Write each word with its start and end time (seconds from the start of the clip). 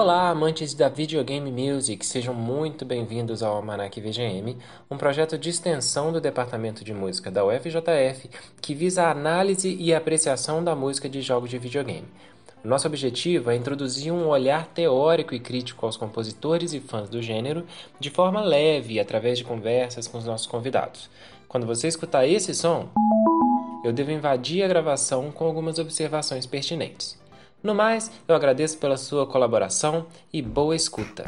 Olá, 0.00 0.30
amantes 0.30 0.72
da 0.72 0.88
videogame 0.88 1.52
music, 1.52 2.06
sejam 2.06 2.32
muito 2.32 2.86
bem-vindos 2.86 3.42
ao 3.42 3.56
Almanac 3.56 4.00
VGM, 4.00 4.56
um 4.90 4.96
projeto 4.96 5.36
de 5.36 5.50
extensão 5.50 6.10
do 6.10 6.18
Departamento 6.18 6.82
de 6.82 6.94
Música 6.94 7.30
da 7.30 7.44
UFJF 7.44 8.30
que 8.62 8.74
visa 8.74 9.02
a 9.02 9.10
análise 9.10 9.76
e 9.78 9.92
apreciação 9.92 10.64
da 10.64 10.74
música 10.74 11.06
de 11.06 11.20
jogos 11.20 11.50
de 11.50 11.58
videogame. 11.58 12.08
Nosso 12.64 12.86
objetivo 12.86 13.50
é 13.50 13.56
introduzir 13.56 14.10
um 14.10 14.26
olhar 14.26 14.68
teórico 14.68 15.34
e 15.34 15.38
crítico 15.38 15.84
aos 15.84 15.98
compositores 15.98 16.72
e 16.72 16.80
fãs 16.80 17.10
do 17.10 17.20
gênero 17.20 17.66
de 18.00 18.08
forma 18.08 18.40
leve, 18.40 18.98
através 18.98 19.36
de 19.36 19.44
conversas 19.44 20.08
com 20.08 20.16
os 20.16 20.24
nossos 20.24 20.46
convidados. 20.46 21.10
Quando 21.46 21.66
você 21.66 21.86
escutar 21.86 22.26
esse 22.26 22.54
som, 22.54 22.88
eu 23.84 23.92
devo 23.92 24.12
invadir 24.12 24.62
a 24.62 24.68
gravação 24.68 25.30
com 25.30 25.44
algumas 25.44 25.78
observações 25.78 26.46
pertinentes. 26.46 27.20
No 27.62 27.74
mais, 27.74 28.10
eu 28.26 28.34
agradeço 28.34 28.78
pela 28.78 28.96
sua 28.96 29.26
colaboração 29.26 30.06
e 30.32 30.40
boa 30.40 30.74
escuta. 30.74 31.24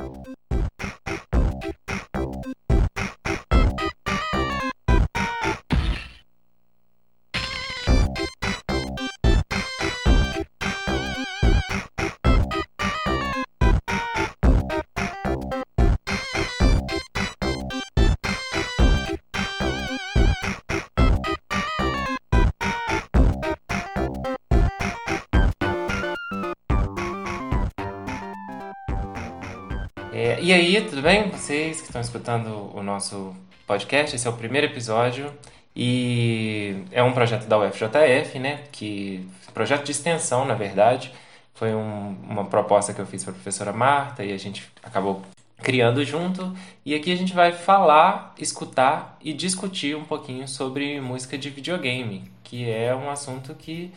E 30.52 30.54
aí, 30.54 30.80
tudo 30.82 31.00
bem? 31.00 31.30
Vocês 31.30 31.78
que 31.78 31.86
estão 31.86 31.98
escutando 31.98 32.70
o 32.76 32.82
nosso 32.82 33.34
podcast, 33.66 34.14
esse 34.14 34.26
é 34.26 34.30
o 34.30 34.34
primeiro 34.34 34.66
episódio 34.66 35.32
e 35.74 36.84
é 36.90 37.02
um 37.02 37.14
projeto 37.14 37.46
da 37.46 37.58
UFJF, 37.58 38.38
né? 38.38 38.60
Que 38.70 39.26
projeto 39.54 39.82
de 39.82 39.92
extensão, 39.92 40.44
na 40.44 40.52
verdade, 40.52 41.10
foi 41.54 41.74
um, 41.74 42.14
uma 42.28 42.44
proposta 42.44 42.92
que 42.92 43.00
eu 43.00 43.06
fiz 43.06 43.24
para 43.24 43.30
a 43.30 43.34
professora 43.34 43.72
Marta 43.72 44.22
e 44.22 44.30
a 44.30 44.36
gente 44.36 44.70
acabou 44.82 45.22
criando 45.56 46.04
junto. 46.04 46.54
E 46.84 46.94
aqui 46.94 47.10
a 47.10 47.16
gente 47.16 47.32
vai 47.32 47.52
falar, 47.52 48.34
escutar 48.38 49.16
e 49.22 49.32
discutir 49.32 49.96
um 49.96 50.04
pouquinho 50.04 50.46
sobre 50.46 51.00
música 51.00 51.38
de 51.38 51.48
videogame, 51.48 52.30
que 52.44 52.68
é 52.68 52.94
um 52.94 53.08
assunto 53.08 53.54
que 53.54 53.90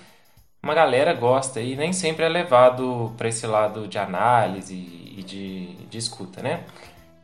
uma 0.66 0.74
galera 0.74 1.14
gosta 1.14 1.62
e 1.62 1.76
nem 1.76 1.94
sempre 1.94 2.26
é 2.26 2.28
levado 2.28 3.14
para 3.16 3.30
esse 3.30 3.46
lado 3.46 3.88
de 3.88 4.00
análise 4.00 4.74
e 4.74 5.22
de, 5.22 5.76
de 5.88 5.98
escuta, 6.00 6.42
né? 6.42 6.64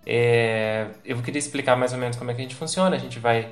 É, 0.06 0.86
eu 1.04 1.20
queria 1.24 1.40
explicar 1.40 1.76
mais 1.76 1.92
ou 1.92 1.98
menos 1.98 2.16
como 2.18 2.30
é 2.30 2.36
que 2.36 2.42
a 2.42 2.44
gente 2.44 2.54
funciona. 2.54 2.96
A 2.96 3.00
gente 3.00 3.18
vai, 3.18 3.50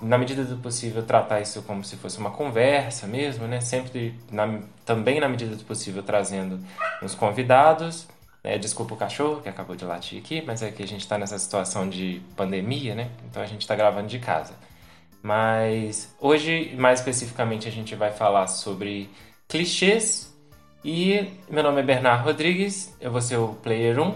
na 0.00 0.18
medida 0.18 0.42
do 0.42 0.56
possível, 0.56 1.04
tratar 1.04 1.40
isso 1.40 1.62
como 1.62 1.84
se 1.84 1.96
fosse 1.96 2.18
uma 2.18 2.32
conversa 2.32 3.06
mesmo, 3.06 3.46
né? 3.46 3.60
Sempre, 3.60 4.18
na, 4.32 4.62
também 4.84 5.20
na 5.20 5.28
medida 5.28 5.54
do 5.54 5.62
possível, 5.62 6.02
trazendo 6.02 6.58
uns 7.00 7.14
convidados. 7.14 8.08
É, 8.42 8.58
desculpa 8.58 8.94
o 8.94 8.96
cachorro 8.96 9.42
que 9.42 9.48
acabou 9.48 9.76
de 9.76 9.84
latir 9.84 10.18
aqui, 10.18 10.42
mas 10.44 10.60
é 10.60 10.72
que 10.72 10.82
a 10.82 10.88
gente 10.88 11.02
está 11.02 11.16
nessa 11.16 11.38
situação 11.38 11.88
de 11.88 12.20
pandemia, 12.34 12.96
né? 12.96 13.10
Então 13.30 13.40
a 13.40 13.46
gente 13.46 13.60
está 13.60 13.76
gravando 13.76 14.08
de 14.08 14.18
casa. 14.18 14.54
Mas 15.22 16.14
hoje, 16.20 16.74
mais 16.76 17.00
especificamente, 17.00 17.68
a 17.68 17.70
gente 17.70 17.94
vai 17.94 18.12
falar 18.12 18.46
sobre 18.46 19.10
clichês. 19.48 20.34
E 20.84 21.26
meu 21.50 21.62
nome 21.62 21.80
é 21.80 21.84
Bernardo 21.84 22.24
Rodrigues, 22.24 22.94
eu 23.00 23.10
vou 23.10 23.20
ser 23.20 23.36
o 23.36 23.48
player 23.48 24.00
1. 24.00 24.14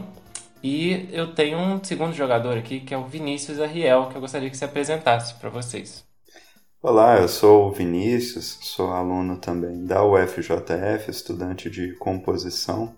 E 0.63 1.11
eu 1.13 1.35
tenho 1.35 1.59
um 1.59 1.85
segundo 1.85 2.15
jogador 2.15 2.57
aqui, 2.57 2.81
que 2.81 2.95
é 2.95 2.97
o 2.97 3.05
Vinícius 3.05 3.61
Arriel, 3.61 4.09
que 4.09 4.17
eu 4.17 4.21
gostaria 4.21 4.49
que 4.49 4.57
se 4.57 4.65
apresentasse 4.65 5.35
para 5.35 5.51
vocês. 5.51 6.03
Olá, 6.81 7.19
eu 7.19 7.29
sou 7.29 7.69
o 7.69 7.73
Vinícius, 7.73 8.59
sou 8.63 8.91
aluno 8.91 9.37
também 9.37 9.85
da 9.85 10.03
UFJF, 10.05 11.11
estudante 11.11 11.69
de 11.69 11.95
composição. 11.97 12.95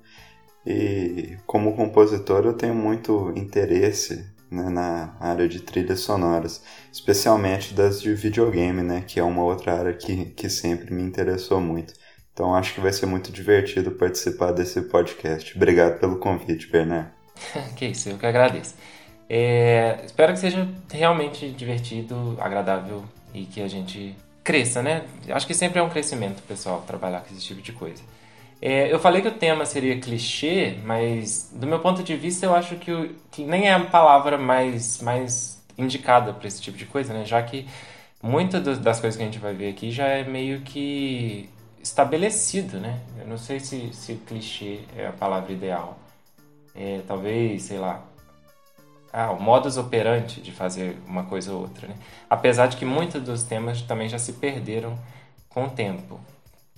E 0.65 1.37
como 1.47 1.77
compositor 1.77 2.45
eu 2.45 2.55
tenho 2.55 2.75
muito 2.75 3.33
interesse 3.37 4.27
né, 4.51 4.69
na 4.69 5.17
área 5.21 5.49
de 5.49 5.61
trilhas 5.61 6.01
sonoras, 6.01 6.63
especialmente 6.93 7.75
das 7.75 8.01
de 8.01 8.15
videogame, 8.15 8.83
né, 8.83 9.05
que 9.07 9.19
é 9.19 9.23
uma 9.23 9.43
outra 9.43 9.79
área 9.79 9.93
que, 9.93 10.27
que 10.27 10.49
sempre 10.49 10.93
me 10.93 11.03
interessou 11.03 11.61
muito. 11.61 11.95
Então 12.33 12.55
acho 12.55 12.75
que 12.75 12.81
vai 12.81 12.93
ser 12.93 13.07
muito 13.07 13.33
divertido 13.33 13.93
participar 13.93 14.53
desse 14.53 14.83
podcast. 14.83 15.57
Obrigado 15.57 15.99
pelo 15.99 16.19
convite, 16.19 16.71
Bernardo. 16.71 17.11
que 17.77 17.87
isso, 17.87 18.11
eu 18.11 18.19
que 18.19 18.27
agradeço. 18.27 18.75
É, 19.29 20.03
espero 20.05 20.33
que 20.33 20.39
seja 20.39 20.69
realmente 20.91 21.51
divertido, 21.51 22.37
agradável 22.41 23.05
e 23.35 23.45
que 23.45 23.61
a 23.61 23.69
gente 23.69 24.15
cresça, 24.45 24.83
né? 24.83 25.05
Acho 25.29 25.47
que 25.47 25.55
sempre 25.55 25.81
é 25.81 25.83
um 25.83 25.89
crescimento, 25.89 26.41
pessoal, 26.43 26.85
trabalhar 26.87 27.21
com 27.23 27.35
esse 27.35 27.43
tipo 27.43 27.61
de 27.61 27.73
coisa. 27.73 28.03
É, 28.61 28.93
eu 28.93 28.99
falei 28.99 29.21
que 29.21 29.29
o 29.29 29.35
tema 29.35 29.67
seria 29.67 30.01
clichê, 30.01 30.79
mas 30.85 31.51
do 31.53 31.67
meu 31.67 31.79
ponto 31.81 32.03
de 32.03 32.17
vista 32.17 32.47
eu 32.47 32.55
acho 32.55 32.77
que, 32.77 33.15
que 33.31 33.45
nem 33.45 33.69
é 33.69 33.75
a 33.75 33.81
palavra 33.81 34.39
mais, 34.39 35.01
mais 35.03 35.63
indicada 35.77 36.33
para 36.33 36.49
esse 36.49 36.61
tipo 36.61 36.77
de 36.79 36.87
coisa, 36.87 37.13
né? 37.13 37.25
Já 37.25 37.43
que 37.43 37.67
muitas 38.23 38.79
das 38.79 38.99
coisas 39.01 39.17
que 39.17 39.23
a 39.23 39.27
gente 39.27 39.39
vai 39.39 39.55
ver 39.55 39.71
aqui 39.71 39.91
já 39.91 40.07
é 40.07 40.25
meio 40.25 40.63
que 40.63 41.51
estabelecido, 41.83 42.81
né? 42.81 43.01
Eu 43.21 43.27
não 43.27 43.39
sei 43.39 43.61
se, 43.61 43.93
se 43.93 44.15
clichê 44.27 44.81
é 44.97 45.07
a 45.07 45.13
palavra 45.13 45.53
ideal. 45.53 45.99
É, 46.75 47.03
talvez, 47.07 47.63
sei 47.63 47.79
lá, 47.79 48.03
ah, 49.13 49.31
o 49.33 49.41
modus 49.41 49.77
operandi 49.77 50.41
de 50.41 50.53
fazer 50.53 50.99
uma 51.07 51.25
coisa 51.25 51.53
ou 51.53 51.63
outra, 51.63 51.89
né? 51.89 51.95
Apesar 52.29 52.67
de 52.67 52.77
que 52.77 52.85
muitos 52.85 53.23
dos 53.23 53.43
temas 53.45 53.81
também 53.83 54.09
já 54.09 54.19
se 54.19 54.35
perderam 54.35 54.99
com 55.49 55.65
o 55.65 55.71
tempo. 55.71 56.21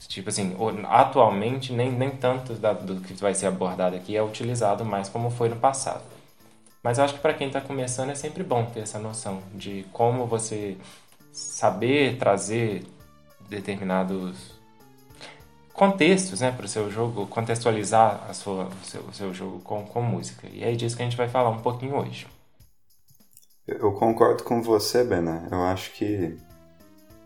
Tipo 0.06 0.28
assim, 0.28 0.56
atualmente 0.88 1.72
nem, 1.72 1.90
nem 1.90 2.10
tanto 2.10 2.54
da, 2.54 2.72
do 2.72 3.00
que 3.00 3.14
vai 3.14 3.34
ser 3.34 3.46
abordado 3.46 3.96
aqui 3.96 4.16
é 4.16 4.22
utilizado 4.22 4.84
mais 4.84 5.08
como 5.08 5.30
foi 5.30 5.48
no 5.48 5.56
passado. 5.56 6.02
Mas 6.82 6.98
eu 6.98 7.04
acho 7.04 7.14
que 7.14 7.20
para 7.20 7.34
quem 7.34 7.48
está 7.48 7.60
começando 7.60 8.10
é 8.10 8.14
sempre 8.14 8.44
bom 8.44 8.64
ter 8.66 8.80
essa 8.80 8.98
noção 8.98 9.42
de 9.54 9.84
como 9.92 10.26
você 10.26 10.76
saber 11.32 12.16
trazer 12.16 12.84
determinados 13.48 14.58
contextos 15.72 16.40
né, 16.40 16.50
para 16.50 16.66
o 16.66 16.68
seu 16.68 16.90
jogo, 16.90 17.26
contextualizar 17.26 18.24
a 18.28 18.34
sua, 18.34 18.64
o, 18.64 18.84
seu, 18.84 19.00
o 19.02 19.12
seu 19.12 19.34
jogo 19.34 19.60
com, 19.60 19.84
com 19.84 20.02
música. 20.02 20.48
E 20.52 20.62
é 20.62 20.72
disso 20.72 20.96
que 20.96 21.02
a 21.02 21.04
gente 21.04 21.16
vai 21.16 21.28
falar 21.28 21.50
um 21.50 21.60
pouquinho 21.60 21.96
hoje. 21.96 22.26
Eu 23.66 23.92
concordo 23.92 24.42
com 24.44 24.62
você, 24.62 25.04
Bena. 25.04 25.46
Eu 25.50 25.62
acho 25.62 25.92
que 25.92 26.36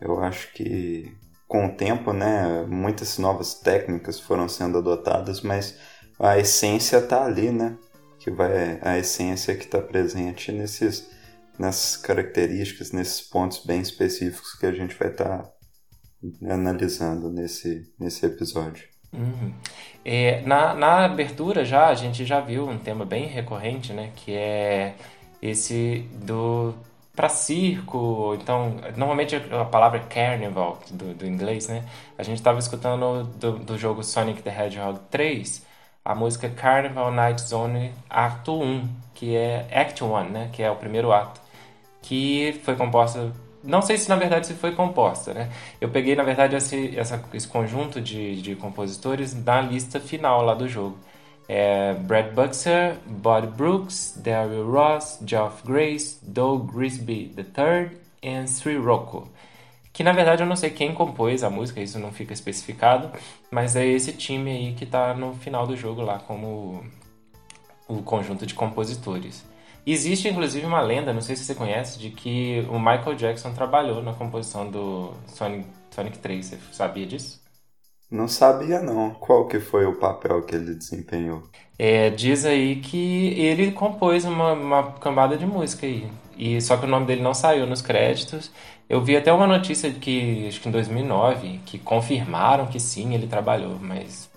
eu 0.01 0.23
acho 0.23 0.53
que 0.53 1.17
com 1.53 1.67
o 1.67 1.75
tempo, 1.75 2.15
né, 2.15 2.65
muitas 2.67 3.19
novas 3.19 3.53
técnicas 3.53 4.19
foram 4.19 4.49
sendo 4.49 4.79
adotadas, 4.79 5.43
mas 5.43 5.77
a 6.19 6.39
essência 6.39 6.97
está 6.97 7.27
ali, 7.27 7.51
né? 7.51 7.77
Que 8.19 8.31
vai 8.31 8.81
a 8.81 8.97
essência 8.97 9.55
que 9.55 9.65
está 9.65 9.79
presente 9.79 10.51
nesses 10.51 11.11
nessas 11.59 11.99
características, 11.99 12.93
nesses 12.93 13.21
pontos 13.21 13.67
bem 13.67 13.83
específicos 13.83 14.55
que 14.55 14.65
a 14.65 14.73
gente 14.73 14.97
vai 14.99 15.09
estar 15.09 15.43
tá 15.43 15.53
analisando 16.49 17.31
nesse 17.31 17.83
nesse 18.01 18.25
episódio. 18.25 18.89
Uhum. 19.13 19.53
É, 20.03 20.41
na, 20.47 20.73
na 20.73 21.05
abertura 21.05 21.67
já 21.67 21.89
a 21.89 21.95
gente 21.95 22.25
já 22.25 22.41
viu 22.41 22.67
um 22.67 22.79
tema 22.79 23.05
bem 23.05 23.27
recorrente, 23.27 23.93
né? 23.93 24.11
Que 24.17 24.33
é 24.33 24.95
esse 25.43 26.09
do 26.15 26.75
para 27.15 27.29
circo, 27.29 28.37
então, 28.41 28.77
normalmente 28.97 29.37
a 29.37 29.65
palavra 29.65 29.99
é 29.99 30.03
carnival 30.03 30.81
do, 30.91 31.15
do 31.15 31.27
inglês, 31.27 31.69
né? 31.69 31.85
A 32.17 32.23
gente 32.23 32.39
estava 32.39 32.59
escutando 32.59 33.25
do, 33.25 33.59
do 33.59 33.79
jogo 33.79 34.03
Sonic 34.03 34.43
the 34.43 34.51
Hedgehog 34.51 34.99
3 35.11 35.67
a 36.05 36.15
música 36.15 36.49
Carnival 36.49 37.13
Night 37.13 37.41
Zone 37.43 37.93
Ato 38.11 38.61
1, 38.61 38.89
que 39.15 39.37
é 39.37 39.69
Act 39.73 40.03
1, 40.03 40.25
né? 40.31 40.51
Que 40.53 40.63
é 40.63 40.71
o 40.71 40.77
primeiro 40.77 41.13
ato, 41.13 41.41
que 42.03 42.61
foi 42.65 42.77
composta 42.77 43.33
não 43.63 43.81
sei 43.81 43.97
se 43.97 44.09
na 44.09 44.17
verdade 44.17 44.47
se 44.47 44.55
foi 44.55 44.75
composta, 44.75 45.33
né? 45.33 45.51
Eu 45.81 45.89
peguei 45.89 46.17
na 46.17 46.25
verdade 46.25 46.57
esse, 46.57 46.99
essa, 46.99 47.23
esse 47.33 47.47
conjunto 47.47 48.01
de, 48.01 48.41
de 48.43 48.57
compositores 48.57 49.35
da 49.35 49.61
lista 49.61 50.01
final 50.01 50.43
lá 50.43 50.55
do 50.55 50.69
jogo 50.69 50.99
é 51.49 51.95
Brad 51.95 52.33
Buxer, 52.33 52.97
Bud 53.07 53.49
Brooks, 53.57 54.19
Daryl 54.23 54.71
Ross, 54.71 55.19
Geoff 55.27 55.67
Grace, 55.67 56.19
Doug 56.23 56.71
Grisby 56.73 57.35
III 57.37 57.99
e 58.23 58.47
Sri 58.47 58.77
Rocco. 58.77 59.29
Que 59.93 60.03
na 60.03 60.13
verdade 60.13 60.43
eu 60.43 60.47
não 60.47 60.57
sei 60.57 60.71
quem 60.71 60.95
compôs 60.95 61.45
a 61.45 61.51
música, 61.51 61.81
isso 61.81 61.99
não 61.99 62.11
fica 62.11 62.33
especificado, 62.33 63.11
mas 63.51 63.77
é 63.77 63.87
esse 63.87 64.13
time 64.13 64.51
aí 64.51 64.75
que 64.75 64.85
está 64.85 65.13
no 65.13 65.35
final 65.35 65.67
do 65.67 65.77
jogo 65.77 66.01
lá 66.01 66.19
como 66.19 66.83
o 67.87 68.03
conjunto 68.03 68.47
de 68.47 68.55
compositores. 68.55 69.45
Existe 69.85 70.29
inclusive 70.29 70.65
uma 70.65 70.81
lenda, 70.81 71.13
não 71.13 71.21
sei 71.21 71.37
se 71.37 71.45
você 71.45 71.55
conhece, 71.55 71.99
de 71.99 72.11
que 72.11 72.65
o 72.71 72.79
Michael 72.79 73.17
Jackson 73.17 73.53
trabalhou 73.53 74.03
na 74.03 74.15
composição 74.15 74.71
do 74.71 75.13
Sonic, 75.27 75.67
Sonic 75.91 76.19
3. 76.19 76.47
Você 76.47 76.59
sabia 76.71 77.05
disso? 77.05 77.42
Não 78.13 78.29
sabia 78.29 78.79
não. 78.83 79.13
Qual 79.15 79.47
que 79.47 79.59
foi 79.59 79.87
o 79.87 79.95
papel 79.95 80.43
que 80.43 80.55
ele 80.55 80.75
desempenhou? 80.75 81.45
É, 81.79 82.11
diz 82.11 82.45
aí 82.45 82.77
que 82.77 83.29
ele 83.41 83.73
compôs 83.73 84.27
uma, 84.27 84.53
uma 84.53 84.93
cambada 84.93 85.35
de 85.35 85.47
música 85.47 85.87
aí. 85.87 86.07
E 86.37 86.61
só 86.61 86.77
que 86.77 86.85
o 86.85 86.89
nome 86.89 87.07
dele 87.07 87.23
não 87.23 87.33
saiu 87.33 87.67
nos 87.67 87.81
créditos. 87.81 88.51
Eu 88.87 89.03
vi 89.03 89.17
até 89.17 89.33
uma 89.33 89.47
notícia 89.47 89.91
de 89.91 89.99
que 89.99 90.47
acho 90.47 90.61
que 90.61 90.69
em 90.69 90.73
2009 90.73 91.61
que 91.65 91.79
confirmaram 91.79 92.67
que 92.67 92.79
sim, 92.79 93.15
ele 93.15 93.27
trabalhou, 93.27 93.79
mas 93.81 94.29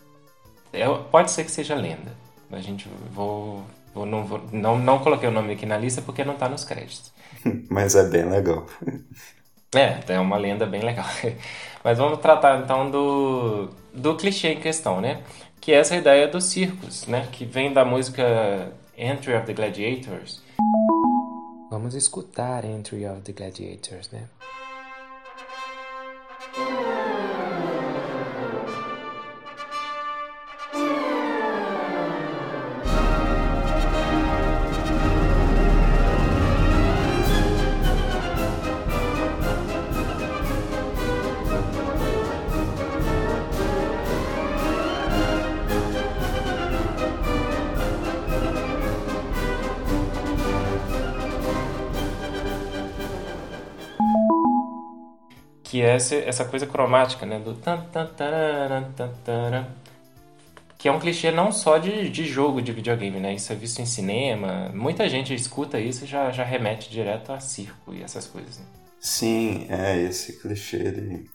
é, 0.72 0.88
pode 1.12 1.32
ser 1.32 1.44
que 1.44 1.52
seja 1.52 1.76
lenda. 1.76 2.14
A 2.50 2.62
gente 2.62 2.88
vou, 3.12 3.62
vou, 3.94 4.06
não, 4.06 4.24
vou 4.24 4.42
não, 4.54 4.80
não 4.80 5.00
coloquei 5.00 5.28
o 5.28 5.34
nome 5.34 5.52
aqui 5.52 5.66
na 5.66 5.78
lista 5.78 6.02
porque 6.02 6.24
não 6.24 6.36
está 6.36 6.48
nos 6.48 6.64
créditos. 6.64 7.12
mas 7.70 7.94
é 7.94 8.08
bem 8.08 8.24
legal. 8.30 8.66
É, 9.76 10.14
é 10.14 10.20
uma 10.20 10.38
lenda 10.38 10.66
bem 10.66 10.82
legal. 10.82 11.06
Mas 11.84 11.98
vamos 11.98 12.20
tratar 12.20 12.60
então 12.60 12.90
do, 12.90 13.70
do 13.94 14.16
clichê 14.16 14.54
em 14.54 14.60
questão, 14.60 15.02
né? 15.02 15.22
Que 15.60 15.72
é 15.74 15.76
essa 15.76 15.96
ideia 15.96 16.28
dos 16.28 16.46
circos, 16.46 17.06
né? 17.08 17.28
Que 17.32 17.46
vem 17.46 17.74
da 17.74 17.84
música 17.84 18.72
Entry 18.98 19.36
of 19.36 19.46
the 19.46 19.54
Gladiators. 19.54 20.42
Vamos 21.70 21.94
escutar 21.94 22.64
Entry 22.64 23.06
of 23.06 23.22
the 23.22 23.34
Gladiators, 23.34 24.10
né? 24.12 24.24
Essa 55.88 56.46
coisa 56.46 56.66
cromática, 56.66 57.26
né? 57.26 57.40
Do 57.40 57.56
que 60.78 60.90
é 60.90 60.92
um 60.92 61.00
clichê 61.00 61.32
não 61.32 61.52
só 61.52 61.78
de, 61.78 62.10
de 62.10 62.26
jogo 62.26 62.62
de 62.62 62.72
videogame, 62.72 63.20
né? 63.20 63.34
Isso 63.34 63.52
é 63.52 63.56
visto 63.56 63.80
em 63.80 63.86
cinema. 63.86 64.70
Muita 64.74 65.10
gente 65.10 65.34
escuta 65.34 65.80
isso 65.80 66.04
e 66.04 66.08
já, 66.08 66.32
já 66.32 66.44
remete 66.44 66.92
direto 66.92 67.32
a 67.32 67.40
circo 67.40 67.94
e 67.94 68.04
essas 68.04 68.28
coisas. 68.28 68.60
Né? 68.60 68.66
Sim, 69.00 69.66
é, 69.70 70.00
esse 70.02 70.40
clichê 70.40 70.78
ele 70.78 71.30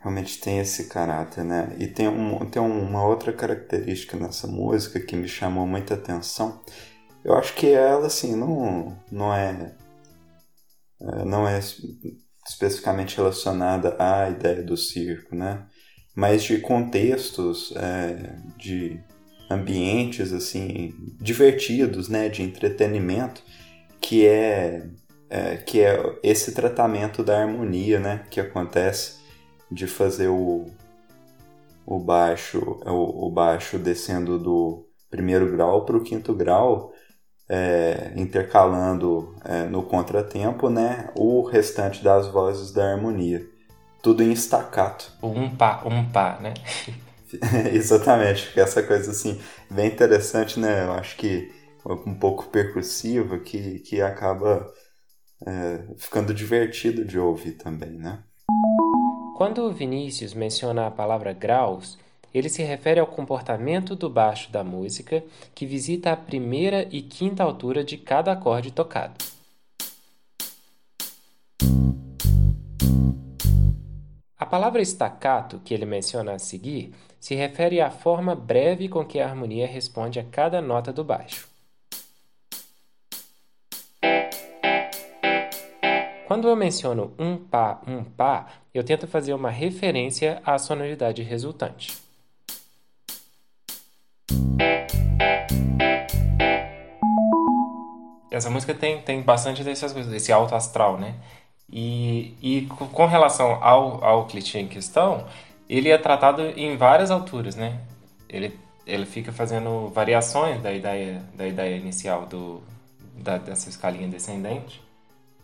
realmente 0.00 0.40
tem 0.40 0.58
esse 0.58 0.88
caráter, 0.88 1.44
né? 1.44 1.76
E 1.78 1.86
tem, 1.86 2.08
um, 2.08 2.38
tem 2.46 2.62
uma 2.62 3.04
outra 3.04 3.32
característica 3.32 4.16
nessa 4.16 4.46
música 4.46 5.00
que 5.00 5.16
me 5.16 5.28
chamou 5.28 5.66
muita 5.66 5.94
atenção. 5.94 6.60
Eu 7.22 7.34
acho 7.34 7.54
que 7.54 7.66
ela, 7.70 8.06
assim, 8.06 8.34
não, 8.36 8.96
não 9.10 9.34
é, 9.34 9.74
é 11.00 11.24
não 11.24 11.46
é 11.46 11.60
especificamente 12.48 13.16
relacionada 13.16 13.96
à 13.98 14.30
ideia 14.30 14.62
do 14.62 14.76
circo, 14.76 15.34
né? 15.34 15.66
Mas 16.14 16.42
de 16.42 16.58
contextos, 16.58 17.72
é, 17.76 18.36
de 18.56 19.00
ambientes 19.50 20.32
assim 20.32 20.94
divertidos, 21.20 22.08
né? 22.08 22.28
De 22.28 22.42
entretenimento, 22.42 23.42
que 24.00 24.26
é, 24.26 24.88
é, 25.30 25.56
que 25.56 25.80
é 25.80 26.18
esse 26.22 26.52
tratamento 26.52 27.22
da 27.22 27.40
harmonia, 27.40 28.00
né? 28.00 28.24
Que 28.30 28.40
acontece 28.40 29.18
de 29.70 29.86
fazer 29.86 30.28
o, 30.28 30.66
o 31.86 31.98
baixo 31.98 32.80
o, 32.86 33.26
o 33.26 33.30
baixo 33.30 33.78
descendo 33.78 34.38
do 34.38 34.86
primeiro 35.10 35.50
grau 35.52 35.84
para 35.84 35.96
o 35.96 36.02
quinto 36.02 36.34
grau 36.34 36.92
é, 37.48 38.12
intercalando 38.14 39.34
é, 39.44 39.64
no 39.64 39.82
contratempo 39.82 40.68
né, 40.68 41.10
o 41.14 41.42
restante 41.42 42.02
das 42.02 42.28
vozes 42.28 42.72
da 42.72 42.92
harmonia. 42.92 43.44
Tudo 44.02 44.22
em 44.22 44.32
staccato. 44.32 45.12
Um 45.22 45.54
pá, 45.56 45.82
um 45.84 46.04
pá, 46.10 46.38
né? 46.40 46.54
Exatamente, 47.72 48.58
essa 48.58 48.82
coisa 48.82 49.10
assim, 49.10 49.40
bem 49.70 49.88
interessante, 49.88 50.58
né? 50.58 50.84
Eu 50.84 50.92
acho 50.92 51.16
que 51.16 51.50
um 52.06 52.14
pouco 52.14 52.46
percussiva, 52.46 53.38
que, 53.38 53.80
que 53.80 54.00
acaba 54.00 54.66
é, 55.46 55.80
ficando 55.96 56.32
divertido 56.34 57.04
de 57.04 57.18
ouvir 57.18 57.52
também, 57.52 57.90
né? 57.90 58.22
Quando 59.36 59.62
o 59.62 59.72
Vinícius 59.72 60.34
menciona 60.34 60.86
a 60.86 60.90
palavra 60.90 61.32
graus, 61.32 61.98
ele 62.32 62.48
se 62.48 62.62
refere 62.62 63.00
ao 63.00 63.06
comportamento 63.06 63.96
do 63.96 64.10
baixo 64.10 64.50
da 64.50 64.62
música 64.62 65.24
que 65.54 65.66
visita 65.66 66.12
a 66.12 66.16
primeira 66.16 66.86
e 66.90 67.02
quinta 67.02 67.42
altura 67.42 67.82
de 67.82 67.96
cada 67.96 68.32
acorde 68.32 68.70
tocado. 68.70 69.14
A 74.38 74.46
palavra 74.46 74.80
staccato, 74.82 75.60
que 75.64 75.74
ele 75.74 75.84
menciona 75.84 76.32
a 76.32 76.38
seguir, 76.38 76.94
se 77.18 77.34
refere 77.34 77.80
à 77.80 77.90
forma 77.90 78.36
breve 78.36 78.88
com 78.88 79.04
que 79.04 79.18
a 79.18 79.26
harmonia 79.26 79.66
responde 79.66 80.20
a 80.20 80.24
cada 80.24 80.62
nota 80.62 80.92
do 80.92 81.02
baixo. 81.02 81.48
Quando 86.28 86.46
eu 86.46 86.54
menciono 86.54 87.14
um 87.18 87.36
pá, 87.36 87.80
um 87.86 88.04
pá, 88.04 88.48
eu 88.72 88.84
tento 88.84 89.08
fazer 89.08 89.32
uma 89.32 89.50
referência 89.50 90.40
à 90.44 90.58
sonoridade 90.58 91.22
resultante. 91.22 92.07
Essa 98.30 98.50
música 98.50 98.72
tem, 98.72 99.00
tem 99.00 99.20
bastante 99.20 99.64
dessas 99.64 99.92
coisas, 99.92 100.10
desse 100.12 100.30
alto 100.30 100.54
astral, 100.54 100.96
né? 100.96 101.14
E, 101.70 102.34
e 102.40 102.66
com 102.66 103.06
relação 103.06 103.62
ao, 103.62 104.02
ao 104.04 104.26
clichê 104.26 104.60
em 104.60 104.68
questão, 104.68 105.26
ele 105.68 105.90
é 105.90 105.98
tratado 105.98 106.42
em 106.42 106.76
várias 106.76 107.10
alturas, 107.10 107.56
né? 107.56 107.80
Ele, 108.28 108.58
ele 108.86 109.04
fica 109.04 109.32
fazendo 109.32 109.88
variações 109.88 110.62
da 110.62 110.72
ideia, 110.72 111.22
da 111.34 111.46
ideia 111.46 111.76
inicial 111.76 112.26
do, 112.26 112.62
da, 113.16 113.38
dessa 113.38 113.68
escalinha 113.68 114.08
descendente 114.08 114.80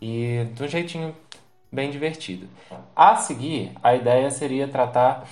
e 0.01 0.47
de 0.53 0.63
um 0.63 0.67
jeitinho 0.67 1.15
bem 1.71 1.91
divertido. 1.91 2.47
A 2.95 3.15
seguir, 3.17 3.71
a 3.83 3.93
ideia 3.93 4.31
seria 4.31 4.67
tratar 4.67 5.27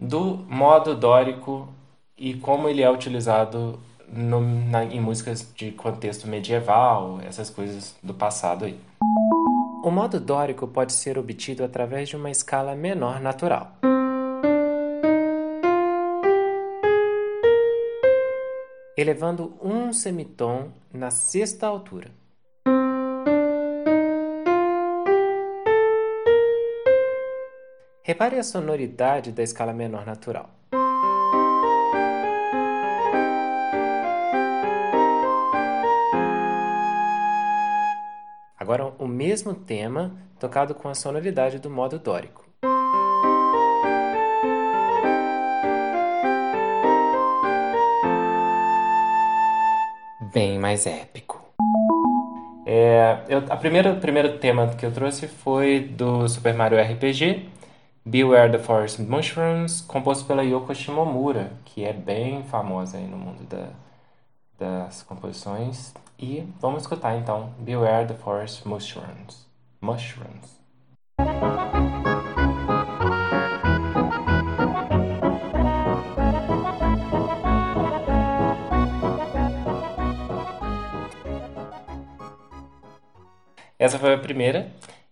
do 0.00 0.44
modo 0.48 0.94
dórico 0.94 1.68
e 2.16 2.34
como 2.34 2.68
ele 2.68 2.82
é 2.82 2.90
utilizado 2.90 3.78
no, 4.08 4.40
na, 4.40 4.84
em 4.84 5.00
músicas 5.00 5.52
de 5.56 5.72
contexto 5.72 6.28
medieval, 6.28 7.18
essas 7.26 7.50
coisas 7.50 7.94
do 8.02 8.14
passado 8.14 8.64
aí. 8.64 8.78
O 9.82 9.90
modo 9.90 10.18
dórico 10.20 10.66
pode 10.66 10.92
ser 10.92 11.18
obtido 11.18 11.64
através 11.64 12.08
de 12.08 12.16
uma 12.16 12.30
escala 12.30 12.74
menor 12.74 13.20
natural. 13.20 13.72
Elevando 18.96 19.52
um 19.60 19.92
semitom 19.92 20.68
na 20.92 21.10
sexta 21.10 21.66
altura. 21.66 22.10
Repare 28.02 28.38
a 28.38 28.42
sonoridade 28.42 29.32
da 29.32 29.42
escala 29.42 29.72
menor 29.72 30.06
natural. 30.06 30.48
O 39.04 39.08
mesmo 39.08 39.54
tema 39.54 40.16
tocado 40.40 40.74
com 40.74 40.88
a 40.88 40.94
sonoridade 40.94 41.58
do 41.58 41.68
modo 41.68 41.98
dórico. 41.98 42.42
Bem 50.32 50.58
mais 50.58 50.86
épico. 50.86 51.44
É, 52.66 53.18
eu, 53.28 53.44
a 53.50 53.56
primeira, 53.56 53.92
o 53.92 54.00
primeiro 54.00 54.38
tema 54.38 54.68
que 54.68 54.86
eu 54.86 54.90
trouxe 54.90 55.28
foi 55.28 55.80
do 55.80 56.26
Super 56.26 56.54
Mario 56.54 56.80
RPG, 56.80 57.46
Beware 58.06 58.50
the 58.50 58.58
Forest 58.58 59.02
Mushrooms, 59.02 59.82
composto 59.82 60.24
pela 60.24 60.42
Yoko 60.42 60.74
Shimomura, 60.74 61.52
que 61.66 61.84
é 61.84 61.92
bem 61.92 62.42
famosa 62.44 62.96
aí 62.96 63.06
no 63.06 63.18
mundo 63.18 63.44
da, 63.44 63.68
das 64.58 65.02
composições. 65.02 65.94
E 66.18 66.46
vamos 66.60 66.82
escutar 66.82 67.16
então 67.16 67.52
Beware 67.58 68.06
the 68.06 68.14
Forest 68.14 68.66
Mushrooms. 68.66 69.46
Mushrooms. 69.80 70.54
Essa 83.78 83.98
foi 83.98 84.14
a 84.14 84.18
primeira. 84.18 84.70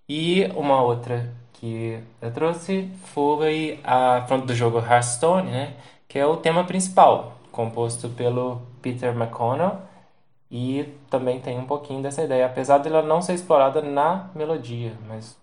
E 0.08 0.44
uma 0.56 0.80
outra 0.80 1.30
que 1.52 2.00
eu 2.20 2.32
trouxe 2.32 2.90
foi 3.12 3.78
a 3.84 4.24
front 4.26 4.46
do 4.46 4.54
jogo 4.54 4.78
Hearthstone, 4.78 5.50
né? 5.50 5.74
Que 6.08 6.18
é 6.18 6.26
o 6.26 6.36
tema 6.36 6.64
principal, 6.64 7.36
composto 7.52 8.08
pelo 8.08 8.62
Peter 8.80 9.14
McConnell 9.14 9.78
e 10.50 10.84
também 11.08 11.40
tem 11.40 11.58
um 11.58 11.64
pouquinho 11.64 12.02
dessa 12.02 12.22
ideia, 12.22 12.46
apesar 12.46 12.78
dela 12.78 13.02
não 13.02 13.22
ser 13.22 13.34
explorada 13.34 13.80
na 13.80 14.30
melodia, 14.34 14.92
mas 15.06 15.36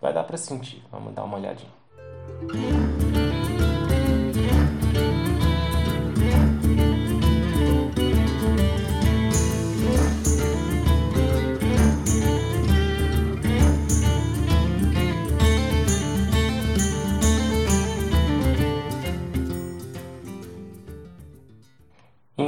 vai 0.00 0.12
dar 0.12 0.24
para 0.24 0.36
sentir. 0.36 0.82
Vamos 0.92 1.14
dar 1.14 1.24
uma 1.24 1.38
olhadinha. 1.38 1.72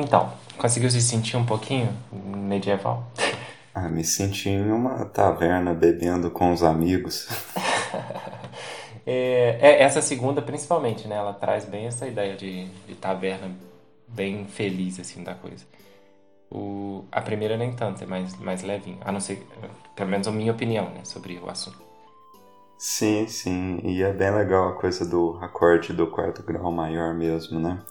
Então, 0.07 0.33
conseguiu 0.57 0.89
se 0.89 1.03
sentir 1.03 1.37
um 1.37 1.45
pouquinho 1.45 1.93
medieval? 2.13 3.05
Ah, 3.75 3.89
me 3.89 4.05
senti 4.05 4.49
em 4.49 4.71
uma 4.71 5.05
taverna 5.05 5.75
bebendo 5.75 6.31
com 6.31 6.53
os 6.53 6.63
amigos. 6.63 7.29
é, 9.05 9.59
é, 9.61 9.83
essa 9.83 10.01
segunda, 10.01 10.41
principalmente, 10.41 11.09
né? 11.09 11.17
Ela 11.17 11.35
traz 11.35 11.65
bem 11.65 11.87
essa 11.87 12.07
ideia 12.07 12.37
de, 12.37 12.67
de 12.87 12.95
taverna 12.95 13.51
bem 14.07 14.45
feliz, 14.47 15.01
assim, 15.01 15.25
da 15.25 15.35
coisa. 15.35 15.65
O, 16.49 17.05
a 17.11 17.21
primeira 17.21 17.57
nem 17.57 17.73
tanto, 17.73 18.05
é 18.05 18.07
mais, 18.07 18.39
mais 18.39 18.63
levinho. 18.63 18.99
A 19.05 19.11
não 19.11 19.19
ser, 19.19 19.45
pelo 19.97 20.09
menos 20.09 20.29
a 20.29 20.31
minha 20.31 20.53
opinião, 20.53 20.85
né? 20.91 21.01
Sobre 21.03 21.37
o 21.39 21.51
assunto. 21.51 21.83
Sim, 22.79 23.27
sim. 23.27 23.81
E 23.83 24.05
é 24.05 24.13
bem 24.13 24.31
legal 24.31 24.69
a 24.69 24.75
coisa 24.75 25.05
do 25.05 25.37
acorde 25.43 25.93
do 25.93 26.07
quarto 26.07 26.45
grau 26.45 26.71
maior 26.71 27.13
mesmo, 27.13 27.59
né? 27.59 27.83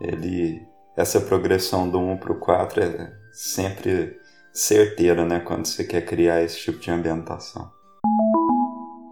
Ele 0.00 0.66
essa 0.96 1.20
progressão 1.20 1.88
do 1.88 1.98
1 1.98 2.16
para 2.16 2.32
o 2.32 2.38
4 2.40 2.82
é 2.82 3.12
sempre 3.30 4.18
certeira, 4.52 5.26
né, 5.26 5.40
quando 5.40 5.66
você 5.66 5.84
quer 5.84 6.00
criar 6.06 6.42
esse 6.42 6.58
tipo 6.58 6.78
de 6.78 6.90
ambientação. 6.90 7.70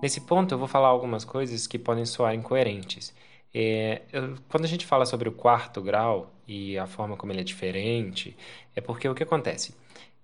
Nesse 0.02 0.22
ponto, 0.22 0.54
eu 0.54 0.58
vou 0.58 0.66
falar 0.66 0.88
algumas 0.88 1.24
coisas 1.24 1.66
que 1.66 1.78
podem 1.78 2.06
soar 2.06 2.34
incoerentes. 2.34 3.14
É, 3.52 4.02
eu, 4.10 4.34
quando 4.48 4.64
a 4.64 4.68
gente 4.68 4.86
fala 4.86 5.04
sobre 5.04 5.28
o 5.28 5.32
quarto 5.32 5.82
grau 5.82 6.32
e 6.48 6.78
a 6.78 6.86
forma 6.86 7.16
como 7.16 7.32
ele 7.32 7.40
é 7.40 7.44
diferente, 7.44 8.34
é 8.74 8.80
porque 8.80 9.06
o 9.06 9.14
que 9.14 9.22
acontece? 9.22 9.74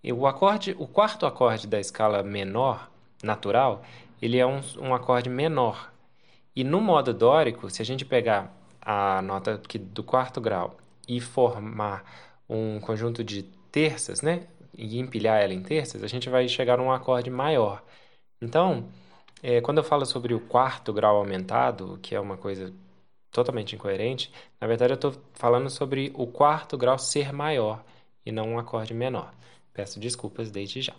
O, 0.02 0.26
acorde, 0.26 0.74
o 0.78 0.86
quarto 0.86 1.26
acorde 1.26 1.66
da 1.66 1.78
escala 1.78 2.22
menor, 2.22 2.90
natural, 3.22 3.82
ele 4.20 4.38
é 4.38 4.46
um, 4.46 4.60
um 4.78 4.94
acorde 4.94 5.28
menor. 5.28 5.92
E 6.56 6.64
no 6.64 6.80
modo 6.80 7.12
dórico, 7.12 7.68
se 7.68 7.82
a 7.82 7.84
gente 7.84 8.04
pegar 8.04 8.54
a 8.80 9.20
nota 9.20 9.54
aqui 9.54 9.78
do 9.78 10.02
quarto 10.02 10.40
grau 10.40 10.79
e 11.10 11.20
formar 11.20 12.04
um 12.48 12.78
conjunto 12.78 13.24
de 13.24 13.42
terças, 13.72 14.22
né? 14.22 14.46
E 14.78 14.98
empilhar 15.00 15.42
ela 15.42 15.52
em 15.52 15.62
terças, 15.62 16.04
a 16.04 16.06
gente 16.06 16.30
vai 16.30 16.48
chegar 16.48 16.78
a 16.78 16.82
um 16.82 16.92
acorde 16.92 17.28
maior. 17.28 17.82
Então, 18.40 18.88
é, 19.42 19.60
quando 19.60 19.78
eu 19.78 19.84
falo 19.84 20.06
sobre 20.06 20.34
o 20.34 20.40
quarto 20.40 20.92
grau 20.92 21.16
aumentado, 21.16 21.98
que 22.00 22.14
é 22.14 22.20
uma 22.20 22.36
coisa 22.36 22.72
totalmente 23.32 23.74
incoerente, 23.74 24.32
na 24.60 24.68
verdade 24.68 24.92
eu 24.92 24.94
estou 24.94 25.14
falando 25.34 25.68
sobre 25.68 26.12
o 26.14 26.26
quarto 26.28 26.78
grau 26.78 26.98
ser 26.98 27.32
maior 27.32 27.84
e 28.24 28.30
não 28.30 28.50
um 28.50 28.58
acorde 28.58 28.94
menor. 28.94 29.32
Peço 29.74 29.98
desculpas 29.98 30.50
desde 30.50 30.80
já. 30.82 30.94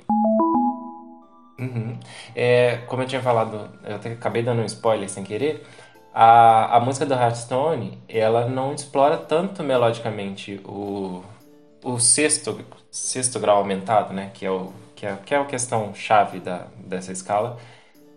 Uhum. 1.57 1.97
É, 2.35 2.77
como 2.87 3.03
eu 3.03 3.07
tinha 3.07 3.21
falado, 3.21 3.69
eu 3.83 3.95
acabei 3.95 4.43
dando 4.43 4.61
um 4.61 4.65
spoiler 4.65 5.09
sem 5.09 5.23
querer, 5.23 5.63
a, 6.13 6.77
a 6.77 6.79
música 6.79 7.05
do 7.05 7.13
Hearthstone, 7.13 7.97
ela 8.07 8.47
não 8.47 8.73
explora 8.73 9.17
tanto 9.17 9.63
melodicamente 9.63 10.59
o, 10.65 11.23
o 11.83 11.99
sexto, 11.99 12.59
sexto 12.89 13.39
grau 13.39 13.57
aumentado, 13.57 14.13
né? 14.13 14.29
Que 14.33 14.45
é, 14.45 14.51
o, 14.51 14.73
que, 14.95 15.05
é, 15.05 15.15
que 15.25 15.33
é 15.33 15.37
a 15.37 15.45
questão 15.45 15.93
chave 15.93 16.39
da, 16.39 16.67
dessa 16.77 17.11
escala. 17.11 17.57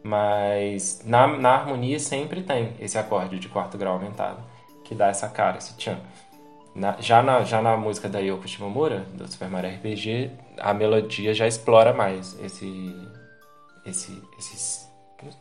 Mas 0.02 1.02
na, 1.06 1.26
na 1.26 1.50
harmonia 1.50 1.98
sempre 1.98 2.42
tem 2.42 2.74
esse 2.78 2.98
acorde 2.98 3.38
de 3.38 3.48
quarto 3.48 3.78
grau 3.78 3.94
aumentado, 3.94 4.42
que 4.84 4.94
dá 4.94 5.08
essa 5.08 5.28
cara, 5.28 5.56
esse 5.58 5.74
tchan. 5.76 5.98
Na, 6.74 6.96
já, 7.00 7.22
na, 7.22 7.44
já 7.44 7.62
na 7.62 7.76
música 7.76 8.08
da 8.08 8.18
Yoko 8.18 8.48
Shimomura, 8.48 9.06
do 9.14 9.30
Super 9.30 9.48
Mario 9.48 9.70
RPG, 9.76 10.30
a 10.58 10.74
melodia 10.74 11.32
já 11.32 11.46
explora 11.46 11.94
mais 11.94 12.36
esse, 12.40 12.94
esse, 13.86 14.22
esse, 14.36 14.88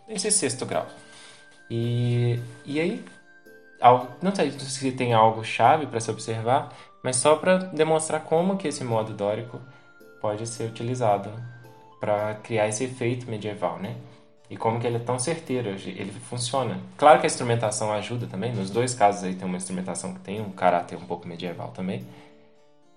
esse 0.08 0.32
sexto 0.32 0.66
grau. 0.66 0.86
E, 1.76 2.40
e 2.68 2.80
aí, 2.80 3.04
não 4.22 4.36
sei 4.36 4.52
se 4.52 4.92
tem 4.92 5.12
algo 5.12 5.44
chave 5.44 5.88
para 5.88 6.00
se 6.00 6.12
observar, 6.12 6.72
mas 7.02 7.16
só 7.16 7.36
para 7.36 7.58
demonstrar 7.58 8.22
como 8.22 8.58
que 8.58 8.68
esse 8.68 8.84
modo 8.84 9.12
dórico 9.12 9.60
pode 10.22 10.46
ser 10.46 10.66
utilizado 10.66 11.32
para 12.00 12.36
criar 12.36 12.68
esse 12.68 12.84
efeito 12.84 13.28
medieval, 13.28 13.80
né? 13.80 13.96
E 14.52 14.56
como 14.56 14.80
que 14.80 14.86
ele 14.86 14.98
é 14.98 15.00
tão 15.00 15.18
certeiro, 15.18 15.70
ele 15.70 16.12
funciona. 16.12 16.80
Claro 16.96 17.20
que 17.20 17.26
a 17.26 17.28
instrumentação 17.28 17.92
ajuda 17.92 18.28
também, 18.28 18.54
nos 18.54 18.70
dois 18.70 18.94
casos 18.94 19.24
aí 19.24 19.34
tem 19.34 19.48
uma 19.48 19.58
instrumentação 19.58 20.14
que 20.14 20.20
tem 20.20 20.40
um 20.40 20.52
caráter 20.52 20.96
um 20.96 21.06
pouco 21.08 21.28
medieval 21.28 21.70
também, 21.70 22.06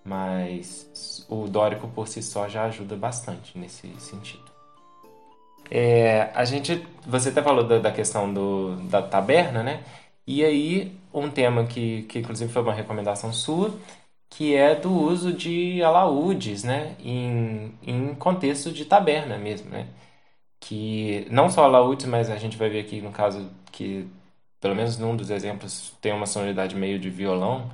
mas 0.05 1.25
o 1.31 1.49
dórico 1.49 1.89
por 1.89 2.09
si 2.09 2.23
só 2.23 2.47
já 2.47 2.65
ajuda 2.65 2.95
bastante 2.95 3.57
nesse 3.59 3.89
sentido. 4.01 4.46
É, 5.71 6.31
a 6.35 6.45
gente, 6.45 6.87
você 7.07 7.31
até 7.31 7.43
falou 7.43 7.65
da, 7.65 7.79
da, 7.79 7.93
questão 7.93 8.33
do, 8.33 8.77
da 8.89 9.03
taberna, 9.03 9.63
né? 9.63 9.83
E 10.27 10.45
aí, 10.45 10.93
um 11.13 11.31
tema 11.31 11.67
que, 11.67 12.03
que 12.05 12.19
inclusive 12.21 12.53
foi 12.53 12.63
uma 12.63 12.73
recomendação 12.75 13.33
sua, 13.33 13.75
que 14.29 14.55
é 14.55 14.75
do 14.75 14.93
uso 14.93 15.33
de 15.33 15.83
alaúdes, 15.83 16.65
né? 16.65 16.97
Em, 17.01 17.75
em 17.83 18.15
contexto 18.15 18.73
de 18.73 18.85
taberna 18.85 19.39
mesmo, 19.39 19.71
né? 19.71 19.89
Que 20.61 21.27
não 21.31 21.51
só 21.51 21.65
alaúdes, 21.65 22.07
mas 22.07 22.31
a 22.31 22.37
gente 22.37 22.57
vai 22.57 22.69
ver 22.71 22.81
aqui 22.81 23.01
no 23.01 23.13
caso 23.13 23.51
que, 23.73 24.09
pelo 24.61 24.75
menos 24.75 24.99
num 24.99 25.17
dos 25.17 25.31
exemplos, 25.31 25.93
tem 26.01 26.13
uma 26.13 26.27
sonoridade 26.27 26.77
meio 26.77 26.99
de 26.99 27.11
violão, 27.11 27.71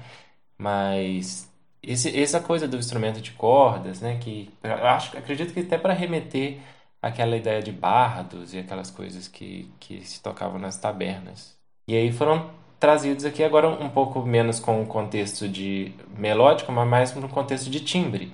mas 0.59 1.51
esse, 1.83 2.17
essa 2.19 2.41
coisa 2.41 2.69
do 2.69 2.77
instrumento 2.77 3.21
de 3.21 3.33
cordas, 3.33 4.01
né? 4.01 4.19
Que 4.21 4.51
acho, 4.63 5.17
acredito 5.19 5.53
que 5.55 5.61
até 5.61 5.79
para 5.79 5.95
remeter 5.95 6.61
aquela 7.03 7.37
ideia 7.37 7.61
de 7.61 7.73
bardos 7.73 8.55
e 8.55 8.59
aquelas 8.59 8.91
coisas 8.91 9.27
que, 9.27 9.69
que 9.81 10.07
se 10.07 10.23
tocavam 10.23 10.59
nas 10.59 10.79
tabernas. 10.79 11.57
E 11.87 11.97
aí 11.97 12.13
foram 12.13 12.51
trazidos 12.79 13.25
aqui 13.25 13.43
agora 13.43 13.69
um 13.69 13.89
pouco 13.89 14.23
menos 14.23 14.61
com 14.61 14.81
o 14.81 14.87
contexto 14.87 15.49
de 15.49 15.93
melódico, 16.17 16.71
mas 16.71 16.89
mais 16.89 17.15
no 17.15 17.29
contexto 17.29 17.69
de 17.69 17.81
timbre. 17.81 18.33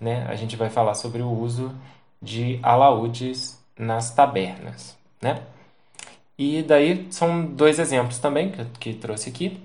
Né? 0.00 0.26
A 0.28 0.34
gente 0.34 0.56
vai 0.56 0.70
falar 0.70 0.94
sobre 0.94 1.20
o 1.20 1.30
uso 1.30 1.74
de 2.20 2.58
alaúdes 2.62 3.62
nas 3.78 4.10
tabernas. 4.14 4.96
Né? 5.20 5.42
E 6.38 6.62
daí 6.62 7.06
são 7.10 7.44
dois 7.44 7.78
exemplos 7.78 8.18
também 8.18 8.50
que, 8.50 8.64
que 8.80 8.94
trouxe 8.94 9.28
aqui. 9.28 9.60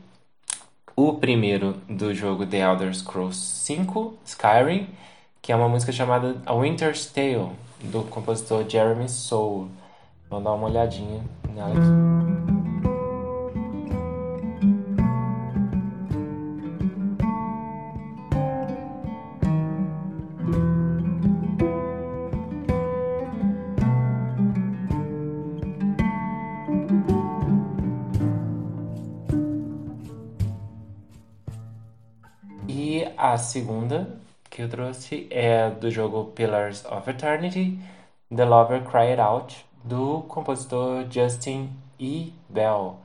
O 0.96 1.14
primeiro 1.14 1.74
do 1.88 2.14
jogo 2.14 2.46
The 2.46 2.60
Elder 2.60 2.94
Scrolls 2.94 3.74
V, 3.74 4.12
Skyrim, 4.26 4.88
que 5.42 5.52
é 5.52 5.56
uma 5.56 5.70
música 5.70 5.92
chamada 5.92 6.42
A 6.46 6.54
Winter's 6.56 7.08
Tale, 7.08 7.52
do 7.84 8.04
compositor 8.04 8.68
Jeremy 8.68 9.10
Soule. 9.10 9.70
Vamos 10.30 10.46
dar 10.46 10.54
uma 10.54 10.68
olhadinha 10.68 11.24
nela 11.54 11.70
aqui. 11.70 12.24
E 32.68 33.06
a 33.18 33.38
segunda 33.38 34.23
que 34.54 34.62
eu 34.62 34.70
trouxe 34.70 35.26
é 35.32 35.72
do 35.72 35.90
jogo 35.90 36.26
Pillars 36.26 36.86
of 36.86 37.10
Eternity, 37.10 37.80
The 38.30 38.46
Lover 38.46 38.84
Cried 38.84 39.20
Out, 39.20 39.66
do 39.84 40.22
compositor 40.28 41.08
Justin 41.10 41.72
E. 42.00 42.32
Bell. 42.48 43.03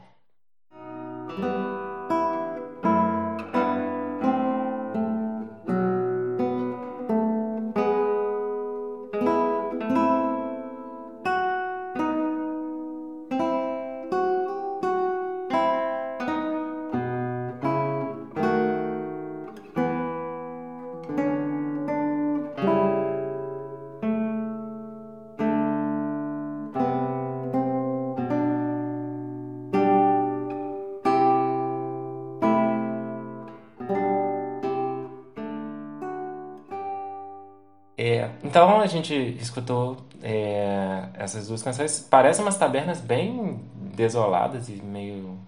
Gente 38.89 39.15
escutou 39.41 39.99
é, 40.23 41.09
essas 41.15 41.49
duas 41.49 41.63
canções. 41.63 42.01
Parecem 42.01 42.45
umas 42.45 42.59
tabernas 42.59 43.01
bem 43.01 43.61
desoladas 43.95 44.69
e 44.69 44.75
meio. 44.83 45.39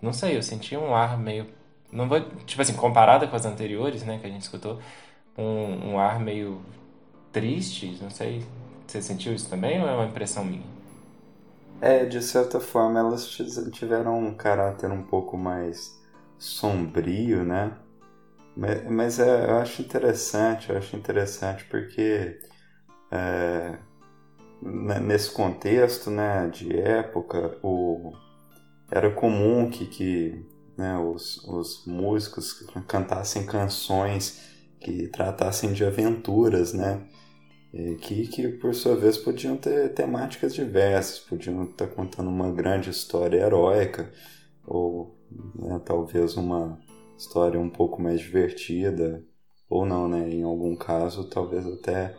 Não 0.00 0.12
sei, 0.12 0.36
eu 0.36 0.42
senti 0.42 0.76
um 0.76 0.94
ar 0.94 1.18
meio. 1.18 1.46
Não 1.90 2.08
vou. 2.08 2.20
Tipo 2.46 2.62
assim, 2.62 2.74
comparada 2.74 3.26
com 3.26 3.36
as 3.36 3.44
anteriores, 3.44 4.02
né, 4.04 4.18
que 4.18 4.26
a 4.26 4.30
gente 4.30 4.42
escutou, 4.42 4.78
um, 5.36 5.92
um 5.92 5.98
ar 5.98 6.18
meio 6.18 6.60
triste. 7.32 7.98
Não 8.00 8.10
sei. 8.10 8.44
Você 8.86 9.00
sentiu 9.00 9.34
isso 9.34 9.48
também 9.48 9.80
ou 9.80 9.88
é 9.88 9.94
uma 9.94 10.06
impressão 10.06 10.44
minha? 10.44 10.72
É, 11.80 12.04
de 12.04 12.22
certa 12.22 12.60
forma 12.60 13.00
elas 13.00 13.26
tiveram 13.72 14.18
um 14.18 14.34
caráter 14.34 14.90
um 14.90 15.02
pouco 15.02 15.36
mais 15.36 16.00
sombrio, 16.38 17.42
né? 17.42 17.72
Mas, 18.56 18.90
mas 18.90 19.18
é, 19.18 19.46
eu 19.50 19.56
acho 19.56 19.82
interessante, 19.82 20.70
eu 20.70 20.78
acho 20.78 20.96
interessante 20.96 21.64
porque 21.64 22.38
é, 23.10 23.78
nesse 24.62 25.30
contexto 25.30 26.10
né, 26.10 26.48
de 26.48 26.78
época, 26.78 27.58
o, 27.62 28.12
era 28.90 29.10
comum 29.10 29.70
que, 29.70 29.86
que 29.86 30.46
né, 30.76 30.98
os, 30.98 31.38
os 31.44 31.84
músicos 31.86 32.64
cantassem 32.86 33.44
canções 33.44 34.40
que 34.80 35.08
tratassem 35.08 35.72
de 35.72 35.84
aventuras, 35.84 36.72
né? 36.72 37.06
Que, 38.02 38.26
que 38.26 38.48
por 38.48 38.74
sua 38.74 38.94
vez 38.96 39.16
podiam 39.16 39.56
ter 39.56 39.94
temáticas 39.94 40.54
diversas, 40.54 41.18
podiam 41.18 41.64
estar 41.64 41.86
contando 41.86 42.28
uma 42.28 42.52
grande 42.52 42.90
história 42.90 43.38
heróica, 43.38 44.12
ou 44.66 45.16
né, 45.56 45.80
talvez 45.82 46.36
uma 46.36 46.78
história 47.22 47.58
um 47.58 47.70
pouco 47.70 48.02
mais 48.02 48.20
divertida, 48.20 49.24
ou 49.68 49.86
não, 49.86 50.08
né? 50.08 50.28
Em 50.28 50.42
algum 50.42 50.74
caso, 50.76 51.28
talvez 51.28 51.66
até 51.66 52.14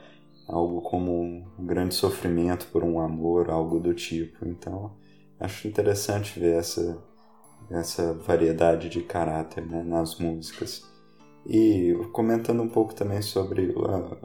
algo 0.48 0.82
como 0.82 1.22
um 1.22 1.46
grande 1.60 1.94
sofrimento 1.94 2.68
por 2.72 2.84
um 2.84 3.00
amor, 3.00 3.50
algo 3.50 3.80
do 3.80 3.94
tipo. 3.94 4.48
Então, 4.48 4.96
acho 5.40 5.68
interessante 5.68 6.40
ver 6.40 6.56
essa, 6.56 7.04
essa 7.70 8.14
variedade 8.14 8.90
de 8.90 9.02
caráter 9.02 9.66
né, 9.66 9.84
nas 9.84 10.18
músicas. 10.18 10.84
E 11.46 11.94
comentando 12.14 12.64
um 12.64 12.70
pouco 12.70 12.96
também 12.96 13.22
sobre 13.22 13.72
uh, 13.72 14.18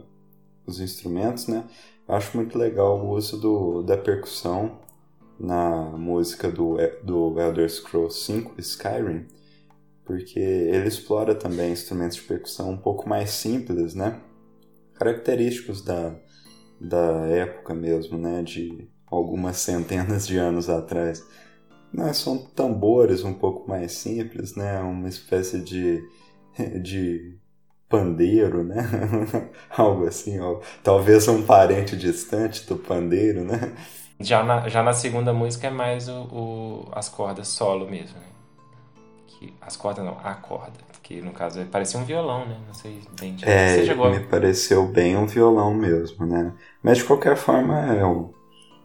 os 0.65 0.79
instrumentos, 0.79 1.47
né? 1.47 1.65
Acho 2.07 2.37
muito 2.37 2.57
legal 2.57 2.97
o 2.97 3.09
uso 3.11 3.39
do, 3.39 3.83
da 3.83 3.97
percussão 3.97 4.79
na 5.39 5.91
música 5.91 6.49
do, 6.49 6.77
do 7.03 7.39
Elder 7.39 7.69
Scrolls 7.69 8.19
5, 8.25 8.55
Skyrim, 8.57 9.27
porque 10.09 10.39
ele 10.39 10.87
explora 10.87 11.35
também 11.35 11.71
instrumentos 11.71 12.17
de 12.17 12.23
percussão 12.23 12.71
um 12.71 12.77
pouco 12.77 13.07
mais 13.07 13.29
simples, 13.29 13.93
né? 13.93 14.19
Característicos 14.95 15.83
da, 15.83 16.15
da 16.81 17.27
época 17.27 17.75
mesmo, 17.75 18.17
né? 18.17 18.41
De 18.41 18.89
algumas 19.05 19.57
centenas 19.61 20.25
de 20.25 20.35
anos 20.35 20.67
atrás. 20.67 21.23
São 22.15 22.39
tambores 22.39 23.23
um 23.23 23.35
pouco 23.35 23.69
mais 23.69 23.91
simples, 23.91 24.55
né? 24.55 24.79
Uma 24.79 25.07
espécie 25.07 25.59
de, 25.59 26.03
de 26.81 27.37
pandeiro, 27.87 28.63
né? 28.63 28.81
Algo 29.69 30.07
assim, 30.07 30.39
ó. 30.39 30.59
talvez 30.83 31.27
um 31.27 31.43
parente 31.43 31.95
distante 31.95 32.65
do 32.65 32.77
pandeiro, 32.77 33.43
né? 33.43 33.75
Já 34.19 34.43
na, 34.43 34.67
já 34.67 34.81
na 34.81 34.91
segunda 34.93 35.31
música 35.31 35.67
é 35.67 35.69
mais 35.69 36.09
o, 36.09 36.23
o 36.23 36.89
as 36.93 37.07
cordas 37.07 37.47
solo 37.47 37.87
mesmo, 37.87 38.17
né? 38.19 38.28
Que 39.39 39.53
as 39.61 39.77
cordas 39.77 40.03
não, 40.03 40.17
a 40.21 40.33
corda, 40.33 40.73
que 41.01 41.21
no 41.21 41.31
caso 41.31 41.65
parecia 41.67 41.97
um 41.97 42.03
violão, 42.03 42.45
né? 42.45 42.57
Não 42.67 42.73
sei 42.73 43.01
bem. 43.17 43.37
É, 43.43 43.77
Você 43.77 43.85
chegou... 43.85 44.11
me 44.11 44.19
pareceu 44.19 44.85
bem 44.85 45.15
um 45.15 45.25
violão 45.25 45.73
mesmo, 45.73 46.25
né? 46.25 46.51
Mas 46.83 46.97
de 46.97 47.05
qualquer 47.05 47.37
forma, 47.37 47.79
é, 47.79 48.01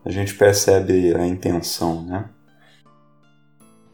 a 0.05 0.11
gente 0.11 0.33
percebe 0.35 1.13
a 1.17 1.27
intenção, 1.27 2.03
né? 2.03 2.31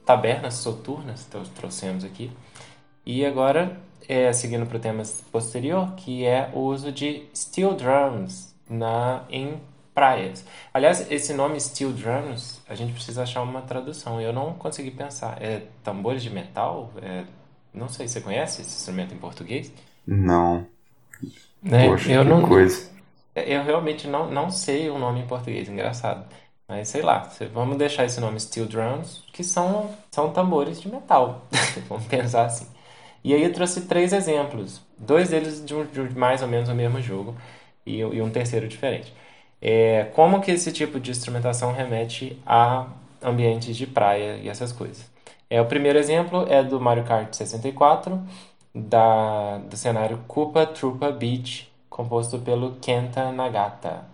Tabernas 0.05 0.55
soturnas, 0.55 1.27
então, 1.27 1.42
trouxemos 1.57 2.05
aqui. 2.05 2.31
E 3.07 3.25
agora, 3.25 3.81
é, 4.07 4.31
seguindo 4.33 4.66
para 4.66 4.77
o 4.77 4.81
tema 4.81 5.03
posterior, 5.33 5.94
que 5.94 6.27
é 6.27 6.51
o 6.53 6.61
uso 6.61 6.92
de 6.92 7.27
steel 7.35 7.75
drums 7.75 8.55
na, 8.68 9.25
em 9.31 9.59
praias. 10.00 10.44
Aliás, 10.72 11.10
esse 11.10 11.34
nome 11.34 11.60
Steel 11.60 11.92
Drums, 11.92 12.62
a 12.66 12.74
gente 12.74 12.94
precisa 12.94 13.22
achar 13.22 13.42
uma 13.42 13.60
tradução. 13.60 14.18
Eu 14.18 14.32
não 14.32 14.54
consegui 14.54 14.90
pensar. 14.90 15.42
É 15.42 15.66
tambores 15.84 16.22
de 16.22 16.30
metal? 16.30 16.90
É... 17.02 17.24
Não 17.74 17.86
sei, 17.88 18.08
você 18.08 18.20
conhece 18.20 18.62
esse 18.62 18.76
instrumento 18.76 19.12
em 19.14 19.18
português? 19.18 19.70
Não. 20.06 20.66
É, 21.64 21.88
Poxa, 21.88 22.10
eu 22.10 22.24
não, 22.24 22.48
coisa. 22.48 22.90
Eu 23.34 23.62
realmente 23.62 24.08
não, 24.08 24.30
não 24.30 24.50
sei 24.50 24.88
o 24.88 24.98
nome 24.98 25.20
em 25.20 25.26
português, 25.26 25.68
engraçado. 25.68 26.26
Mas 26.66 26.88
sei 26.88 27.02
lá, 27.02 27.28
vamos 27.52 27.76
deixar 27.76 28.04
esse 28.06 28.20
nome 28.20 28.40
Steel 28.40 28.66
Drums, 28.66 29.22
que 29.32 29.44
são, 29.44 29.94
são 30.10 30.32
tambores 30.32 30.80
de 30.80 30.88
metal. 30.88 31.46
vamos 31.88 32.06
pensar 32.06 32.46
assim. 32.46 32.66
E 33.22 33.34
aí 33.34 33.42
eu 33.42 33.52
trouxe 33.52 33.82
três 33.82 34.12
exemplos. 34.14 34.80
Dois 34.98 35.28
deles 35.30 35.64
de, 35.64 35.74
um, 35.74 35.84
de 35.84 36.00
mais 36.18 36.42
ou 36.42 36.48
menos 36.48 36.68
o 36.70 36.74
mesmo 36.74 37.00
jogo 37.02 37.36
e, 37.84 37.98
e 37.98 38.22
um 38.22 38.30
terceiro 38.30 38.66
diferente. 38.68 39.12
É, 39.61 40.05
como 40.14 40.40
que 40.40 40.51
esse 40.51 40.73
tipo 40.73 40.99
de 40.99 41.11
instrumentação 41.11 41.73
remete 41.73 42.40
a 42.46 42.87
ambientes 43.23 43.77
de 43.77 43.87
praia 43.87 44.37
e 44.37 44.49
essas 44.49 44.73
coisas. 44.73 45.05
É, 45.49 45.61
o 45.61 45.66
primeiro 45.66 45.99
exemplo 45.99 46.46
é 46.49 46.62
do 46.62 46.81
Mario 46.81 47.05
Kart 47.05 47.33
64, 47.33 48.20
da, 48.75 49.59
do 49.59 49.77
cenário 49.77 50.18
Koopa 50.27 50.64
Troopa 50.64 51.11
Beach, 51.11 51.70
composto 51.88 52.38
pelo 52.38 52.77
Kenta 52.77 53.33
Nagata. 53.33 54.05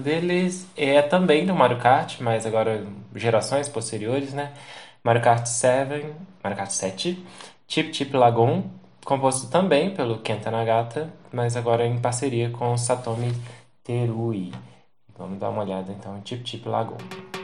Deles 0.00 0.66
é 0.76 1.00
também 1.02 1.46
do 1.46 1.54
Mario 1.54 1.78
Kart, 1.78 2.20
mas 2.20 2.46
agora 2.46 2.86
gerações 3.14 3.68
posteriores, 3.68 4.32
né? 4.32 4.52
Mario 5.04 5.22
Kart 5.22 5.46
7, 5.46 6.06
Mario 6.42 6.58
Kart 6.58 6.70
7, 6.70 7.24
Chip 7.68 7.94
Chip 7.94 8.16
Lagoon, 8.16 8.64
composto 9.04 9.48
também 9.48 9.94
pelo 9.94 10.18
Kenta 10.18 10.50
Nagata, 10.50 11.12
mas 11.32 11.56
agora 11.56 11.86
em 11.86 11.98
parceria 11.98 12.50
com 12.50 12.76
Satomi 12.76 13.32
Terui. 13.84 14.52
Vamos 15.16 15.38
dar 15.38 15.50
uma 15.50 15.62
olhada 15.62 15.92
então 15.92 16.18
em 16.18 16.22
Chip 16.24 16.48
Chip 16.48 16.68
Lagoon. 16.68 17.39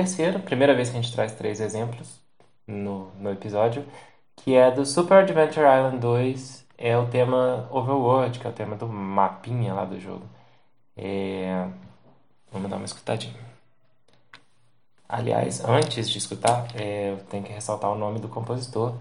Terceiro, 0.00 0.40
primeira 0.40 0.74
vez 0.74 0.88
que 0.88 0.96
a 0.96 1.00
gente 1.00 1.12
traz 1.12 1.32
três 1.32 1.60
exemplos 1.60 2.20
no, 2.66 3.10
no 3.16 3.30
episódio, 3.30 3.84
que 4.34 4.54
é 4.54 4.70
do 4.70 4.86
Super 4.86 5.18
Adventure 5.18 5.66
Island 5.66 5.98
2, 5.98 6.66
é 6.78 6.96
o 6.96 7.06
tema 7.06 7.68
Overworld, 7.70 8.38
que 8.38 8.46
é 8.46 8.50
o 8.50 8.52
tema 8.52 8.76
do 8.76 8.88
mapinha 8.88 9.74
lá 9.74 9.84
do 9.84 10.00
jogo. 10.00 10.24
É... 10.96 11.66
Vamos 12.50 12.70
dar 12.70 12.76
uma 12.76 12.86
escutadinha. 12.86 13.34
Aliás, 15.06 15.62
antes 15.64 16.08
de 16.08 16.18
escutar, 16.18 16.66
é, 16.74 17.10
eu 17.10 17.18
tenho 17.24 17.44
que 17.44 17.52
ressaltar 17.52 17.90
o 17.90 17.98
nome 17.98 18.20
do 18.20 18.28
compositor, 18.28 18.94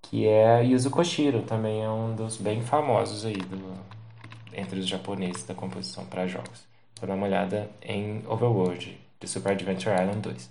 que 0.00 0.26
é 0.26 0.64
Yuzo 0.64 0.90
Koshiro, 0.90 1.42
também 1.42 1.82
é 1.82 1.88
um 1.88 2.16
dos 2.16 2.36
bem 2.36 2.62
famosos 2.62 3.24
aí 3.24 3.36
do, 3.36 3.74
entre 4.52 4.80
os 4.80 4.88
japoneses 4.88 5.44
da 5.44 5.54
composição 5.54 6.04
para 6.06 6.26
jogos. 6.26 6.64
Vou 6.98 7.06
dar 7.06 7.14
uma 7.14 7.26
olhada 7.26 7.70
em 7.82 8.24
Overworld, 8.26 9.01
de 9.22 9.28
Super 9.28 9.52
Adventure 9.52 9.94
Island 9.94 10.18
2. 10.18 10.50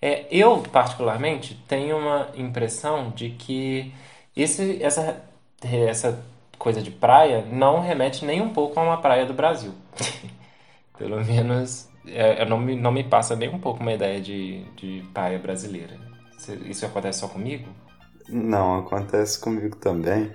É, 0.00 0.26
eu, 0.30 0.58
particularmente, 0.70 1.54
tenho 1.66 1.96
uma 1.96 2.28
impressão 2.34 3.10
de 3.10 3.30
que 3.30 3.94
esse, 4.36 4.82
essa, 4.82 5.22
essa 5.62 6.22
coisa 6.58 6.82
de 6.82 6.90
praia 6.90 7.42
não 7.50 7.80
remete 7.80 8.24
nem 8.24 8.42
um 8.42 8.50
pouco 8.50 8.78
a 8.78 8.82
uma 8.82 9.00
praia 9.00 9.24
do 9.24 9.32
Brasil. 9.32 9.72
Pelo 10.98 11.24
menos, 11.24 11.88
é, 12.06 12.44
não, 12.44 12.58
me, 12.58 12.76
não 12.76 12.92
me 12.92 13.02
passa 13.02 13.34
nem 13.34 13.48
um 13.48 13.58
pouco 13.58 13.80
uma 13.80 13.92
ideia 13.92 14.20
de, 14.20 14.64
de 14.76 15.02
praia 15.14 15.38
brasileira. 15.38 16.11
Isso 16.66 16.86
acontece 16.86 17.20
só 17.20 17.28
comigo? 17.28 17.68
Não, 18.28 18.78
acontece 18.78 19.38
comigo 19.38 19.76
também. 19.76 20.32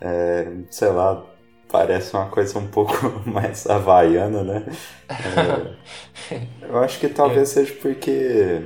É, 0.00 0.52
sei 0.70 0.88
lá, 0.88 1.24
parece 1.70 2.14
uma 2.14 2.28
coisa 2.28 2.58
um 2.58 2.68
pouco 2.68 2.94
mais 3.26 3.66
havaiana, 3.66 4.44
né? 4.44 4.66
É, 5.08 6.66
eu 6.66 6.78
acho 6.78 7.00
que 7.00 7.08
talvez 7.08 7.50
é. 7.50 7.64
seja 7.64 7.74
porque 7.80 8.62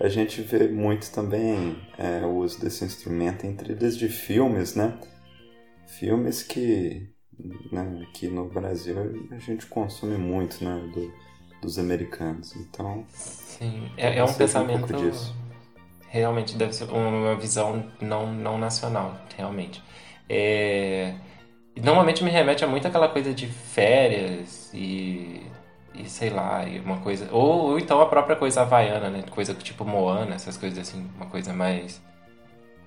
a 0.00 0.08
gente 0.08 0.42
vê 0.42 0.68
muito 0.68 1.10
também 1.10 1.76
é, 1.98 2.24
o 2.24 2.36
uso 2.36 2.60
desse 2.60 2.84
instrumento 2.84 3.46
em 3.46 3.54
trilhas 3.54 3.96
de 3.96 4.08
filmes, 4.08 4.74
né? 4.74 4.98
Filmes 5.86 6.42
que 6.42 7.08
né, 7.72 8.06
aqui 8.08 8.28
no 8.28 8.48
Brasil 8.48 8.96
a 9.30 9.38
gente 9.38 9.66
consome 9.66 10.16
muito, 10.16 10.62
né? 10.64 10.90
Do, 10.92 11.12
dos 11.62 11.78
americanos. 11.78 12.54
Então. 12.56 13.04
Sim, 13.08 13.90
é, 13.96 14.18
é 14.18 14.24
um 14.24 14.32
pensamento. 14.32 14.94
Um 14.96 15.49
realmente 16.10 16.56
deve 16.56 16.72
ser 16.72 16.84
uma 16.84 17.36
visão 17.36 17.84
não, 18.00 18.32
não 18.32 18.58
nacional, 18.58 19.16
realmente. 19.36 19.82
É, 20.28 21.14
normalmente 21.80 22.22
me 22.24 22.30
remete 22.30 22.64
a 22.64 22.68
muito 22.68 22.86
aquela 22.86 23.08
coisa 23.08 23.32
de 23.32 23.46
férias 23.46 24.70
e, 24.74 25.46
e 25.94 26.08
sei 26.08 26.30
lá, 26.30 26.66
e 26.66 26.80
uma 26.80 26.98
coisa. 26.98 27.28
Ou, 27.32 27.70
ou, 27.70 27.78
então 27.78 28.00
a 28.00 28.06
própria 28.06 28.36
coisa 28.36 28.62
havaiana, 28.62 29.08
né? 29.08 29.22
Coisa 29.30 29.54
tipo 29.54 29.84
Moana, 29.84 30.34
essas 30.34 30.56
coisas 30.56 30.78
assim, 30.80 31.08
uma 31.16 31.26
coisa 31.26 31.52
mais, 31.52 32.02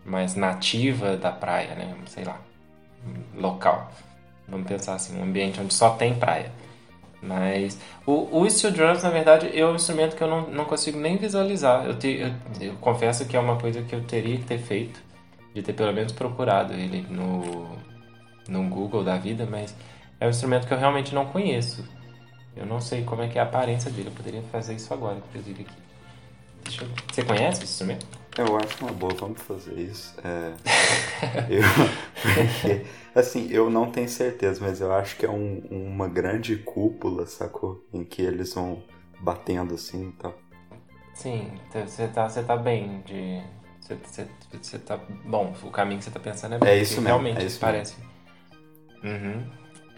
mais 0.05 0.35
nativa 0.35 1.15
da 1.15 1.31
praia, 1.31 1.75
né? 1.75 1.95
Sei 2.07 2.25
lá, 2.25 2.39
local. 3.33 3.89
Vamos 4.47 4.67
pensar 4.67 4.95
assim, 4.95 5.17
um 5.17 5.23
ambiente 5.23 5.61
onde 5.61 5.73
só 5.73 5.91
tem 5.91 6.13
praia. 6.13 6.51
Mas 7.23 7.79
o, 8.05 8.41
o 8.41 8.49
steel 8.49 8.73
drums, 8.73 9.01
na 9.01 9.09
verdade, 9.09 9.49
é 9.57 9.65
um 9.65 9.75
instrumento 9.75 10.15
que 10.15 10.23
eu 10.23 10.27
não, 10.27 10.49
não 10.49 10.65
consigo 10.65 10.99
nem 10.99 11.15
visualizar. 11.15 11.85
Eu, 11.85 11.97
te, 11.97 12.19
eu, 12.19 12.33
eu, 12.59 12.73
confesso 12.75 13.25
que 13.25 13.37
é 13.37 13.39
uma 13.39 13.57
coisa 13.57 13.81
que 13.81 13.95
eu 13.95 14.03
teria 14.03 14.37
que 14.37 14.43
ter 14.43 14.57
feito, 14.57 15.01
de 15.53 15.61
ter 15.61 15.71
pelo 15.71 15.93
menos 15.93 16.11
procurado 16.11 16.73
ele 16.73 17.07
no, 17.09 17.77
no 18.49 18.69
Google 18.69 19.05
da 19.05 19.17
vida, 19.17 19.47
mas 19.49 19.73
é 20.19 20.27
um 20.27 20.29
instrumento 20.29 20.67
que 20.67 20.73
eu 20.73 20.77
realmente 20.77 21.15
não 21.15 21.25
conheço. 21.27 21.87
Eu 22.55 22.65
não 22.65 22.81
sei 22.81 23.03
como 23.03 23.21
é 23.21 23.29
que 23.29 23.37
é 23.39 23.41
a 23.41 23.45
aparência 23.45 23.89
dele. 23.89 24.09
Eu 24.09 24.13
poderia 24.13 24.41
fazer 24.43 24.75
isso 24.75 24.93
agora, 24.93 25.17
inclusive 25.17 25.65
aqui. 25.65 26.93
Você 27.11 27.23
conhece 27.23 27.63
esse 27.63 27.73
instrumento? 27.73 28.05
Eu 28.37 28.57
acho 28.57 28.83
uma 28.83 28.91
boa, 28.91 29.13
vamos 29.13 29.41
fazer 29.41 29.77
isso. 29.79 30.15
É... 30.23 30.53
eu... 31.53 31.61
assim, 33.13 33.47
eu 33.51 33.69
não 33.69 33.91
tenho 33.91 34.09
certeza, 34.09 34.59
mas 34.61 34.81
eu 34.81 34.91
acho 34.91 35.15
que 35.17 35.25
é 35.25 35.29
um, 35.29 35.59
uma 35.69 36.07
grande 36.07 36.57
cúpula, 36.57 37.27
sacou? 37.27 37.85
Em 37.93 38.03
que 38.03 38.23
eles 38.23 38.53
vão 38.53 38.81
batendo 39.19 39.75
assim 39.75 40.09
e 40.09 40.11
tal. 40.13 40.33
Sim, 41.13 41.51
você 41.71 42.07
tá, 42.07 42.27
você 42.27 42.41
tá 42.41 42.57
bem 42.57 43.01
de. 43.05 43.39
Você, 43.79 43.95
você, 43.95 44.27
você 44.51 44.79
tá. 44.79 44.99
Bom, 45.25 45.53
o 45.61 45.69
caminho 45.69 45.99
que 45.99 46.05
você 46.05 46.11
tá 46.11 46.19
pensando 46.19 46.55
é 46.55 46.57
bom. 46.57 46.65
É 46.65 46.77
isso 46.77 46.95
mesmo. 46.95 47.07
Realmente 47.07 47.41
é 47.41 47.45
isso 47.45 47.59
parece. 47.59 47.95
Uhum. 49.03 49.43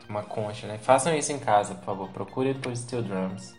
Uma 0.09 0.23
concha, 0.23 0.67
né? 0.67 0.77
Façam 0.77 1.15
isso 1.15 1.31
em 1.31 1.39
casa, 1.39 1.73
por 1.75 1.85
favor. 1.85 2.09
Procurem 2.09 2.53
por 2.53 2.75
Steel 2.75 3.01
Drums 3.01 3.55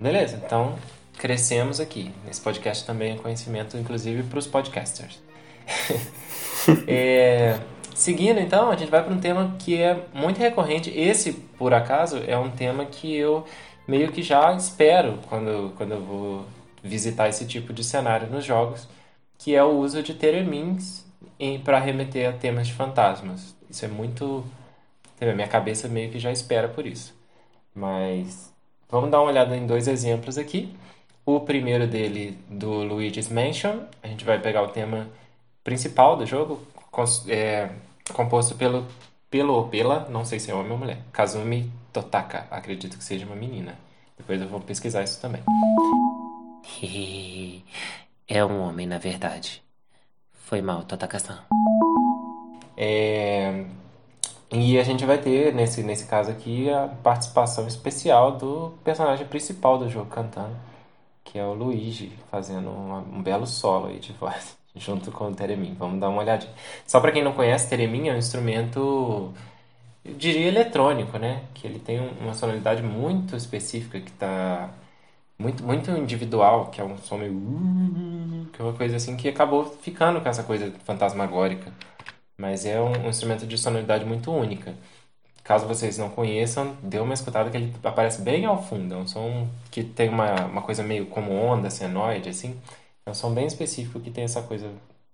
Beleza, 0.00 0.40
então 0.42 0.78
crescemos 1.18 1.80
aqui. 1.80 2.14
Nesse 2.24 2.40
podcast 2.40 2.86
também 2.86 3.12
é 3.12 3.16
conhecimento, 3.16 3.76
inclusive, 3.76 4.22
para 4.22 4.38
os 4.38 4.46
podcasters. 4.46 5.20
é, 6.86 7.58
Seguindo, 8.00 8.40
então, 8.40 8.70
a 8.70 8.76
gente 8.76 8.90
vai 8.90 9.04
para 9.04 9.12
um 9.12 9.20
tema 9.20 9.56
que 9.58 9.76
é 9.76 10.06
muito 10.14 10.38
recorrente. 10.38 10.88
Esse, 10.88 11.34
por 11.34 11.74
acaso, 11.74 12.16
é 12.26 12.36
um 12.38 12.50
tema 12.50 12.86
que 12.86 13.14
eu 13.14 13.44
meio 13.86 14.10
que 14.10 14.22
já 14.22 14.54
espero 14.54 15.18
quando, 15.28 15.74
quando 15.76 15.92
eu 15.92 16.00
vou 16.00 16.46
visitar 16.82 17.28
esse 17.28 17.46
tipo 17.46 17.74
de 17.74 17.84
cenário 17.84 18.26
nos 18.26 18.42
jogos, 18.42 18.88
que 19.36 19.54
é 19.54 19.62
o 19.62 19.76
uso 19.76 20.02
de 20.02 20.14
teremins 20.14 21.04
para 21.62 21.78
remeter 21.78 22.26
a 22.26 22.32
temas 22.32 22.68
de 22.68 22.72
fantasmas. 22.72 23.54
Isso 23.68 23.84
é 23.84 23.88
muito. 23.88 24.46
Minha 25.20 25.46
cabeça 25.46 25.86
meio 25.86 26.10
que 26.10 26.18
já 26.18 26.32
espera 26.32 26.68
por 26.68 26.86
isso. 26.86 27.14
Mas 27.74 28.50
vamos 28.88 29.10
dar 29.10 29.20
uma 29.20 29.28
olhada 29.28 29.54
em 29.54 29.66
dois 29.66 29.86
exemplos 29.86 30.38
aqui. 30.38 30.74
O 31.26 31.40
primeiro 31.40 31.86
dele, 31.86 32.38
do 32.48 32.82
Luigi's 32.82 33.28
Mansion, 33.28 33.80
a 34.02 34.08
gente 34.08 34.24
vai 34.24 34.40
pegar 34.40 34.62
o 34.62 34.68
tema 34.68 35.06
principal 35.62 36.16
do 36.16 36.24
jogo, 36.24 36.66
é, 37.28 37.68
composto 38.12 38.54
pelo, 38.54 38.86
pelo 39.30 39.54
ou 39.54 39.68
pela, 39.68 40.08
não 40.08 40.24
sei 40.24 40.38
se 40.38 40.50
é 40.50 40.54
homem 40.54 40.72
ou 40.72 40.78
mulher, 40.78 40.98
Kazumi 41.12 41.72
Totaka. 41.92 42.46
Acredito 42.50 42.96
que 42.96 43.04
seja 43.04 43.26
uma 43.26 43.36
menina. 43.36 43.78
Depois 44.16 44.40
eu 44.40 44.48
vou 44.48 44.60
pesquisar 44.60 45.02
isso 45.02 45.20
também. 45.20 45.42
é 48.28 48.44
um 48.44 48.60
homem, 48.60 48.86
na 48.86 48.98
verdade. 48.98 49.62
Foi 50.32 50.60
mal, 50.60 50.82
Totaka-san. 50.84 51.38
É... 52.76 53.64
E 54.52 54.78
a 54.78 54.82
gente 54.82 55.04
vai 55.04 55.18
ter, 55.18 55.54
nesse, 55.54 55.82
nesse 55.82 56.06
caso 56.06 56.30
aqui, 56.30 56.68
a 56.68 56.88
participação 56.88 57.68
especial 57.68 58.36
do 58.36 58.74
personagem 58.82 59.26
principal 59.26 59.78
do 59.78 59.88
jogo 59.88 60.10
cantando, 60.10 60.56
que 61.22 61.38
é 61.38 61.44
o 61.44 61.54
Luigi, 61.54 62.12
fazendo 62.30 62.68
uma, 62.68 62.98
um 62.98 63.22
belo 63.22 63.46
solo 63.46 63.86
aí 63.86 64.00
de 64.00 64.12
voz 64.12 64.59
junto 64.76 65.10
com 65.12 65.28
o 65.28 65.34
Teremin. 65.34 65.74
Vamos 65.78 66.00
dar 66.00 66.08
uma 66.08 66.22
olhadinha. 66.22 66.52
Só 66.86 67.00
para 67.00 67.12
quem 67.12 67.22
não 67.22 67.32
conhece, 67.32 67.68
Teremin 67.68 68.08
é 68.08 68.14
um 68.14 68.18
instrumento, 68.18 69.32
eu 70.04 70.14
diria 70.14 70.48
eletrônico, 70.48 71.18
né? 71.18 71.44
Que 71.54 71.66
ele 71.66 71.78
tem 71.78 72.00
uma 72.20 72.34
sonoridade 72.34 72.82
muito 72.82 73.36
específica 73.36 74.00
que 74.00 74.10
está 74.10 74.70
muito 75.38 75.64
muito 75.64 75.90
individual, 75.92 76.66
que 76.70 76.80
é 76.80 76.84
um 76.84 76.98
som 76.98 77.16
meio 77.18 77.32
que 78.52 78.60
é 78.60 78.64
uma 78.64 78.74
coisa 78.74 78.96
assim 78.96 79.16
que 79.16 79.28
acabou 79.28 79.64
ficando 79.64 80.20
com 80.20 80.28
essa 80.28 80.42
coisa 80.42 80.72
fantasmagórica. 80.84 81.72
Mas 82.36 82.64
é 82.66 82.80
um, 82.80 83.06
um 83.06 83.08
instrumento 83.10 83.46
de 83.46 83.58
sonoridade 83.58 84.04
muito 84.04 84.32
única. 84.32 84.74
Caso 85.44 85.66
vocês 85.66 85.98
não 85.98 86.10
conheçam, 86.10 86.76
dê 86.82 86.98
uma 87.00 87.14
escutada 87.14 87.50
que 87.50 87.56
ele 87.56 87.74
aparece 87.82 88.22
bem 88.22 88.44
ao 88.46 88.62
fundo. 88.62 88.94
É 88.94 88.96
um 88.96 89.06
som 89.06 89.48
que 89.70 89.82
tem 89.82 90.08
uma, 90.08 90.46
uma 90.46 90.62
coisa 90.62 90.82
meio 90.82 91.06
como 91.06 91.32
onda 91.32 91.70
senoide, 91.70 92.28
assim. 92.28 92.56
É 93.06 93.10
um 93.10 93.14
som 93.14 93.32
bem 93.32 93.46
específico 93.46 94.00
que 94.00 94.10
tem 94.10 94.24
essa 94.24 94.42
coisa 94.42 94.70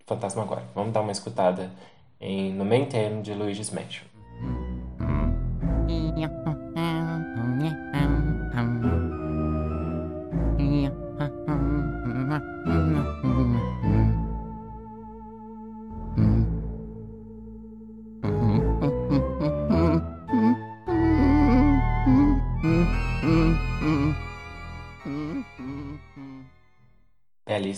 fantasmagórica. 0.07 0.69
Vamos 0.75 0.93
dar 0.93 1.01
uma 1.01 1.13
escutada 1.13 1.71
em, 2.21 2.53
no 2.53 2.65
theme 2.87 3.23
de 3.23 3.35
Luigi's 3.35 3.71
Mansion. 3.71 4.05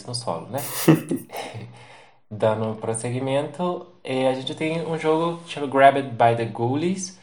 Belíssimo 0.08 0.14
solo, 0.14 0.48
né? 0.48 0.58
Dando 2.30 2.76
prosseguimento, 2.76 3.86
a 4.04 4.34
gente 4.34 4.54
tem 4.54 4.86
um 4.86 4.98
jogo 4.98 5.42
chamado 5.48 5.72
Grabbed 5.72 6.10
by 6.10 6.36
the 6.36 6.44
Ghoulies. 6.46 7.18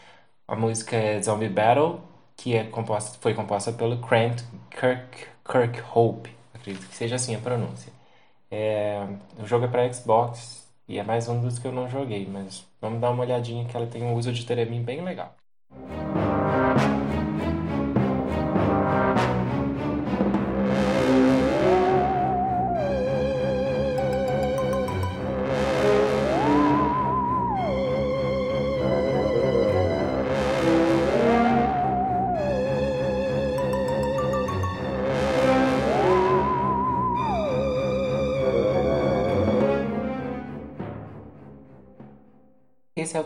A 0.47 0.55
música 0.55 0.95
é 0.95 1.21
Zombie 1.21 1.49
Battle, 1.49 2.01
que 2.35 2.55
é 2.55 2.63
composta, 2.65 3.17
foi 3.21 3.33
composta 3.33 3.71
pelo 3.71 3.97
Grant 3.97 4.41
Kirk, 4.71 5.27
Kirkhope. 5.45 6.31
Acredito 6.53 6.87
que 6.87 6.95
seja 6.95 7.15
assim 7.15 7.35
a 7.35 7.39
pronúncia. 7.39 7.91
É, 8.49 9.05
o 9.39 9.45
jogo 9.45 9.65
é 9.65 9.67
para 9.67 9.91
Xbox 9.91 10.67
e 10.87 10.97
é 10.99 11.03
mais 11.03 11.27
um 11.27 11.41
dos 11.41 11.59
que 11.59 11.67
eu 11.67 11.71
não 11.71 11.89
joguei, 11.89 12.25
mas 12.27 12.65
vamos 12.81 12.99
dar 13.01 13.11
uma 13.11 13.23
olhadinha 13.23 13.65
que 13.65 13.75
ela 13.75 13.87
tem 13.87 14.03
um 14.03 14.15
uso 14.15 14.31
de 14.33 14.45
Teremin 14.45 14.83
bem 14.83 15.03
legal. 15.03 15.35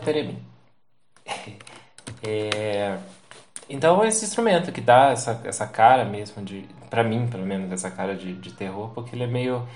Teremin. 0.00 0.38
é... 2.26 2.98
Então, 3.68 4.04
esse 4.04 4.24
instrumento 4.24 4.72
que 4.72 4.80
dá 4.80 5.10
essa, 5.10 5.40
essa 5.44 5.66
cara 5.66 6.04
mesmo 6.04 6.44
de. 6.44 6.68
para 6.90 7.04
mim, 7.04 7.28
pelo 7.28 7.46
menos, 7.46 7.70
essa 7.70 7.90
cara 7.90 8.16
de, 8.16 8.34
de 8.34 8.52
terror, 8.52 8.90
porque 8.90 9.14
ele 9.14 9.24
é 9.24 9.28
meio. 9.28 9.66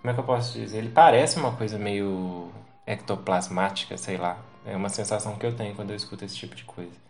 Como 0.00 0.10
é 0.10 0.14
que 0.14 0.20
eu 0.20 0.24
posso 0.24 0.58
dizer? 0.58 0.78
Ele 0.78 0.88
parece 0.88 1.38
uma 1.38 1.52
coisa 1.52 1.78
meio 1.78 2.50
ectoplasmática, 2.86 3.96
sei 3.98 4.16
lá. 4.16 4.38
É 4.66 4.74
uma 4.76 4.88
sensação 4.88 5.36
que 5.36 5.44
eu 5.44 5.54
tenho 5.54 5.74
quando 5.74 5.90
eu 5.90 5.96
escuto 5.96 6.24
esse 6.24 6.36
tipo 6.36 6.54
de 6.54 6.64
coisa. 6.64 7.04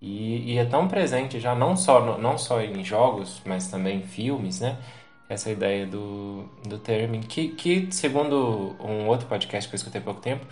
E, 0.00 0.52
e 0.54 0.58
é 0.58 0.64
tão 0.64 0.88
presente 0.88 1.38
já, 1.38 1.54
não 1.54 1.76
só, 1.76 2.18
não 2.18 2.36
só 2.36 2.60
em 2.60 2.84
jogos, 2.84 3.40
mas 3.44 3.68
também 3.68 3.98
em 3.98 4.02
filmes, 4.02 4.60
né? 4.60 4.76
Essa 5.28 5.50
ideia 5.50 5.86
do, 5.86 6.44
do 6.66 6.78
Theremin, 6.78 7.20
que, 7.20 7.48
que, 7.50 7.88
segundo 7.92 8.76
um 8.80 9.06
outro 9.06 9.26
podcast 9.28 9.68
que 9.68 9.74
eu 9.74 9.78
escutei 9.78 10.00
há 10.00 10.04
pouco 10.04 10.20
tempo, 10.20 10.44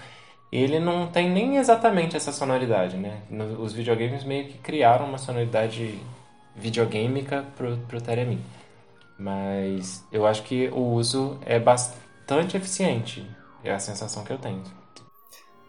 ele 0.52 0.80
não 0.80 1.10
tem 1.10 1.30
nem 1.30 1.56
exatamente 1.56 2.16
essa 2.16 2.32
sonoridade, 2.32 2.96
né? 2.96 3.22
Os 3.58 3.72
videogames 3.72 4.24
meio 4.24 4.48
que 4.48 4.58
criaram 4.58 5.06
uma 5.06 5.18
sonoridade 5.18 6.00
videogêmica 6.56 7.44
pro, 7.56 7.78
pro 7.88 8.00
Theremin. 8.00 8.40
Mas 9.18 10.04
eu 10.10 10.26
acho 10.26 10.42
que 10.44 10.68
o 10.68 10.80
uso 10.80 11.38
é 11.44 11.58
bastante 11.58 12.56
eficiente. 12.56 13.26
É 13.62 13.72
a 13.72 13.78
sensação 13.78 14.24
que 14.24 14.32
eu 14.32 14.38
tenho. 14.38 14.62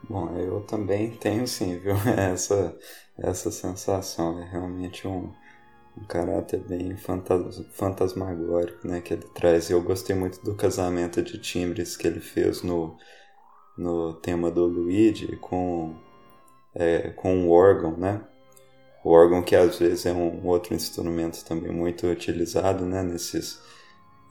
Bom, 0.10 0.36
eu 0.38 0.62
também 0.62 1.16
tenho 1.18 1.48
sim, 1.48 1.78
viu? 1.80 1.96
Essa, 2.18 2.78
essa 3.18 3.52
sensação. 3.52 4.40
É 4.42 4.50
realmente 4.50 5.08
um, 5.08 5.34
um 5.98 6.06
caráter 6.06 6.60
bem 6.62 6.98
fantas, 6.98 7.60
fantasmagórico, 7.74 8.88
né? 8.88 9.02
Que 9.02 9.14
ele 9.14 9.28
traz. 9.34 9.70
Eu 9.70 9.82
gostei 9.84 10.16
muito 10.16 10.44
do 10.44 10.56
casamento 10.56 11.22
de 11.22 11.40
timbres 11.40 11.96
que 11.98 12.08
ele 12.08 12.20
fez 12.20 12.64
no 12.64 12.98
no 13.82 14.14
tema 14.14 14.52
do 14.52 14.66
Luigi 14.66 15.36
com, 15.38 15.96
é, 16.74 17.10
com 17.10 17.48
o 17.48 17.52
órgão, 17.52 17.98
né? 17.98 18.22
O 19.04 19.12
órgão 19.12 19.42
que 19.42 19.56
às 19.56 19.80
vezes 19.80 20.06
é 20.06 20.14
um 20.14 20.46
outro 20.46 20.76
instrumento 20.76 21.44
também 21.44 21.72
muito 21.72 22.06
utilizado, 22.08 22.86
né? 22.86 23.02
Nesses, 23.02 23.60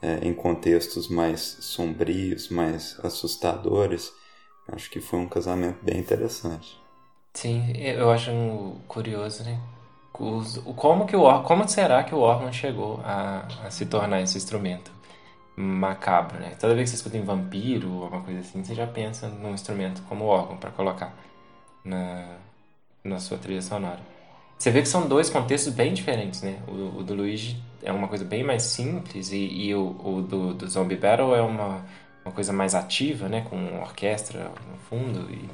é, 0.01 0.19
em 0.25 0.33
contextos 0.33 1.09
mais 1.09 1.57
sombrios, 1.59 2.49
mais 2.49 2.97
assustadores. 3.03 4.13
Acho 4.67 4.89
que 4.89 5.01
foi 5.01 5.19
um 5.19 5.27
casamento 5.27 5.83
bem 5.83 5.99
interessante. 5.99 6.79
Sim, 7.33 7.71
eu 7.75 8.09
acho 8.09 8.31
curioso, 8.87 9.43
né? 9.43 9.59
como, 10.75 11.05
que 11.05 11.15
o, 11.15 11.43
como 11.43 11.67
será 11.67 12.03
que 12.03 12.13
o 12.13 12.19
órgão 12.19 12.51
chegou 12.51 12.99
a, 13.03 13.47
a 13.65 13.71
se 13.71 13.85
tornar 13.85 14.21
esse 14.21 14.37
instrumento? 14.37 14.91
Macabro, 15.55 16.39
né? 16.39 16.55
Toda 16.59 16.75
vez 16.75 16.89
que 16.89 16.97
você 16.97 17.01
escuta 17.01 17.17
em 17.17 17.23
vampiro 17.23 17.91
ou 17.91 18.03
alguma 18.03 18.23
coisa 18.23 18.39
assim, 18.39 18.63
você 18.63 18.73
já 18.73 18.87
pensa 18.87 19.27
num 19.27 19.53
instrumento 19.53 20.01
como 20.03 20.25
órgão 20.25 20.57
para 20.57 20.71
colocar 20.71 21.13
na, 21.83 22.37
na 23.03 23.19
sua 23.19 23.37
trilha 23.37 23.61
sonora. 23.61 23.99
Você 24.57 24.69
vê 24.69 24.81
que 24.81 24.87
são 24.87 25.07
dois 25.07 25.29
contextos 25.29 25.73
bem 25.73 25.93
diferentes, 25.93 26.41
né? 26.43 26.59
O, 26.67 26.99
o 26.99 27.03
do 27.03 27.15
Luigi 27.15 27.61
é 27.81 27.91
uma 27.91 28.07
coisa 28.07 28.23
bem 28.23 28.43
mais 28.43 28.63
simples 28.63 29.31
e, 29.31 29.37
e 29.37 29.75
o, 29.75 29.95
o 30.03 30.21
do, 30.21 30.53
do, 30.53 30.69
Zombie 30.69 30.95
Battle 30.95 31.35
é 31.35 31.41
uma, 31.41 31.83
uma 32.23 32.31
coisa 32.31 32.53
mais 32.53 32.75
ativa, 32.75 33.27
né? 33.27 33.45
Com 33.49 33.79
orquestra 33.81 34.51
no 34.71 34.77
fundo 34.87 35.27
e, 35.31 35.49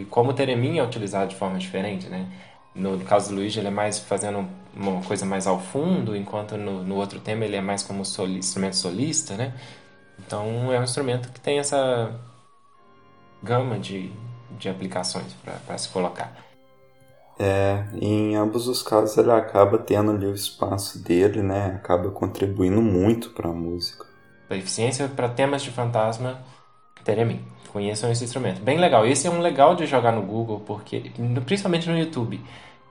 e 0.00 0.04
como 0.06 0.30
o 0.30 0.34
Teremin 0.34 0.78
é 0.78 0.84
utilizado 0.84 1.30
de 1.30 1.36
forma 1.36 1.58
diferente, 1.58 2.06
né? 2.08 2.30
No, 2.74 2.98
caso 3.00 3.30
do 3.30 3.36
Luigi, 3.36 3.58
ele 3.58 3.68
é 3.68 3.70
mais 3.70 3.98
fazendo 3.98 4.46
uma 4.76 5.02
coisa 5.02 5.24
mais 5.24 5.46
ao 5.46 5.58
fundo, 5.58 6.14
enquanto 6.14 6.56
no, 6.56 6.84
no 6.84 6.96
outro 6.96 7.18
tema 7.18 7.44
ele 7.44 7.56
é 7.56 7.60
mais 7.60 7.82
como 7.82 8.04
soli, 8.04 8.38
instrumento 8.38 8.76
solista, 8.76 9.34
né? 9.34 9.54
Então 10.18 10.72
é 10.72 10.78
um 10.78 10.84
instrumento 10.84 11.32
que 11.32 11.40
tem 11.40 11.58
essa 11.58 12.14
gama 13.42 13.78
de, 13.78 14.12
de 14.58 14.68
aplicações 14.68 15.34
para 15.64 15.78
se 15.78 15.88
colocar. 15.88 16.44
É, 17.38 17.84
em 18.00 18.34
ambos 18.34 18.66
os 18.66 18.82
casos 18.82 19.16
ele 19.18 19.30
acaba 19.30 19.76
tendo 19.76 20.10
ali 20.10 20.26
o 20.26 20.34
espaço 20.34 21.02
dele, 21.02 21.42
né? 21.42 21.74
Acaba 21.76 22.10
contribuindo 22.10 22.80
muito 22.80 23.30
para 23.30 23.48
a 23.48 23.52
música. 23.52 24.06
Eficiência 24.50 25.08
para 25.08 25.28
temas 25.28 25.62
de 25.62 25.70
fantasma, 25.70 26.40
Teremin. 27.04 27.44
Conheçam 27.72 28.10
esse 28.10 28.24
instrumento. 28.24 28.62
Bem 28.62 28.78
legal. 28.78 29.06
Esse 29.06 29.26
é 29.26 29.30
um 29.30 29.40
legal 29.40 29.74
de 29.74 29.86
jogar 29.86 30.12
no 30.12 30.22
Google, 30.22 30.60
porque 30.60 31.12
principalmente 31.44 31.88
no 31.90 31.98
YouTube 31.98 32.42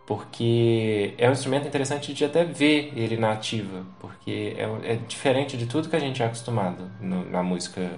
porque 0.05 1.13
é 1.17 1.27
um 1.27 1.31
instrumento 1.31 1.67
interessante 1.67 2.13
de 2.13 2.23
até 2.23 2.43
ver 2.43 2.93
ele 2.95 3.17
na 3.17 3.31
ativa, 3.31 3.83
porque 3.99 4.55
é, 4.57 4.93
é 4.93 4.95
diferente 4.95 5.57
de 5.57 5.65
tudo 5.65 5.89
que 5.89 5.95
a 5.95 5.99
gente 5.99 6.21
é 6.21 6.25
acostumado 6.25 6.89
no, 7.01 7.29
na 7.29 7.41
música 7.41 7.91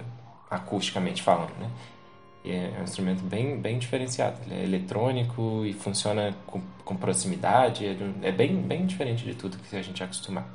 acusticamente 0.50 1.22
falando, 1.22 1.52
né? 1.58 1.70
É 2.44 2.80
um 2.80 2.84
instrumento 2.84 3.22
bem, 3.22 3.60
bem 3.60 3.78
diferenciado. 3.78 4.38
Ele 4.46 4.54
é 4.54 4.64
eletrônico 4.64 5.64
e 5.66 5.74
funciona 5.74 6.34
com, 6.46 6.62
com 6.82 6.96
proximidade. 6.96 7.84
É, 7.84 8.28
é, 8.28 8.32
bem, 8.32 8.56
bem 8.56 8.86
diferente 8.86 9.22
de 9.22 9.34
tudo 9.34 9.58
que 9.58 9.76
a 9.76 9.82
gente 9.82 10.02
é 10.02 10.06
acostumado. 10.06 10.46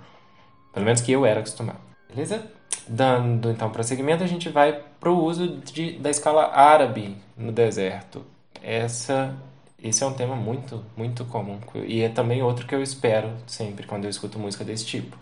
Pelo 0.73 0.85
menos 0.85 1.01
que 1.01 1.11
eu 1.11 1.23
era 1.23 1.41
acostumado. 1.41 1.79
Beleza? 2.09 2.51
Dando 2.87 3.51
então 3.51 3.69
prosseguimento, 3.69 4.23
a 4.23 4.27
gente 4.27 4.49
vai 4.49 4.81
para 4.99 5.11
o 5.11 5.23
uso 5.23 5.57
de, 5.57 5.99
da 5.99 6.09
escala 6.09 6.51
árabe 6.55 7.15
no 7.37 7.51
deserto. 7.51 8.25
Essa 8.61 9.35
esse 9.83 10.01
é 10.01 10.07
um 10.07 10.13
tema 10.13 10.33
muito, 10.33 10.81
muito 10.95 11.25
comum. 11.25 11.59
E 11.85 12.01
é 12.01 12.09
também 12.09 12.41
outro 12.41 12.65
que 12.65 12.73
eu 12.73 12.81
espero 12.81 13.29
sempre 13.45 13.85
quando 13.85 14.05
eu 14.05 14.09
escuto 14.09 14.39
música 14.39 14.63
desse 14.63 14.85
tipo. 14.85 15.17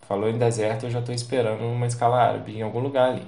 Falou 0.00 0.28
em 0.28 0.36
deserto, 0.36 0.86
eu 0.86 0.90
já 0.90 0.98
estou 0.98 1.14
esperando 1.14 1.62
uma 1.62 1.86
escala 1.86 2.20
árabe 2.20 2.56
em 2.56 2.62
algum 2.62 2.80
lugar 2.80 3.10
ali. 3.10 3.22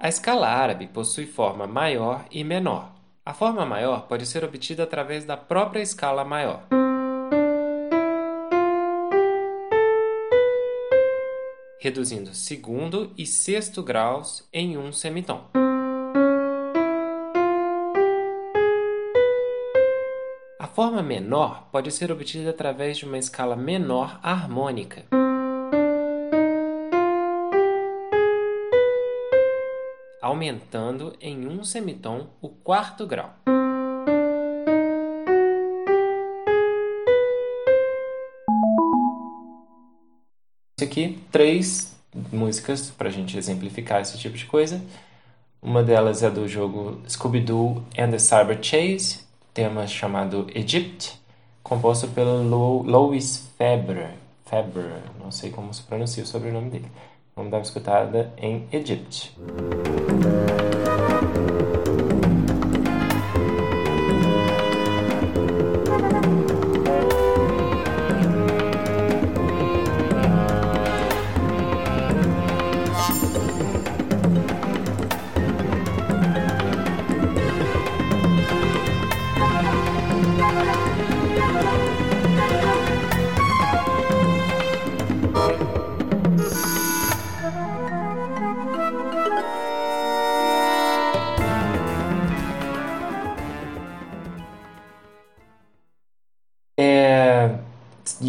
A 0.00 0.08
escala 0.08 0.46
árabe 0.46 0.86
possui 0.86 1.26
forma 1.26 1.66
maior 1.66 2.26
e 2.30 2.44
menor. 2.44 2.92
A 3.24 3.32
forma 3.32 3.64
maior 3.64 4.02
pode 4.02 4.26
ser 4.26 4.44
obtida 4.44 4.82
através 4.82 5.24
da 5.24 5.36
própria 5.36 5.80
escala 5.80 6.24
maior. 6.24 6.62
Reduzindo 11.80 12.34
segundo 12.34 13.12
e 13.16 13.24
sexto 13.24 13.82
graus 13.82 14.46
em 14.52 14.76
um 14.76 14.92
semitom. 14.92 15.67
Forma 20.78 21.02
menor 21.02 21.68
pode 21.72 21.90
ser 21.90 22.12
obtida 22.12 22.50
através 22.50 22.98
de 22.98 23.04
uma 23.04 23.18
escala 23.18 23.56
menor 23.56 24.20
harmônica. 24.22 25.02
Aumentando 30.22 31.16
em 31.20 31.48
um 31.48 31.64
semitom 31.64 32.28
o 32.40 32.48
quarto 32.48 33.08
grau. 33.08 33.34
aqui 40.80 41.18
três 41.32 41.92
músicas 42.32 42.88
para 42.88 43.08
a 43.08 43.10
gente 43.10 43.36
exemplificar 43.36 44.00
esse 44.00 44.16
tipo 44.16 44.36
de 44.36 44.46
coisa. 44.46 44.80
Uma 45.60 45.82
delas 45.82 46.22
é 46.22 46.30
do 46.30 46.46
jogo 46.46 47.02
Scooby-Doo 47.08 47.84
and 47.98 48.12
the 48.12 48.18
Cyber 48.20 48.62
Chase, 48.62 49.26
tema 49.58 49.88
chamado 49.88 50.46
Egypt, 50.54 51.18
composto 51.64 52.06
pelo 52.06 52.44
Louis 52.84 53.50
Febre. 53.58 54.06
Febre, 54.44 54.84
não 55.20 55.32
sei 55.32 55.50
como 55.50 55.74
se 55.74 55.82
pronuncia 55.82 56.22
o 56.22 56.26
sobrenome 56.26 56.70
dele. 56.70 56.86
Vamos 57.34 57.50
dar 57.50 57.56
uma 57.56 57.64
escutada 57.64 58.32
em 58.36 58.68
Egypt. 58.70 59.34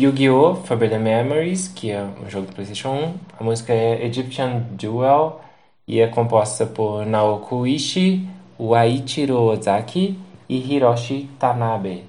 Yu-Gi-Oh! 0.01 0.55
Forbidden 0.63 0.99
Memories, 0.99 1.67
que 1.67 1.91
é 1.91 2.01
um 2.01 2.29
jogo 2.29 2.47
do 2.47 2.53
PlayStation 2.53 2.89
1. 2.89 3.13
A 3.37 3.43
música 3.43 3.73
é 3.73 4.05
Egyptian 4.05 4.63
Duel 4.71 5.41
e 5.85 5.99
é 5.99 6.07
composta 6.07 6.65
por 6.65 7.05
Naoko 7.05 7.67
Ishii, 7.67 8.25
Waichiro 8.57 9.35
Ozaki 9.41 10.17
e 10.47 10.55
Hiroshi 10.55 11.29
Tanabe. 11.37 12.08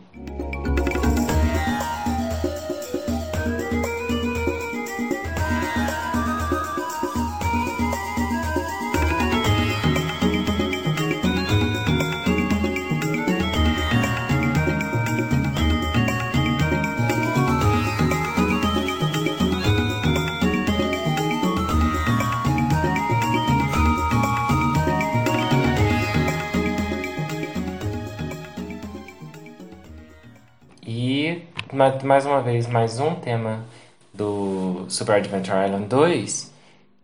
Mais 32.06 32.26
uma 32.26 32.40
vez, 32.40 32.66
mais 32.66 32.98
um 33.00 33.14
tema 33.14 33.64
do 34.12 34.86
Super 34.88 35.16
Adventure 35.16 35.64
Island 35.64 35.86
2 35.86 36.50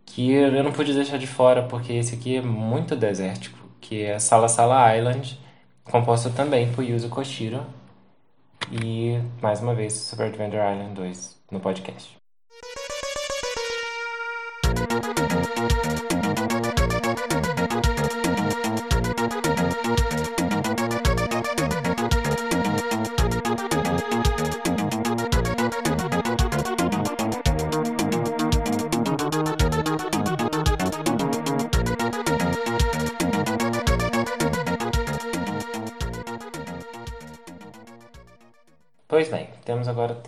que 0.06 0.32
eu 0.32 0.64
não 0.64 0.72
pude 0.72 0.94
deixar 0.94 1.18
de 1.18 1.26
fora 1.26 1.62
porque 1.62 1.92
esse 1.92 2.14
aqui 2.14 2.36
é 2.36 2.40
muito 2.40 2.96
desértico, 2.96 3.58
que 3.80 4.02
é 4.02 4.18
Sala 4.18 4.48
Sala 4.48 4.96
Island, 4.96 5.38
composto 5.84 6.30
também 6.30 6.72
por 6.72 6.82
Yuzo 6.82 7.10
Koshiro. 7.10 7.66
E 8.72 9.20
mais 9.42 9.60
uma 9.60 9.74
vez 9.74 9.92
Super 9.92 10.28
Adventure 10.28 10.62
Island 10.72 10.94
2 10.94 11.38
no 11.50 11.60
podcast. 11.60 12.15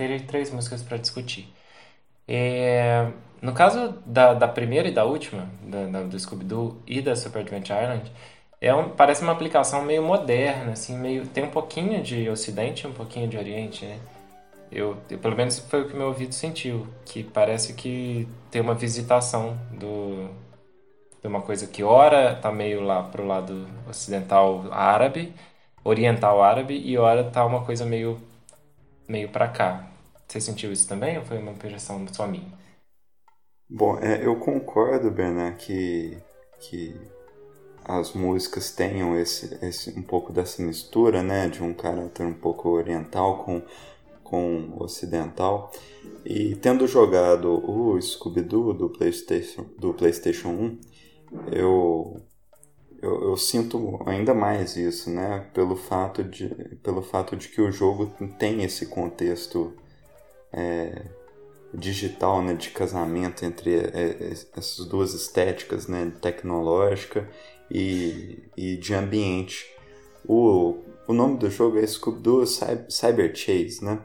Agora 0.07 0.21
três 0.21 0.51
músicas 0.51 0.83
para 0.83 0.97
discutir. 0.97 1.53
É, 2.27 3.09
no 3.41 3.53
caso 3.53 3.95
da, 4.05 4.35
da 4.35 4.49
primeira 4.49 4.89
e 4.89 4.93
da 4.93 5.05
última, 5.05 5.49
da, 5.63 5.87
da, 5.87 6.03
do 6.03 6.19
Scooby-Doo 6.19 6.83
e 6.87 7.01
da 7.01 7.17
Super 7.17 7.41
Adventure 7.41 7.79
Island, 7.81 8.13
é 8.61 8.75
um, 8.75 8.91
parece 8.91 9.23
uma 9.23 9.33
aplicação 9.33 9.83
meio 9.83 10.03
moderna, 10.03 10.73
assim, 10.73 10.99
meio, 10.99 11.27
tem 11.27 11.45
um 11.45 11.51
pouquinho 11.51 12.03
de 12.03 12.29
Ocidente 12.29 12.87
um 12.87 12.93
pouquinho 12.93 13.29
de 13.29 13.37
Oriente, 13.37 13.85
né? 13.87 13.99
Eu, 14.71 14.99
eu, 15.09 15.19
pelo 15.19 15.35
menos 15.37 15.59
foi 15.61 15.83
o 15.83 15.89
que 15.89 15.97
meu 15.97 16.09
ouvido 16.09 16.35
sentiu, 16.35 16.87
que 17.07 17.23
parece 17.25 17.73
que 17.73 18.29
tem 18.51 18.61
uma 18.61 18.75
visitação 18.75 19.59
do, 19.73 20.29
de 21.23 21.27
uma 21.29 21.41
coisa 21.41 21.67
que 21.67 21.83
ora 21.83 22.35
tá 22.35 22.53
meio 22.53 22.83
lá 22.83 23.03
pro 23.03 23.27
lado 23.27 23.67
ocidental 23.89 24.67
árabe, 24.71 25.33
oriental 25.83 26.43
árabe, 26.43 26.77
e 26.77 26.99
ora 26.99 27.25
tá 27.25 27.47
uma 27.47 27.65
coisa 27.65 27.87
meio 27.87 28.21
meio 29.09 29.31
para 29.31 29.49
cá. 29.49 29.91
Você 30.27 30.41
sentiu 30.41 30.71
isso 30.71 30.87
também 30.87 31.17
ou 31.19 31.25
foi 31.25 31.39
uma 31.39 31.53
impressão 31.53 32.07
só 32.13 32.27
minha? 32.27 32.53
Bom, 33.69 33.99
é, 33.99 34.25
eu 34.25 34.37
concordo, 34.37 35.11
Bernard, 35.11 35.57
que, 35.57 36.19
que 36.61 36.95
as 37.85 38.13
músicas 38.13 38.71
tenham 38.71 39.19
esse, 39.19 39.59
esse, 39.65 39.99
um 39.99 40.03
pouco 40.03 40.33
dessa 40.33 40.63
mistura, 40.63 41.23
né, 41.23 41.49
de 41.49 41.63
um 41.63 41.73
caráter 41.73 42.27
um 42.27 42.35
pouco 42.35 42.69
oriental 42.69 43.45
com, 43.45 43.63
com 44.23 44.75
ocidental. 44.79 45.73
E 46.25 46.55
tendo 46.57 46.87
jogado 46.87 47.63
o 47.69 48.01
Scooby-Doo 48.01 48.75
do 48.75 48.91
PlayStation, 48.91 49.67
do 49.79 49.95
PlayStation 49.95 50.49
1, 50.49 50.81
eu, 51.53 52.23
eu, 53.01 53.31
eu, 53.31 53.37
sinto 53.37 54.01
ainda 54.07 54.35
mais 54.35 54.77
isso, 54.77 55.11
né? 55.11 55.47
Pelo 55.55 55.77
fato 55.77 56.23
de, 56.25 56.49
pelo 56.83 57.03
fato 57.03 57.37
de 57.37 57.49
que 57.49 57.61
o 57.61 57.71
jogo 57.71 58.13
tem 58.39 58.63
esse 58.63 58.87
contexto 58.87 59.73
é, 60.53 61.07
digital, 61.73 62.43
né? 62.43 62.55
De 62.55 62.71
casamento 62.71 63.45
entre 63.45 63.77
é, 63.77 64.33
essas 64.57 64.85
duas 64.87 65.15
estéticas, 65.15 65.87
né? 65.87 66.13
Tecnológica 66.21 67.29
e, 67.71 68.43
e 68.57 68.77
de 68.77 68.95
ambiente. 68.95 69.67
O, 70.27 70.79
o 71.07 71.13
nome 71.13 71.39
do 71.39 71.51
jogo 71.51 71.79
é 71.79 71.87
Scooby-Doo 71.87 72.45
Cyber 72.47 73.35
Chase, 73.35 73.85
né? 73.85 74.01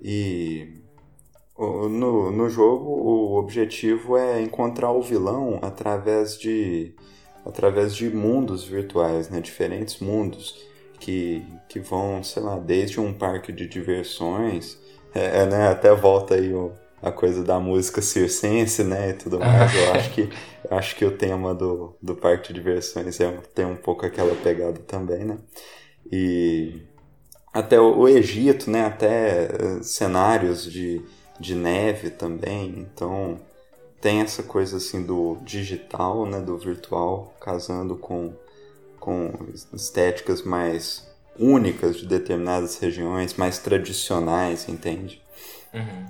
E 0.00 0.82
no, 1.58 2.30
no 2.30 2.48
jogo 2.48 2.84
o 2.88 3.38
objetivo 3.38 4.16
é 4.16 4.40
encontrar 4.40 4.92
o 4.92 5.02
vilão 5.02 5.58
através 5.60 6.38
de 6.38 6.94
através 7.48 7.96
de 7.96 8.10
mundos 8.10 8.64
virtuais, 8.64 9.28
né? 9.30 9.40
Diferentes 9.40 9.98
mundos 10.00 10.62
que, 11.00 11.42
que 11.68 11.80
vão, 11.80 12.22
sei 12.22 12.42
lá, 12.42 12.58
desde 12.58 13.00
um 13.00 13.12
parque 13.12 13.50
de 13.50 13.66
diversões, 13.66 14.78
é, 15.14 15.40
é 15.40 15.46
né? 15.46 15.68
Até 15.68 15.94
volta 15.94 16.34
aí 16.34 16.52
o, 16.52 16.72
a 17.02 17.10
coisa 17.10 17.42
da 17.42 17.58
música 17.58 18.02
circense, 18.02 18.84
né? 18.84 19.10
E 19.10 19.12
tudo 19.14 19.38
mais. 19.38 19.74
Eu 19.74 19.92
acho 19.92 20.10
que, 20.12 20.28
acho 20.70 20.96
que 20.96 21.04
o 21.04 21.16
tema 21.16 21.54
do, 21.54 21.96
do 22.02 22.14
parque 22.14 22.48
de 22.48 22.54
diversões 22.54 23.18
é, 23.20 23.30
tem 23.54 23.64
um 23.64 23.76
pouco 23.76 24.04
aquela 24.04 24.34
pegada 24.36 24.78
também, 24.80 25.24
né? 25.24 25.38
E 26.10 26.82
até 27.52 27.80
o, 27.80 27.98
o 27.98 28.08
Egito, 28.08 28.70
né? 28.70 28.84
Até 28.84 29.48
uh, 29.48 29.82
cenários 29.82 30.70
de, 30.70 31.00
de 31.40 31.54
neve 31.54 32.10
também. 32.10 32.86
Então 32.92 33.40
tem 34.00 34.20
essa 34.20 34.42
coisa 34.42 34.76
assim 34.76 35.04
do 35.04 35.38
digital, 35.42 36.24
né, 36.26 36.40
do 36.40 36.56
virtual, 36.56 37.34
casando 37.40 37.96
com, 37.96 38.32
com 38.98 39.32
estéticas 39.72 40.42
mais 40.42 41.06
únicas 41.38 41.96
de 41.96 42.06
determinadas 42.06 42.78
regiões, 42.78 43.34
mais 43.34 43.58
tradicionais, 43.58 44.68
entende? 44.68 45.22
Uhum. 45.72 46.06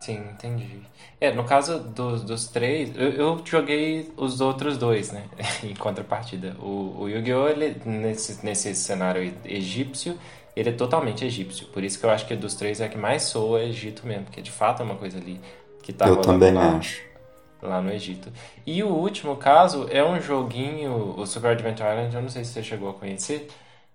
Sim, 0.00 0.16
entendi. 0.32 0.80
É, 1.20 1.30
no 1.30 1.44
caso 1.44 1.78
dos, 1.78 2.22
dos 2.22 2.48
três, 2.48 2.90
eu, 2.96 3.10
eu 3.10 3.42
joguei 3.44 4.10
os 4.16 4.40
outros 4.40 4.78
dois, 4.78 5.12
né? 5.12 5.26
em 5.62 5.74
contrapartida. 5.74 6.56
O, 6.58 7.02
o 7.02 7.08
Yu-Gi-Oh! 7.08 7.48
Nesse, 7.84 8.44
nesse 8.44 8.74
cenário 8.74 9.34
egípcio, 9.44 10.18
ele 10.56 10.70
é 10.70 10.72
totalmente 10.72 11.24
egípcio. 11.24 11.66
Por 11.68 11.84
isso 11.84 11.98
que 11.98 12.06
eu 12.06 12.10
acho 12.10 12.26
que 12.26 12.34
dos 12.34 12.54
três 12.54 12.80
é 12.80 12.88
que 12.88 12.96
mais 12.96 13.24
soa 13.24 13.62
Egito 13.62 14.06
mesmo, 14.06 14.24
porque 14.24 14.42
de 14.42 14.50
fato 14.50 14.80
é 14.82 14.84
uma 14.84 14.96
coisa 14.96 15.18
ali 15.18 15.40
que 15.92 15.98
tá 15.98 16.06
Eu 16.06 16.16
também 16.16 16.52
lá, 16.52 16.76
acho. 16.76 17.02
Lá 17.62 17.80
no 17.82 17.92
Egito. 17.92 18.32
E 18.66 18.82
o 18.82 18.88
último 18.88 19.36
caso 19.36 19.86
é 19.90 20.02
um 20.04 20.20
joguinho, 20.20 21.14
o 21.18 21.26
Super 21.26 21.52
Adventure 21.52 21.88
Island, 21.88 22.14
eu 22.14 22.22
não 22.22 22.28
sei 22.28 22.44
se 22.44 22.52
você 22.52 22.62
chegou 22.62 22.90
a 22.90 22.94
conhecer, 22.94 23.48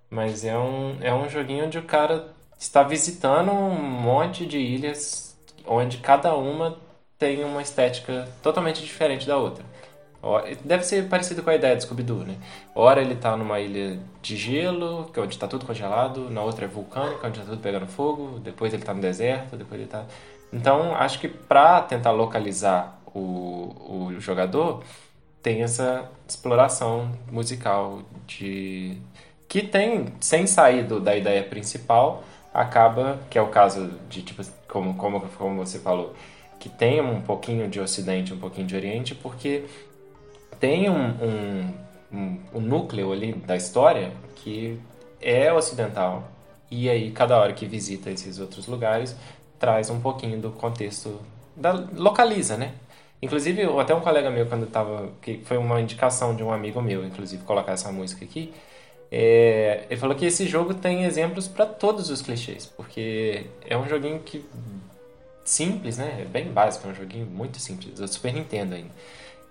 mas 0.10 0.46
é 0.46 0.58
um, 0.58 0.98
é 1.02 1.14
um 1.14 1.30
joguinho 1.30 1.66
onde 1.66 1.78
o 1.78 1.84
cara 1.84 2.28
está 2.60 2.84
visitando 2.84 3.52
um 3.52 3.74
monte 3.76 4.46
de 4.46 4.58
ilhas 4.58 5.36
onde 5.66 5.98
cada 5.98 6.36
uma 6.36 6.78
tem 7.18 7.44
uma 7.44 7.62
estética 7.62 8.28
totalmente 8.44 8.84
diferente 8.84 9.26
da 9.26 9.38
outra. 9.38 9.64
Deve 10.64 10.84
ser 10.84 11.08
parecido 11.08 11.44
com 11.44 11.52
a 11.52 11.56
ideia 11.56 11.76
do 11.76 11.84
Scooby-Doo, 11.84 12.24
né? 12.24 12.36
Ora 12.74 13.00
ele 13.00 13.16
tá 13.16 13.38
numa 13.38 13.60
ilha 13.60 14.00
de 14.24 14.36
gelo, 14.36 15.08
que 15.14 15.20
é 15.20 15.24
onde 15.24 15.38
tá 15.38 15.48
tudo 15.48 15.68
congelado, 15.68 16.32
na 16.32 16.42
outra 16.42 16.66
é 16.66 16.68
vulcânica, 16.68 17.28
onde 17.28 17.40
tá 17.40 17.46
tudo 17.46 17.62
pegando 17.62 17.86
fogo, 17.86 18.40
depois 18.40 18.74
ele 18.74 18.84
tá 18.84 18.94
no 18.94 19.02
deserto, 19.02 19.56
depois 19.56 19.80
ele 19.80 19.90
tá... 19.90 20.04
Então, 20.56 20.96
acho 20.96 21.20
que 21.20 21.28
para 21.28 21.82
tentar 21.82 22.12
localizar 22.12 22.98
o, 23.14 23.76
o 24.14 24.20
jogador, 24.22 24.82
tem 25.44 25.64
essa 25.64 26.10
exploração 26.26 27.12
musical 27.30 28.04
de 28.26 28.98
que 29.50 29.62
tem, 29.62 30.14
sem 30.22 30.48
sair 30.48 30.84
do, 30.84 31.02
da 31.02 31.14
ideia 31.14 31.44
principal, 31.44 32.24
acaba, 32.54 33.20
que 33.30 33.38
é 33.38 33.42
o 33.42 33.50
caso 33.50 33.92
de, 34.10 34.22
tipo, 34.22 34.42
como, 34.66 34.94
como, 34.96 35.20
como 35.38 35.58
você 35.58 35.78
falou, 35.78 36.16
que 36.58 36.70
tem 36.70 37.02
um 37.02 37.22
pouquinho 37.22 37.68
de 37.70 37.82
Ocidente, 37.82 38.34
um 38.34 38.40
pouquinho 38.40 38.66
de 38.66 38.78
Oriente, 38.78 39.14
porque 39.14 39.66
tem 40.58 40.90
um, 40.90 41.10
um, 41.22 41.74
um, 42.14 42.40
um 42.56 42.60
núcleo 42.62 43.12
ali 43.12 43.34
da 43.34 43.58
história 43.58 44.14
que 44.36 44.80
é 45.22 45.52
ocidental. 45.52 46.32
E 46.72 46.90
aí, 46.90 47.12
cada 47.12 47.38
hora 47.38 47.52
que 47.52 47.66
visita 47.66 48.10
esses 48.10 48.40
outros 48.40 48.68
lugares, 48.68 49.16
traz 49.60 49.90
um 49.90 50.00
pouquinho 50.00 50.40
do 50.40 50.52
contexto, 50.52 51.20
da, 51.56 51.72
localiza, 51.72 52.58
né? 52.58 52.74
Inclusive, 53.22 53.64
até 53.80 53.96
um 53.96 54.02
colega 54.02 54.30
meu, 54.30 54.46
quando 54.46 54.68
tava. 54.68 55.10
que 55.22 55.40
foi 55.46 55.58
uma 55.58 55.82
indicação 55.82 56.36
de 56.36 56.44
um 56.44 56.52
amigo 56.52 56.82
meu, 56.82 57.06
inclusive, 57.06 57.44
colocar 57.44 57.72
essa 57.72 57.92
música 57.92 58.24
aqui. 58.26 58.54
É, 59.12 59.86
ele 59.90 60.00
falou 60.00 60.16
que 60.16 60.26
esse 60.26 60.48
jogo 60.48 60.74
tem 60.74 61.06
exemplos 61.06 61.48
para 61.48 61.66
todos 61.66 62.10
os 62.10 62.22
clichês, 62.22 62.66
porque 62.66 63.46
é 63.66 63.78
um 63.78 63.88
joguinho 63.88 64.20
que 64.20 64.46
simples, 65.44 65.98
né? 65.98 66.22
É 66.22 66.26
bem 66.26 66.52
básico, 66.52 66.88
é 66.88 66.92
um 66.92 66.96
joguinho 66.96 67.26
muito 67.26 67.60
simples, 67.60 68.00
do 68.00 68.08
Super 68.08 68.34
Nintendo 68.34 68.76
ainda. 68.76 68.92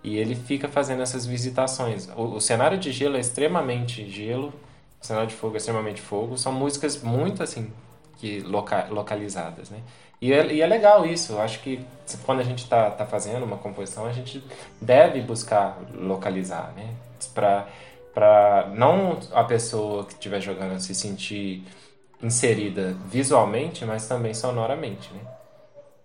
E 0.03 0.19
ele 0.19 0.35
fica 0.35 0.69
fazendo 0.69 1.03
essas 1.03 1.25
visitações. 1.25 2.09
O, 2.17 2.37
o 2.37 2.41
cenário 2.41 2.77
de 2.79 2.93
gelo 2.93 3.17
é 3.17 3.21
extremamente 3.21 4.09
gelo, 4.11 4.53
o 5.01 5.07
cenário 5.07 5.29
de 5.29 5.35
fogo 5.35 5.55
é 5.55 5.57
extremamente 5.59 6.01
fogo. 6.01 6.37
São 6.37 6.53
músicas 6.53 7.01
muito 7.03 7.43
assim 7.43 7.73
que 8.19 8.41
loca, 8.41 8.87
localizadas, 8.91 9.71
né? 9.71 9.79
E 10.21 10.33
é, 10.33 10.55
e 10.55 10.61
é, 10.61 10.67
legal 10.67 11.05
isso. 11.05 11.33
Eu 11.35 11.41
acho 11.41 11.61
que 11.61 11.85
quando 12.25 12.41
a 12.41 12.45
gente 12.45 12.65
está 12.65 12.91
tá 12.91 13.05
fazendo 13.05 13.45
uma 13.45 13.59
composição, 13.59 14.07
a 14.07 14.13
gente 14.13 14.43
deve 14.81 15.21
buscar 15.21 15.79
localizar, 15.95 16.73
né? 16.77 16.95
Para 17.35 17.69
para 18.15 18.71
não 18.73 19.19
a 19.33 19.43
pessoa 19.43 20.05
que 20.05 20.13
estiver 20.13 20.41
jogando 20.41 20.79
se 20.79 20.95
sentir 20.95 21.65
inserida 22.23 22.97
visualmente, 23.07 23.85
mas 23.85 24.07
também 24.07 24.33
sonoramente, 24.33 25.13
né? 25.13 25.21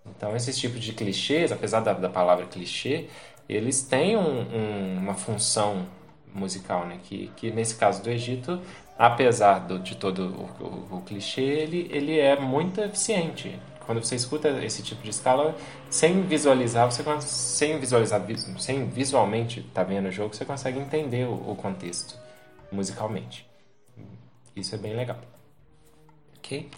Então, 0.06 0.36
esses 0.36 0.58
tipos 0.58 0.80
de 0.80 0.94
clichês, 0.94 1.52
apesar 1.52 1.82
da, 1.82 1.94
da 1.94 2.10
palavra 2.10 2.46
clichê, 2.46 3.08
eles 3.48 3.84
têm 3.84 4.18
um, 4.18 4.42
um, 4.42 4.98
uma 4.98 5.14
função 5.14 5.86
musical, 6.34 6.86
né? 6.86 7.00
Que, 7.04 7.32
que 7.36 7.52
nesse 7.52 7.76
caso 7.76 8.02
do 8.04 8.10
Egito, 8.10 8.60
apesar 9.00 9.60
do, 9.60 9.80
de 9.80 9.96
todo 9.96 10.26
o, 10.60 10.64
o, 10.64 10.98
o, 10.98 11.02
clichê, 11.04 11.42
ele, 11.42 11.90
ele 11.90 12.20
é 12.20 12.38
muito 12.38 12.82
eficiente. 12.82 13.58
Quando 13.86 14.04
você 14.04 14.16
escuta 14.16 14.50
esse 14.64 14.84
tipo 14.84 15.02
de 15.02 15.10
escala, 15.10 15.56
sem 15.90 16.22
visualizar, 16.24 16.92
você 16.92 17.02
sem 17.22 17.80
visualizar, 17.80 18.22
sem 18.60 18.90
visualmente 18.90 19.62
estar 19.62 19.86
tá 19.86 19.90
vendo 19.90 20.10
o 20.10 20.12
jogo, 20.12 20.36
você 20.36 20.44
consegue 20.44 20.78
entender 20.80 21.26
o, 21.26 21.52
o 21.52 21.56
contexto 21.56 22.20
musicalmente. 22.70 23.50
Isso 24.54 24.76
é 24.76 24.78
bem 24.78 24.94
legal. 24.94 25.18
Ok? 26.38 26.70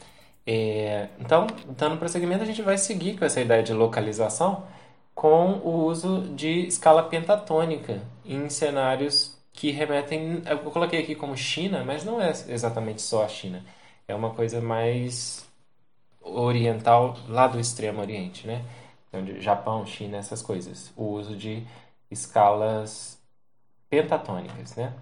É, 0.45 1.07
então, 1.19 1.47
dando 1.75 1.97
prosseguimento, 1.97 2.43
a 2.43 2.45
gente 2.45 2.61
vai 2.61 2.77
seguir 2.77 3.17
com 3.17 3.25
essa 3.25 3.41
ideia 3.41 3.63
de 3.63 3.73
localização 3.73 4.67
com 5.15 5.53
o 5.63 5.85
uso 5.85 6.21
de 6.35 6.67
escala 6.67 7.03
pentatônica 7.03 8.01
em 8.23 8.47
cenários 8.47 9.40
que 9.61 9.69
remetem. 9.69 10.41
Eu 10.47 10.57
coloquei 10.71 10.99
aqui 10.99 11.13
como 11.13 11.37
China, 11.37 11.83
mas 11.85 12.03
não 12.03 12.19
é 12.19 12.31
exatamente 12.31 12.99
só 12.99 13.23
a 13.23 13.27
China. 13.27 13.63
É 14.07 14.15
uma 14.15 14.31
coisa 14.31 14.59
mais 14.59 15.47
oriental, 16.19 17.15
lá 17.29 17.45
do 17.45 17.59
extremo 17.59 18.01
oriente, 18.01 18.47
né? 18.47 18.65
Então, 19.07 19.23
Japão, 19.39 19.85
China, 19.85 20.17
essas 20.17 20.41
coisas. 20.41 20.91
O 20.97 21.03
uso 21.03 21.35
de 21.35 21.63
escalas 22.09 23.19
pentatônicas, 23.87 24.75
né? 24.75 24.95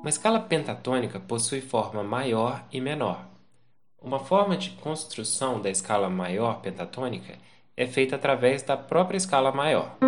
Uma 0.00 0.10
escala 0.10 0.40
pentatônica 0.40 1.20
possui 1.20 1.60
forma 1.60 2.02
maior 2.02 2.64
e 2.72 2.80
menor. 2.80 3.24
Uma 4.02 4.18
forma 4.18 4.56
de 4.56 4.70
construção 4.70 5.60
da 5.60 5.70
escala 5.70 6.10
maior 6.10 6.60
pentatônica 6.60 7.38
é 7.76 7.86
feita 7.86 8.16
através 8.16 8.64
da 8.64 8.76
própria 8.76 9.16
escala 9.16 9.52
maior. 9.52 10.07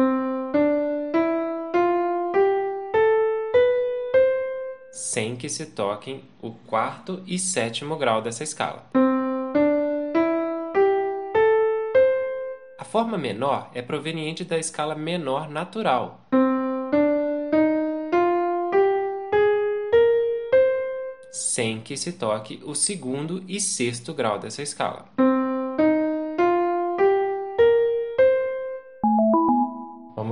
Sem 5.03 5.35
que 5.35 5.49
se 5.49 5.65
toquem 5.65 6.23
o 6.43 6.51
quarto 6.51 7.23
e 7.27 7.39
sétimo 7.39 7.97
grau 7.97 8.21
dessa 8.21 8.45
escala. 8.45 8.85
A 12.79 12.85
forma 12.85 13.17
menor 13.17 13.71
é 13.73 13.81
proveniente 13.81 14.45
da 14.45 14.59
escala 14.59 14.95
menor 14.95 15.49
natural. 15.49 16.21
Sem 21.33 21.81
que 21.81 21.97
se 21.97 22.13
toque 22.13 22.61
o 22.63 22.75
segundo 22.75 23.43
e 23.49 23.59
sexto 23.59 24.13
grau 24.13 24.39
dessa 24.39 24.61
escala. 24.61 25.07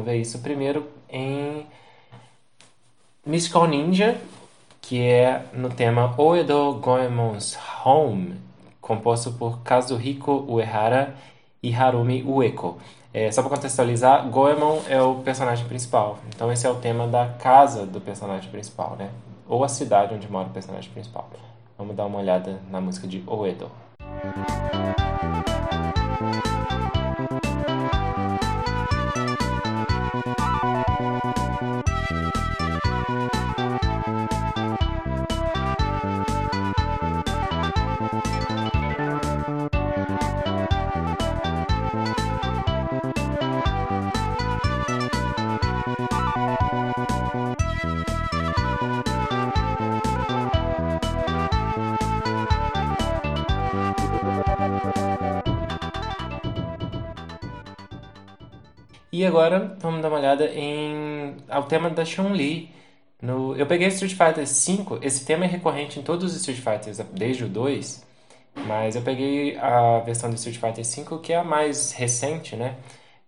ver 0.04 0.16
isso 0.16 0.38
primeiro 0.38 0.88
em 1.08 1.66
Mystical 3.26 3.66
Ninja, 3.66 4.18
que 4.88 5.06
é 5.06 5.44
no 5.52 5.68
tema 5.68 6.14
Oedo 6.16 6.80
Goemon's 6.80 7.58
Home, 7.84 8.36
composto 8.80 9.30
por 9.32 9.60
Kazuhiko 9.60 10.46
Uehara 10.48 11.14
e 11.62 11.74
Harumi 11.74 12.22
Ueko. 12.22 12.78
É, 13.12 13.30
só 13.30 13.42
para 13.42 13.50
contextualizar, 13.50 14.26
Goemon 14.30 14.78
é 14.88 14.98
o 15.02 15.16
personagem 15.16 15.66
principal. 15.66 16.18
Então 16.34 16.50
esse 16.50 16.66
é 16.66 16.70
o 16.70 16.76
tema 16.76 17.06
da 17.06 17.26
casa 17.26 17.84
do 17.84 18.00
personagem 18.00 18.50
principal, 18.50 18.96
né? 18.98 19.10
Ou 19.46 19.62
a 19.62 19.68
cidade 19.68 20.14
onde 20.14 20.26
mora 20.32 20.48
o 20.48 20.52
personagem 20.52 20.90
principal. 20.90 21.28
Vamos 21.76 21.94
dar 21.94 22.06
uma 22.06 22.20
olhada 22.20 22.58
na 22.70 22.80
música 22.80 23.06
de 23.06 23.22
Oedo. 23.26 23.70
E 59.18 59.26
agora 59.26 59.76
vamos 59.80 60.00
dar 60.00 60.10
uma 60.10 60.18
olhada 60.18 60.46
em 60.54 61.34
ao 61.48 61.64
tema 61.64 61.90
da 61.90 62.04
Chun-Li. 62.04 62.70
No, 63.20 63.56
eu 63.56 63.66
peguei 63.66 63.88
Street 63.88 64.12
Fighter 64.12 64.46
V, 64.46 65.04
esse 65.04 65.24
tema 65.24 65.44
é 65.44 65.48
recorrente 65.48 65.98
em 65.98 66.04
todos 66.04 66.30
os 66.32 66.36
Street 66.36 66.60
Fighters 66.60 66.98
desde 67.12 67.42
o 67.42 67.48
2, 67.48 68.06
mas 68.68 68.94
eu 68.94 69.02
peguei 69.02 69.58
a 69.58 69.98
versão 69.98 70.30
do 70.30 70.36
Street 70.36 70.58
Fighter 70.58 70.84
V 70.84 71.18
que 71.20 71.32
é 71.32 71.36
a 71.36 71.42
mais 71.42 71.90
recente, 71.90 72.54
né? 72.54 72.76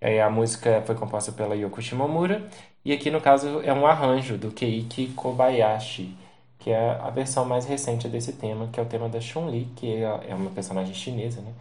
É, 0.00 0.22
a 0.22 0.30
música 0.30 0.80
foi 0.86 0.94
composta 0.94 1.32
pela 1.32 1.56
Yoko 1.56 1.82
Shimomura 1.82 2.48
e 2.84 2.92
aqui 2.92 3.10
no 3.10 3.20
caso 3.20 3.60
é 3.64 3.72
um 3.72 3.84
arranjo 3.84 4.38
do 4.38 4.52
Keiki 4.52 5.08
Kobayashi, 5.16 6.16
que 6.60 6.70
é 6.70 6.90
a 7.02 7.10
versão 7.10 7.44
mais 7.44 7.66
recente 7.66 8.08
desse 8.08 8.34
tema, 8.34 8.68
que 8.72 8.78
é 8.78 8.82
o 8.84 8.86
tema 8.86 9.08
da 9.08 9.20
Chun-Li, 9.20 9.66
que 9.74 9.92
é, 9.92 10.20
é 10.28 10.34
uma 10.36 10.50
personagem 10.50 10.94
chinesa, 10.94 11.40
né? 11.40 11.52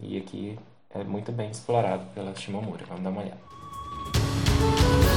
E 0.00 0.16
aqui 0.16 0.58
é 0.88 1.04
muito 1.04 1.30
bem 1.32 1.50
explorado 1.50 2.06
pela 2.14 2.34
Shimomura. 2.34 2.86
Vamos 2.86 3.04
dar 3.04 3.10
uma 3.10 3.20
olhada. 3.20 3.53
Thank 4.56 5.04
you. 5.08 5.13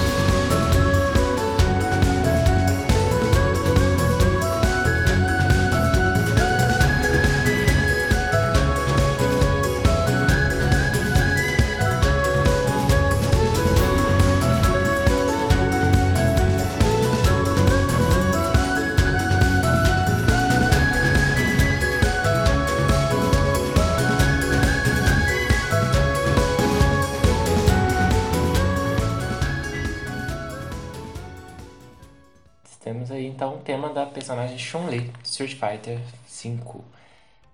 Tema 33.78 33.90
da 33.90 34.08
personagem 34.08 34.58
Chun-Li, 34.58 35.12
Street 35.24 35.54
Fighter 35.54 36.00
V. 36.00 36.60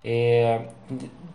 É, 0.05 0.67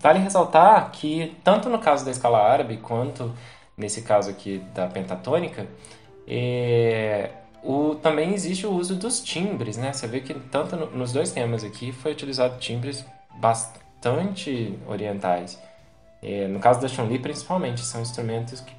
vale 0.01 0.19
ressaltar 0.19 0.91
que, 0.91 1.37
tanto 1.45 1.69
no 1.69 1.79
caso 1.79 2.05
da 2.05 2.11
escala 2.11 2.39
árabe, 2.39 2.79
quanto 2.79 3.35
nesse 3.77 4.03
caso 4.03 4.31
aqui 4.31 4.59
da 4.75 4.87
pentatônica, 4.87 5.67
é, 6.27 7.31
o, 7.63 7.95
também 7.97 8.33
existe 8.33 8.67
o 8.67 8.73
uso 8.73 8.97
dos 8.97 9.21
timbres, 9.21 9.77
né? 9.77 9.93
Você 9.93 10.07
vê 10.07 10.21
que 10.21 10.35
tanto 10.35 10.75
no, 10.75 10.87
nos 10.91 11.13
dois 11.13 11.31
temas 11.33 11.63
aqui 11.63 11.93
foi 11.93 12.13
utilizado 12.13 12.59
timbres 12.59 13.05
bastante 13.37 14.79
orientais. 14.87 15.61
É, 16.23 16.49
no 16.49 16.59
caso 16.61 16.81
da 16.81 16.89
Chun-Li, 16.89 17.19
principalmente, 17.19 17.85
são 17.85 18.01
instrumentos 18.01 18.61
que, 18.61 18.73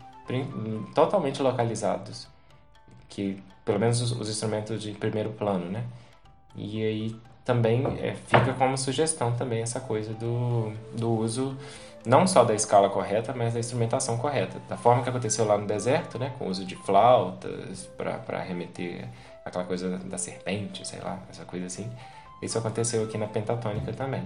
totalmente 0.94 1.42
localizados, 1.42 2.28
que 3.08 3.42
pelo 3.64 3.80
menos 3.80 4.02
os, 4.02 4.12
os 4.12 4.30
instrumentos 4.30 4.82
de 4.82 4.92
primeiro 4.92 5.32
plano, 5.32 5.66
né? 5.66 5.84
E 6.60 6.84
aí 6.84 7.16
também 7.46 7.86
é, 8.00 8.14
fica 8.16 8.54
como 8.54 8.78
sugestão 8.78 9.32
também 9.32 9.62
essa 9.62 9.80
coisa 9.80 10.14
do, 10.14 10.72
do 10.94 11.10
uso 11.10 11.58
não 12.06 12.26
só 12.26 12.44
da 12.44 12.54
escala 12.54 12.90
correta, 12.90 13.34
mas 13.36 13.54
da 13.54 13.60
instrumentação 13.60 14.18
correta. 14.18 14.58
Da 14.68 14.78
forma 14.78 15.04
que 15.04 15.10
aconteceu 15.10 15.46
lá 15.46 15.58
no 15.58 15.66
deserto, 15.66 16.18
né, 16.18 16.34
com 16.38 16.46
o 16.46 16.50
uso 16.50 16.66
de 16.66 16.76
flautas 16.76 17.90
para 17.98 18.40
remeter 18.40 19.08
aquela 19.44 19.64
coisa 19.64 19.98
da 19.98 20.18
serpente, 20.18 20.88
sei 20.88 21.00
lá, 21.00 21.20
essa 21.30 21.46
coisa 21.46 21.66
assim. 21.66 21.90
Isso 22.42 22.58
aconteceu 22.58 23.04
aqui 23.04 23.18
na 23.18 23.28
pentatônica 23.28 23.92
também. 23.94 24.26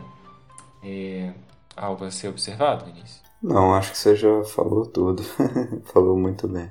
É 0.83 1.31
algo 1.75 2.05
a 2.05 2.11
ser 2.11 2.27
observado, 2.27 2.85
Vinícius? 2.85 3.21
Não, 3.41 3.73
acho 3.73 3.91
que 3.91 3.97
você 3.97 4.15
já 4.15 4.43
falou 4.43 4.85
tudo. 4.85 5.23
falou 5.91 6.17
muito 6.17 6.47
bem. 6.47 6.69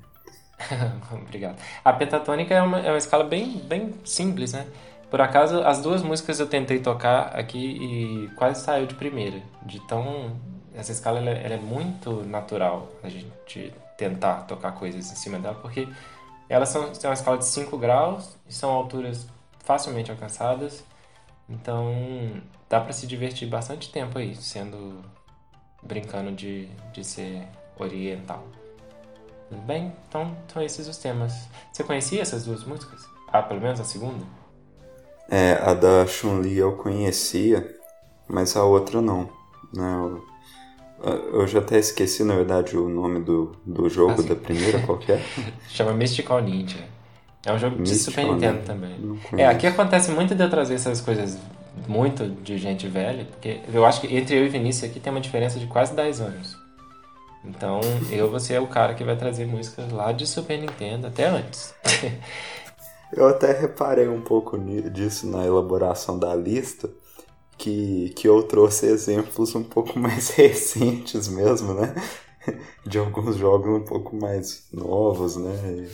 Obrigado. 1.12 1.56
A 1.84 1.92
pentatônica 1.92 2.54
é 2.54 2.62
uma, 2.62 2.78
é 2.78 2.90
uma 2.90 2.98
escala 2.98 3.24
bem, 3.24 3.58
bem 3.58 3.92
simples, 4.04 4.52
né? 4.52 4.66
Por 5.12 5.20
acaso, 5.20 5.60
as 5.60 5.82
duas 5.82 6.02
músicas 6.02 6.40
eu 6.40 6.46
tentei 6.46 6.78
tocar 6.80 7.38
aqui 7.38 7.58
e 7.58 8.28
quase 8.34 8.64
saiu 8.64 8.86
de 8.86 8.94
primeira. 8.94 9.42
De 9.62 9.78
tão. 9.80 10.40
Essa 10.74 10.90
escala 10.90 11.18
ela, 11.18 11.28
ela 11.32 11.52
é 11.52 11.58
muito 11.58 12.24
natural 12.24 12.88
a 13.02 13.10
gente 13.10 13.74
tentar 13.98 14.44
tocar 14.44 14.72
coisas 14.72 15.12
em 15.12 15.14
cima 15.14 15.38
dela, 15.38 15.54
porque 15.60 15.86
elas 16.48 16.70
são, 16.70 16.90
têm 16.92 17.10
uma 17.10 17.12
escala 17.12 17.36
de 17.36 17.44
5 17.44 17.76
graus 17.76 18.38
e 18.48 18.54
são 18.54 18.70
alturas 18.70 19.28
facilmente 19.58 20.10
alcançadas. 20.10 20.82
Então 21.46 21.92
dá 22.66 22.80
para 22.80 22.94
se 22.94 23.06
divertir 23.06 23.46
bastante 23.46 23.92
tempo 23.92 24.18
aí, 24.18 24.34
sendo. 24.34 25.04
brincando 25.82 26.32
de, 26.32 26.70
de 26.90 27.04
ser 27.04 27.46
oriental. 27.78 28.42
Tudo 29.50 29.60
bem? 29.60 29.92
Então 30.08 30.34
são 30.50 30.62
esses 30.62 30.88
os 30.88 30.96
temas. 30.96 31.50
Você 31.70 31.84
conhecia 31.84 32.22
essas 32.22 32.46
duas 32.46 32.64
músicas? 32.64 33.06
Ah, 33.28 33.42
pelo 33.42 33.60
menos 33.60 33.78
a 33.78 33.84
segunda? 33.84 34.24
É, 35.30 35.58
a 35.62 35.74
da 35.74 36.06
Chun-Li 36.06 36.58
eu 36.58 36.72
conhecia, 36.72 37.76
mas 38.28 38.56
a 38.56 38.64
outra 38.64 39.00
não. 39.00 39.28
Né? 39.72 40.20
Eu, 41.02 41.40
eu 41.40 41.46
já 41.46 41.58
até 41.58 41.78
esqueci, 41.78 42.22
na 42.22 42.34
verdade, 42.34 42.76
o 42.76 42.88
nome 42.88 43.20
do, 43.20 43.56
do 43.64 43.88
jogo 43.88 44.22
ah, 44.22 44.28
da 44.28 44.36
primeira, 44.36 44.80
qualquer. 44.80 45.18
É? 45.18 45.52
Chama 45.68 45.92
Mystical 45.92 46.40
Ninja. 46.40 46.78
É 47.44 47.52
um 47.52 47.58
jogo 47.58 47.76
Mystical 47.76 47.98
de 47.98 48.04
Super 48.04 48.24
Nintendo 48.26 48.64
também. 48.64 49.18
É, 49.36 49.46
aqui 49.46 49.66
acontece 49.66 50.10
muito 50.10 50.34
de 50.34 50.42
eu 50.42 50.50
trazer 50.50 50.74
essas 50.74 51.00
coisas 51.00 51.38
muito 51.88 52.28
de 52.28 52.58
gente 52.58 52.86
velha, 52.86 53.24
porque 53.24 53.60
eu 53.72 53.84
acho 53.84 54.00
que 54.00 54.14
entre 54.14 54.36
eu 54.36 54.44
e 54.44 54.48
Vinícius 54.48 54.90
aqui 54.90 55.00
tem 55.00 55.10
uma 55.10 55.20
diferença 55.20 55.58
de 55.58 55.66
quase 55.66 55.94
10 55.94 56.20
anos. 56.20 56.62
Então, 57.44 57.80
eu 58.10 58.30
vou 58.30 58.38
ser 58.38 58.60
o 58.60 58.68
cara 58.68 58.94
que 58.94 59.02
vai 59.02 59.16
trazer 59.16 59.46
músicas 59.46 59.90
lá 59.90 60.12
de 60.12 60.26
Super 60.26 60.58
Nintendo 60.58 61.08
até 61.08 61.26
antes. 61.26 61.74
Eu 63.12 63.28
até 63.28 63.52
reparei 63.52 64.08
um 64.08 64.22
pouco 64.22 64.58
disso 64.90 65.26
na 65.26 65.44
elaboração 65.44 66.18
da 66.18 66.34
lista, 66.34 66.90
que, 67.58 68.10
que 68.16 68.26
eu 68.26 68.42
trouxe 68.42 68.86
exemplos 68.86 69.54
um 69.54 69.62
pouco 69.62 69.96
mais 70.00 70.30
recentes 70.30 71.28
mesmo, 71.28 71.74
né? 71.74 71.94
De 72.84 72.98
alguns 72.98 73.36
jogos 73.36 73.80
um 73.80 73.84
pouco 73.84 74.16
mais 74.16 74.66
novos, 74.72 75.36
né? 75.36 75.86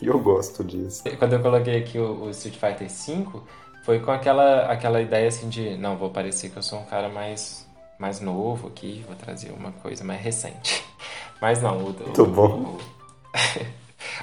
E 0.00 0.06
eu 0.06 0.18
gosto 0.18 0.62
disso. 0.62 1.02
Quando 1.18 1.32
eu 1.32 1.40
coloquei 1.40 1.78
aqui 1.78 1.98
o, 1.98 2.24
o 2.24 2.30
Street 2.30 2.56
Fighter 2.56 2.88
V, 2.88 3.40
foi 3.84 4.00
com 4.00 4.10
aquela, 4.10 4.66
aquela 4.66 5.00
ideia 5.00 5.28
assim 5.28 5.48
de, 5.48 5.76
não, 5.76 5.96
vou 5.96 6.10
parecer 6.10 6.50
que 6.50 6.58
eu 6.58 6.62
sou 6.62 6.78
um 6.78 6.84
cara 6.84 7.08
mais, 7.08 7.66
mais 7.98 8.20
novo 8.20 8.68
aqui, 8.68 9.02
vou 9.06 9.16
trazer 9.16 9.50
uma 9.50 9.72
coisa 9.72 10.04
mais 10.04 10.20
recente. 10.20 10.84
Mas 11.40 11.62
não, 11.62 11.78
o... 11.78 11.82
Muito 11.84 12.22
o, 12.22 12.26
bom. 12.26 12.76
O, 12.76 12.78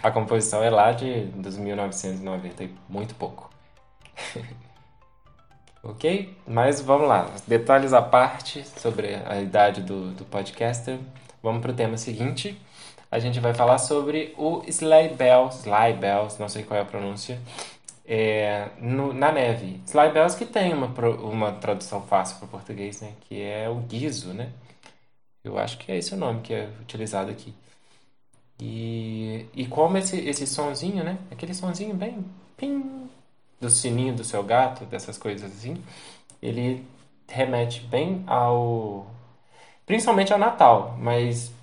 a 0.01 0.11
composição 0.11 0.63
é 0.63 0.69
lá 0.69 0.91
de 0.91 1.25
dos 1.27 1.57
1990 1.57 2.63
e 2.63 2.75
muito 2.89 3.15
pouco. 3.15 3.49
ok? 5.83 6.35
Mas 6.47 6.81
vamos 6.81 7.07
lá. 7.07 7.29
Detalhes 7.47 7.93
à 7.93 8.01
parte 8.01 8.65
sobre 8.79 9.15
a 9.25 9.41
idade 9.41 9.81
do, 9.81 10.11
do 10.11 10.25
podcaster. 10.25 10.99
Vamos 11.41 11.61
para 11.61 11.71
o 11.71 11.75
tema 11.75 11.97
seguinte. 11.97 12.59
A 13.11 13.19
gente 13.19 13.39
vai 13.39 13.53
falar 13.53 13.77
sobre 13.77 14.33
o 14.37 14.63
Sleigh 14.67 15.13
Bells, 15.13 15.59
Sleigh 15.59 15.97
Bells, 15.97 16.39
não 16.39 16.49
sei 16.49 16.63
qual 16.63 16.77
é 16.77 16.81
a 16.81 16.85
pronúncia, 16.85 17.39
é, 18.05 18.69
no, 18.79 19.13
na 19.13 19.31
neve. 19.31 19.79
Sleigh 19.85 20.11
Bells 20.11 20.37
que 20.37 20.45
tem 20.45 20.73
uma, 20.73 20.87
uma 20.87 21.51
tradução 21.53 22.01
fácil 22.01 22.37
para 22.37 22.45
o 22.45 22.49
português, 22.49 23.01
né? 23.01 23.13
Que 23.21 23.41
é 23.41 23.69
o 23.69 23.75
guizo, 23.75 24.33
né? 24.33 24.49
Eu 25.43 25.57
acho 25.57 25.77
que 25.77 25.91
é 25.91 25.97
esse 25.97 26.13
o 26.13 26.17
nome 26.17 26.41
que 26.41 26.53
é 26.53 26.67
utilizado 26.81 27.29
aqui. 27.29 27.53
E, 28.59 29.47
e 29.53 29.67
como 29.67 29.97
esse, 29.97 30.17
esse 30.27 30.47
sonzinho, 30.47 31.03
né? 31.03 31.17
Aquele 31.31 31.53
sonzinho 31.53 31.93
bem 31.95 32.23
pim, 32.57 33.09
do 33.59 33.69
sininho 33.69 34.15
do 34.15 34.23
seu 34.23 34.43
gato, 34.43 34.85
dessas 34.85 35.17
coisas 35.17 35.51
assim, 35.51 35.81
ele 36.41 36.85
remete 37.27 37.81
bem 37.81 38.23
ao. 38.27 39.07
principalmente 39.85 40.31
ao 40.33 40.39
Natal, 40.39 40.95
mas 40.99 41.53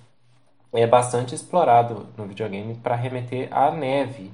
é 0.73 0.87
bastante 0.87 1.35
explorado 1.35 2.07
no 2.17 2.25
videogame 2.25 2.75
para 2.75 2.95
remeter 2.95 3.47
à 3.51 3.71
neve. 3.71 4.31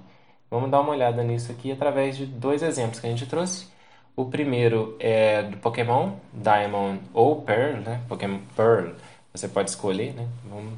Vamos 0.49 0.71
dar 0.71 0.81
uma 0.81 0.91
olhada 0.91 1.23
nisso 1.23 1.51
aqui 1.51 1.71
através 1.71 2.17
de 2.17 2.25
dois 2.25 2.63
exemplos 2.63 2.99
que 2.99 3.07
a 3.07 3.09
gente 3.09 3.25
trouxe. 3.27 3.67
O 4.15 4.25
primeiro 4.25 4.95
é 4.99 5.43
do 5.43 5.57
Pokémon 5.57 6.13
Diamond 6.33 6.99
ou 7.13 7.41
Pearl, 7.41 7.81
né? 7.81 8.01
Pokémon 8.07 8.39
Pearl. 8.55 8.93
Você 9.33 9.47
pode 9.47 9.69
escolher, 9.69 10.13
né? 10.13 10.27
Vamos 10.49 10.73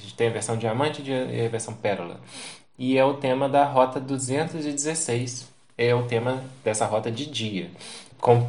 gente 0.00 0.14
tem 0.14 0.28
a 0.28 0.32
versão 0.32 0.56
diamante 0.56 1.02
e 1.02 1.44
a 1.44 1.48
versão 1.48 1.74
pérola. 1.74 2.20
E 2.78 2.96
é 2.96 3.04
o 3.04 3.14
tema 3.14 3.48
da 3.48 3.64
rota 3.64 4.00
216. 4.00 5.48
É 5.76 5.94
o 5.94 6.06
tema 6.06 6.42
dessa 6.64 6.86
rota 6.86 7.10
de 7.10 7.26
dia. 7.26 7.70
Com 8.18 8.48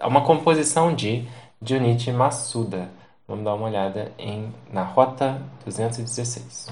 uma 0.00 0.22
composição 0.24 0.94
de 0.94 1.26
Junichi 1.60 2.12
Masuda. 2.12 2.90
Vamos 3.26 3.44
dar 3.44 3.54
uma 3.54 3.66
olhada 3.66 4.12
em, 4.18 4.52
na 4.72 4.82
rota 4.82 5.40
216. 5.64 6.68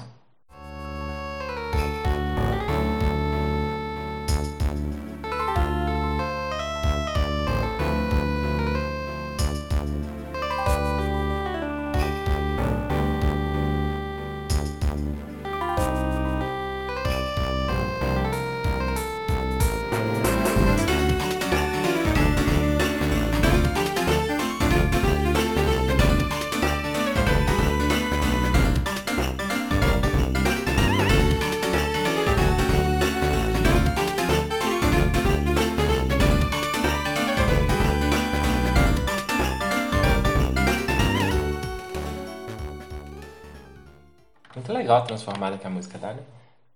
Legal 44.91 45.03
transformada 45.05 45.57
que 45.57 45.65
a 45.65 45.69
música 45.69 45.97
dá, 45.97 46.13
né? 46.13 46.21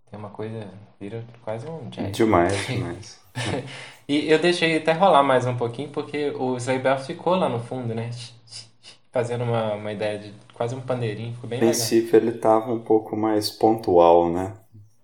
Tem 0.09 0.17
uma 0.17 0.29
coisa, 0.29 0.67
vira 0.99 1.23
quase 1.43 1.67
um 1.67 1.89
jazz. 1.89 2.11
Demais, 2.15 2.53
demais. 2.67 3.19
e 4.07 4.31
eu 4.31 4.39
deixei 4.39 4.77
até 4.77 4.93
rolar 4.93 5.23
mais 5.23 5.45
um 5.45 5.57
pouquinho, 5.57 5.89
porque 5.89 6.29
o 6.31 6.55
Sleigh 6.57 6.81
Bells 6.81 7.05
ficou 7.05 7.35
lá 7.35 7.49
no 7.49 7.59
fundo, 7.59 7.93
né? 7.93 8.09
Fazendo 9.11 9.43
uma, 9.43 9.73
uma 9.73 9.91
ideia 9.93 10.19
de 10.19 10.33
quase 10.53 10.75
um 10.75 10.81
pandeirinho, 10.81 11.33
ficou 11.33 11.49
bem 11.49 11.59
legal. 11.59 11.73
No 11.73 11.77
princípio 11.77 12.17
ele 12.17 12.33
tava 12.33 12.71
um 12.71 12.79
pouco 12.79 13.15
mais 13.15 13.49
pontual, 13.49 14.29
né? 14.29 14.53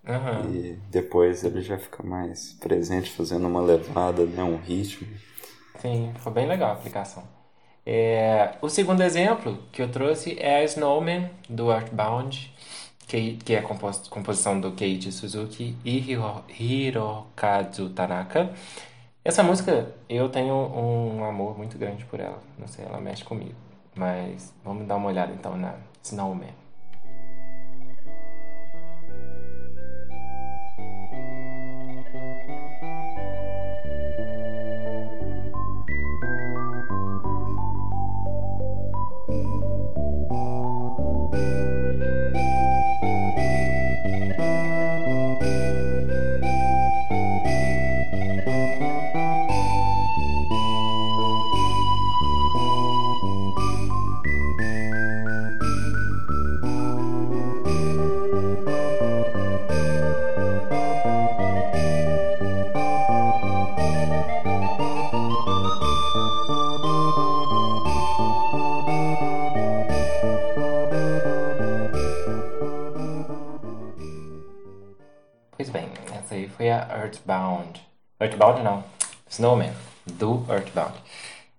Uhum. 0.08 0.54
E 0.54 0.80
depois 0.90 1.44
ele 1.44 1.62
já 1.62 1.78
fica 1.78 2.04
mais 2.04 2.54
presente, 2.54 3.12
fazendo 3.12 3.48
uma 3.48 3.62
levada, 3.62 4.26
né? 4.26 4.44
Um 4.44 4.58
ritmo. 4.58 5.08
Sim, 5.80 6.12
ficou 6.16 6.34
bem 6.34 6.48
legal 6.48 6.72
a 6.72 6.74
aplicação. 6.74 7.24
É, 7.86 8.56
o 8.62 8.70
segundo 8.70 9.02
exemplo 9.02 9.58
que 9.72 9.82
eu 9.82 9.90
trouxe 9.90 10.38
é 10.40 10.58
a 10.58 10.64
Snowman, 10.66 11.30
do 11.50 11.72
Earthbound 11.72 12.52
que, 13.44 13.54
é 13.54 13.60
a 13.60 13.64
composição 14.10 14.60
do 14.60 14.72
Keiichi 14.72 15.12
Suzuki 15.12 15.76
e 15.84 16.12
Hirokazu 16.60 17.90
Tanaka. 17.90 18.54
Essa 19.24 19.44
música, 19.44 19.94
eu 20.08 20.30
tenho 20.30 20.56
um 20.56 21.24
amor 21.26 21.58
muito 21.58 21.78
grande 21.78 22.06
por 22.06 22.22
ela. 22.22 22.40
Não 22.58 22.68
sei, 22.68 22.86
ela 22.86 23.02
mexe 23.02 23.24
comigo. 23.24 23.56
Mas 23.96 24.54
vamos 24.64 24.88
dar 24.88 24.96
uma 24.96 25.10
olhada 25.10 25.34
então 25.34 25.58
na 25.58 25.76
Snowman. 26.02 26.54
Earthbound. 77.12 77.82
Earthbound 78.20 78.64
não, 78.64 78.84
Snowman, 79.30 79.72
do 80.06 80.46
Earthbound. 80.50 80.94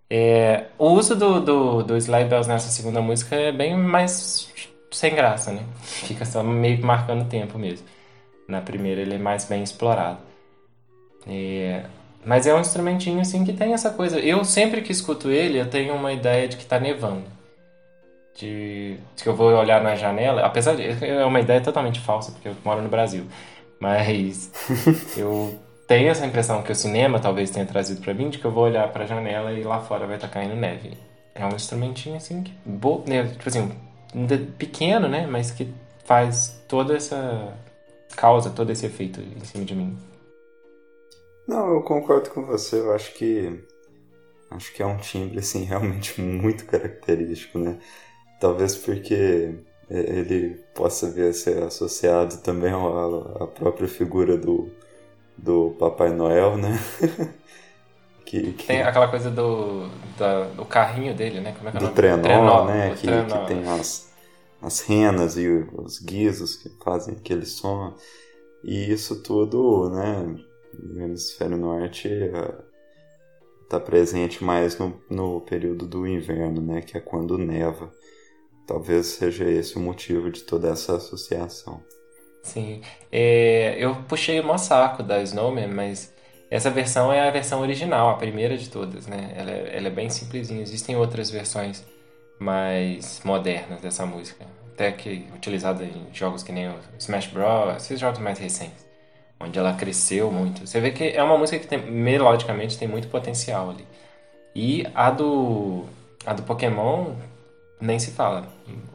É, 0.09 0.67
o 0.79 0.89
uso 0.89 1.15
do, 1.15 1.41
do, 1.41 1.83
do 1.83 1.95
Bells 1.95 2.49
nessa 2.49 2.71
segunda 2.71 3.01
música 3.01 3.35
é 3.37 3.53
bem 3.53 3.77
mais 3.77 4.51
sem 4.91 5.15
graça, 5.15 5.53
né? 5.53 5.63
Fica 5.83 6.25
só 6.25 6.43
meio 6.43 6.79
que 6.79 6.85
marcando 6.85 7.29
tempo 7.29 7.59
mesmo. 7.59 7.87
Na 8.47 8.61
primeira 8.61 9.01
ele 9.01 9.15
é 9.15 9.19
mais 9.19 9.47
bem 9.47 9.63
explorado. 9.63 10.19
É, 11.27 11.85
mas 12.25 12.47
é 12.47 12.55
um 12.55 12.61
instrumentinho 12.61 13.21
assim 13.21 13.45
que 13.45 13.53
tem 13.53 13.73
essa 13.73 13.91
coisa. 13.91 14.19
Eu 14.19 14.45
sempre 14.45 14.83
que 14.83 14.93
escuto 14.93 15.31
ele, 15.31 15.59
eu 15.59 15.69
tenho 15.69 15.95
uma 15.95 16.13
ideia 16.13 16.49
de 16.49 16.57
que 16.57 16.67
tá 16.67 16.79
nevando. 16.79 17.25
De, 18.35 18.97
de 19.15 19.23
que 19.23 19.29
eu 19.29 19.37
vou 19.37 19.53
olhar 19.53 19.83
na 19.83 19.95
janela, 19.95 20.43
apesar 20.43 20.75
de 20.75 20.83
é 21.05 21.25
uma 21.25 21.41
ideia 21.41 21.61
totalmente 21.61 22.01
falsa, 22.01 22.33
porque 22.33 22.49
eu 22.49 22.57
moro 22.65 22.83
no 22.83 22.89
Brasil. 22.89 23.27
Mas 23.83 24.49
eu 25.19 25.59
tenho 25.89 26.09
essa 26.09 26.25
impressão 26.25 26.63
que 26.63 26.71
o 26.71 26.75
cinema 26.75 27.19
talvez 27.19 27.51
tenha 27.51 27.67
trazido 27.67 28.01
para 28.01 28.15
mim 28.15 28.31
de 28.31 28.39
que 28.39 28.45
eu 28.45 28.53
vou 28.53 28.63
olhar 28.63 28.93
para 28.93 29.03
a 29.03 29.07
janela 29.09 29.53
e 29.53 29.65
lá 29.65 29.81
fora 29.81 30.07
vai 30.07 30.15
estar 30.15 30.29
tá 30.29 30.35
caindo 30.35 30.55
neve. 30.55 30.97
É 31.35 31.45
um 31.45 31.57
instrumentinho 31.57 32.15
assim 32.15 32.45
que 32.45 32.53
bo, 32.65 33.03
né, 33.09 33.27
tipo 33.27 33.49
assim, 33.49 33.73
pequeno, 34.57 35.09
né, 35.09 35.27
mas 35.27 35.51
que 35.51 35.75
faz 36.05 36.63
toda 36.69 36.95
essa 36.95 37.59
causa 38.15 38.51
todo 38.51 38.71
esse 38.71 38.87
efeito 38.87 39.21
em 39.21 39.45
cima 39.45 39.65
de 39.65 39.75
mim. 39.75 39.99
Não, 41.49 41.75
eu 41.75 41.83
concordo 41.83 42.31
com 42.31 42.45
você. 42.45 42.79
Eu 42.79 42.95
acho 42.95 43.13
que 43.15 43.65
acho 44.49 44.73
que 44.75 44.81
é 44.81 44.87
um 44.87 44.99
timbre 44.99 45.41
assim 45.41 45.65
realmente 45.67 46.21
muito 46.21 46.67
característico, 46.67 47.59
né? 47.59 47.81
Talvez 48.39 48.77
porque 48.77 49.57
ele 49.93 50.65
possa 50.75 51.11
vir 51.11 51.29
a 51.29 51.33
ser 51.33 51.63
associado 51.63 52.39
também 52.39 52.73
à 52.73 53.47
própria 53.47 53.87
figura 53.87 54.37
do, 54.37 54.71
do 55.37 55.77
Papai 55.79 56.11
Noel, 56.11 56.57
né? 56.57 56.79
que, 58.25 58.53
que... 58.55 58.67
Tem 58.67 58.83
aquela 58.83 59.09
coisa 59.09 59.31
do, 59.31 59.89
da, 60.19 60.45
do 60.45 60.65
carrinho 60.65 61.15
dele, 61.15 61.41
né? 61.41 61.53
Como 61.53 61.69
é 61.69 61.73
que 61.73 61.77
é 61.77 61.81
do 61.81 61.91
trenó, 61.91 62.23
trenó, 62.23 62.65
né? 62.65 62.95
Que, 62.95 63.07
trenó. 63.07 63.41
que 63.43 63.47
tem 63.49 63.69
as, 63.69 64.11
as 64.63 64.81
renas 64.81 65.37
e 65.37 65.49
os 65.49 65.99
guizos 65.99 66.57
que 66.57 66.71
fazem 66.83 67.15
aquele 67.15 67.45
som. 67.45 67.95
E 68.65 68.91
isso 68.91 69.23
tudo, 69.23 69.91
né? 69.91 70.37
No 70.73 71.03
hemisfério 71.03 71.59
norte 71.59 72.09
está 73.65 73.79
presente 73.79 74.43
mais 74.43 74.79
no, 74.79 74.99
no 75.11 75.41
período 75.43 75.87
do 75.87 76.07
inverno, 76.07 76.63
né? 76.63 76.81
Que 76.81 76.97
é 76.97 77.01
quando 77.01 77.37
neva. 77.37 77.93
Talvez 78.67 79.07
seja 79.07 79.45
esse 79.45 79.77
o 79.77 79.81
motivo 79.81 80.31
de 80.31 80.43
toda 80.43 80.69
essa 80.71 80.97
associação. 80.97 81.83
Sim. 82.43 82.81
É, 83.11 83.77
eu 83.79 83.95
puxei 84.09 84.41
o 84.41 84.59
saco 84.59 85.03
da 85.03 85.23
Snowman, 85.23 85.69
mas 85.69 86.13
essa 86.51 86.71
versão 86.71 87.13
é 87.13 87.27
a 87.27 87.31
versão 87.31 87.61
original, 87.61 88.11
a 88.11 88.15
primeira 88.17 88.57
de 88.59 88.69
todas, 88.69 89.07
né? 89.07 89.33
Ela, 89.35 89.51
é, 89.51 89.77
ela 89.77 89.87
é 89.87 89.91
bem 89.91 90.11
simplesinha. 90.11 90.61
Existem 90.61 90.97
outras 90.97 91.31
versões 91.31 91.85
mais 92.39 93.21
modernas 93.25 93.81
dessa 93.81 94.05
música. 94.05 94.45
Até 94.75 94.91
que 94.93 95.27
utilizada 95.35 95.85
em 95.85 96.07
jogos 96.13 96.43
que 96.43 96.53
nem 96.53 96.69
o 96.69 96.75
Smash 96.99 97.29
Bros., 97.29 97.77
esses 97.77 97.99
jogos 97.99 98.19
mais 98.19 98.39
recentes. 98.39 98.87
Onde 99.41 99.59
ela 99.59 99.73
cresceu 99.75 100.31
muito. 100.31 100.67
Você 100.67 100.81
vê 100.81 100.91
que 100.91 101.05
é 101.05 101.23
uma 101.23 101.39
música 101.39 101.59
que 101.59 101.67
tem, 101.67 101.79
melodicamente 101.79 102.79
tem 102.79 102.89
muito 102.89 103.09
potencial 103.09 103.71
ali. 103.71 103.87
E 104.55 104.87
a 104.95 105.11
do, 105.11 105.85
a 106.27 106.33
do 106.33 106.43
Pokémon 106.43 107.15
nem 107.83 107.99
se 107.99 108.13
fala. 108.13 108.47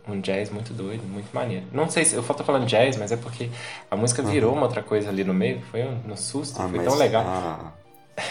Um 0.07 0.21
jazz 0.21 0.49
muito 0.49 0.73
doido, 0.73 1.03
muito 1.03 1.29
maneiro. 1.33 1.65
Não 1.73 1.89
sei 1.89 2.05
se 2.05 2.15
eu 2.15 2.23
tô 2.23 2.43
falando 2.43 2.65
jazz, 2.65 2.95
mas 2.95 3.11
é 3.11 3.17
porque 3.17 3.49
a 3.91 3.95
música 3.97 4.23
virou 4.23 4.51
uhum. 4.51 4.57
uma 4.57 4.65
outra 4.65 4.81
coisa 4.81 5.09
ali 5.09 5.23
no 5.23 5.33
meio. 5.33 5.61
Foi 5.69 5.83
um, 5.83 6.01
no 6.07 6.15
susto, 6.15 6.61
ah, 6.61 6.69
foi 6.69 6.83
tão 6.83 6.95
legal. 6.95 7.23
A, 7.25 7.73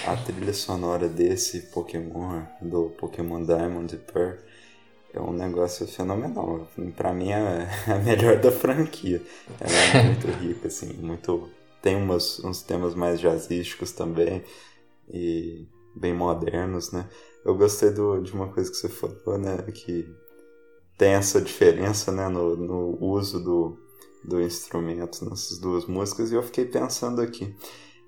a 0.07 0.17
trilha 0.17 0.55
sonora 0.55 1.09
desse 1.09 1.61
Pokémon, 1.71 2.43
do 2.63 2.95
Pokémon 2.99 3.45
Diamond 3.45 3.95
e 3.95 3.99
Pearl, 3.99 4.39
é 5.13 5.21
um 5.21 5.33
negócio 5.33 5.87
fenomenal. 5.87 6.67
Pra 6.97 7.13
mim 7.13 7.31
é 7.31 7.69
a 7.93 7.99
melhor 7.99 8.41
da 8.41 8.51
franquia. 8.51 9.21
Ela 9.61 10.01
é 10.01 10.03
muito 10.05 10.27
rica, 10.41 10.69
assim, 10.69 10.95
muito. 10.95 11.51
Tem 11.83 11.95
umas, 11.95 12.43
uns 12.43 12.63
temas 12.63 12.95
mais 12.95 13.21
jazzísticos 13.21 13.93
também. 13.93 14.43
E 15.09 15.69
bem 15.95 16.15
modernos, 16.15 16.93
né? 16.93 17.07
Eu 17.45 17.55
gostei 17.55 17.91
do, 17.91 18.21
de 18.21 18.33
uma 18.33 18.49
coisa 18.49 18.71
que 18.71 18.77
você 18.77 18.89
falou, 18.89 19.39
né? 19.39 19.59
Que 19.73 20.05
tem 20.97 21.13
essa 21.13 21.41
diferença 21.41 22.11
né, 22.11 22.29
no, 22.29 22.57
no 22.57 23.05
uso 23.05 23.43
do, 23.43 23.79
do 24.25 24.41
instrumento 24.41 25.29
nessas 25.29 25.59
duas 25.59 25.87
músicas 25.87 26.31
e 26.31 26.35
eu 26.35 26.43
fiquei 26.43 26.65
pensando 26.65 27.21
aqui 27.21 27.55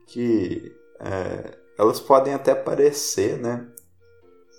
que 0.07 0.75
é, 1.01 1.59
elas 1.79 2.01
podem 2.01 2.35
até 2.35 2.55
parecer 2.55 3.39
né, 3.39 3.69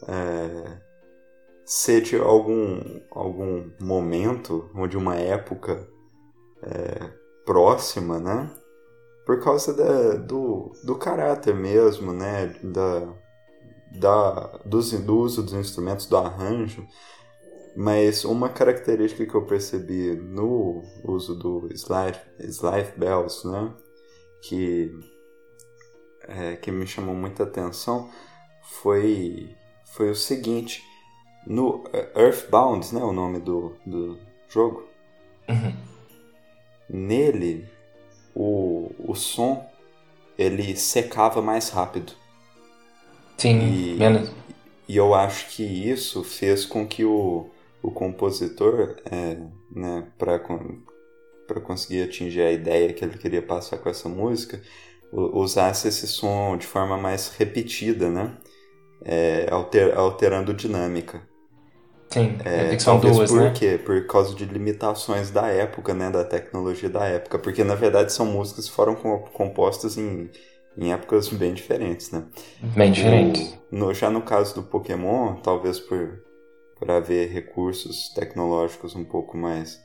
é, 0.07 0.81
ser 1.65 2.01
de 2.01 2.17
algum, 2.17 2.99
algum 3.11 3.69
momento 3.79 4.69
ou 4.73 4.87
de 4.87 4.97
uma 4.97 5.15
época 5.15 5.87
é, 6.63 7.11
próxima, 7.45 8.19
né? 8.19 8.51
Por 9.25 9.39
causa 9.39 9.73
da, 9.73 10.15
do, 10.15 10.71
do 10.83 10.95
caráter 10.95 11.55
mesmo, 11.55 12.11
né? 12.11 12.47
Da, 12.63 13.13
da, 13.99 14.59
do, 14.65 14.81
do 14.81 15.17
uso 15.17 15.43
dos 15.43 15.53
instrumentos, 15.53 16.07
do 16.07 16.17
arranjo. 16.17 16.87
Mas 17.75 18.25
uma 18.25 18.49
característica 18.49 19.25
que 19.25 19.35
eu 19.35 19.45
percebi 19.45 20.15
no 20.15 20.83
uso 21.03 21.35
do 21.35 21.69
Slide, 21.73 22.19
slide 22.39 22.93
Bells, 22.97 23.47
né, 23.47 23.73
que, 24.41 24.91
é, 26.27 26.55
que 26.55 26.71
me 26.71 26.85
chamou 26.85 27.15
muita 27.15 27.43
atenção, 27.43 28.09
foi, 28.63 29.55
foi 29.85 30.09
o 30.09 30.15
seguinte. 30.15 30.83
No 31.47 31.83
é, 31.93 32.11
Earthbound, 32.15 32.93
né, 32.93 33.01
o 33.01 33.13
nome 33.13 33.39
do, 33.39 33.75
do 33.85 34.19
jogo, 34.47 34.87
uhum. 35.47 35.73
nele 36.89 37.67
o, 38.35 38.91
o 38.99 39.15
som 39.15 39.67
ele 40.37 40.75
secava 40.75 41.41
mais 41.41 41.69
rápido. 41.69 42.13
Sim, 43.37 43.59
e, 43.59 43.95
menos. 43.95 44.31
E 44.87 44.97
eu 44.97 45.13
acho 45.13 45.49
que 45.49 45.63
isso 45.63 46.23
fez 46.23 46.65
com 46.65 46.87
que 46.87 47.05
o, 47.05 47.49
o 47.81 47.91
compositor, 47.91 48.97
é, 49.09 49.37
né, 49.73 50.07
para 50.17 50.39
conseguir 51.61 52.03
atingir 52.03 52.41
a 52.41 52.51
ideia 52.51 52.93
que 52.93 53.03
ele 53.03 53.17
queria 53.17 53.41
passar 53.41 53.77
com 53.77 53.89
essa 53.89 54.09
música, 54.09 54.61
usasse 55.11 55.87
esse 55.87 56.07
som 56.07 56.57
de 56.57 56.67
forma 56.67 56.97
mais 56.97 57.29
repetida, 57.29 58.09
né? 58.09 58.37
É, 59.03 59.47
alter, 59.49 59.97
alterando 59.97 60.53
dinâmica. 60.53 61.21
Sim, 62.09 62.37
é, 62.43 62.75
que 62.75 62.81
são 62.81 62.99
duas, 62.99 63.29
por 63.29 63.39
né? 63.39 63.53
quê? 63.55 63.79
Por 63.83 64.05
causa 64.07 64.35
de 64.35 64.43
limitações 64.43 65.29
da 65.29 65.47
época, 65.47 65.93
né? 65.93 66.09
Da 66.09 66.23
tecnologia 66.23 66.89
da 66.89 67.05
época. 67.05 67.39
Porque, 67.39 67.63
na 67.63 67.75
verdade, 67.75 68.11
são 68.11 68.25
músicas 68.25 68.67
que 68.67 68.75
foram 68.75 68.95
compostas 68.95 69.97
em, 69.97 70.29
em 70.77 70.91
épocas 70.91 71.29
bem 71.29 71.53
diferentes, 71.53 72.11
né? 72.11 72.25
Bem 72.75 72.91
diferentes. 72.91 73.57
No, 73.71 73.93
já 73.93 74.09
no 74.09 74.21
caso 74.21 74.55
do 74.55 74.63
Pokémon, 74.63 75.35
talvez 75.37 75.79
por 75.79 76.19
para 76.79 76.97
haver 76.97 77.29
recursos 77.29 78.09
tecnológicos 78.09 78.95
um 78.95 79.03
pouco 79.03 79.37
mais 79.37 79.81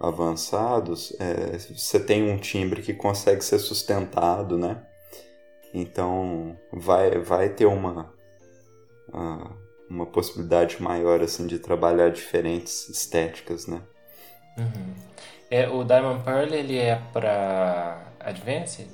avançados, 0.00 1.14
é, 1.18 1.58
você 1.58 1.98
tem 1.98 2.30
um 2.30 2.38
timbre 2.38 2.82
que 2.82 2.94
consegue 2.94 3.44
ser 3.44 3.58
sustentado, 3.58 4.56
né? 4.56 4.82
Então 5.74 6.56
vai, 6.72 7.18
vai 7.18 7.48
ter 7.50 7.66
uma, 7.66 8.12
uma 9.90 10.06
possibilidade 10.06 10.80
maior 10.82 11.20
assim 11.20 11.46
de 11.46 11.58
trabalhar 11.58 12.10
diferentes 12.10 12.88
estéticas, 12.88 13.66
né? 13.66 13.82
Uhum. 14.56 14.94
É, 15.50 15.68
o 15.68 15.82
Diamond 15.84 16.22
Pearl 16.24 16.52
ele 16.52 16.78
é 16.78 17.00
para 17.12 18.12
Advance? 18.20 18.86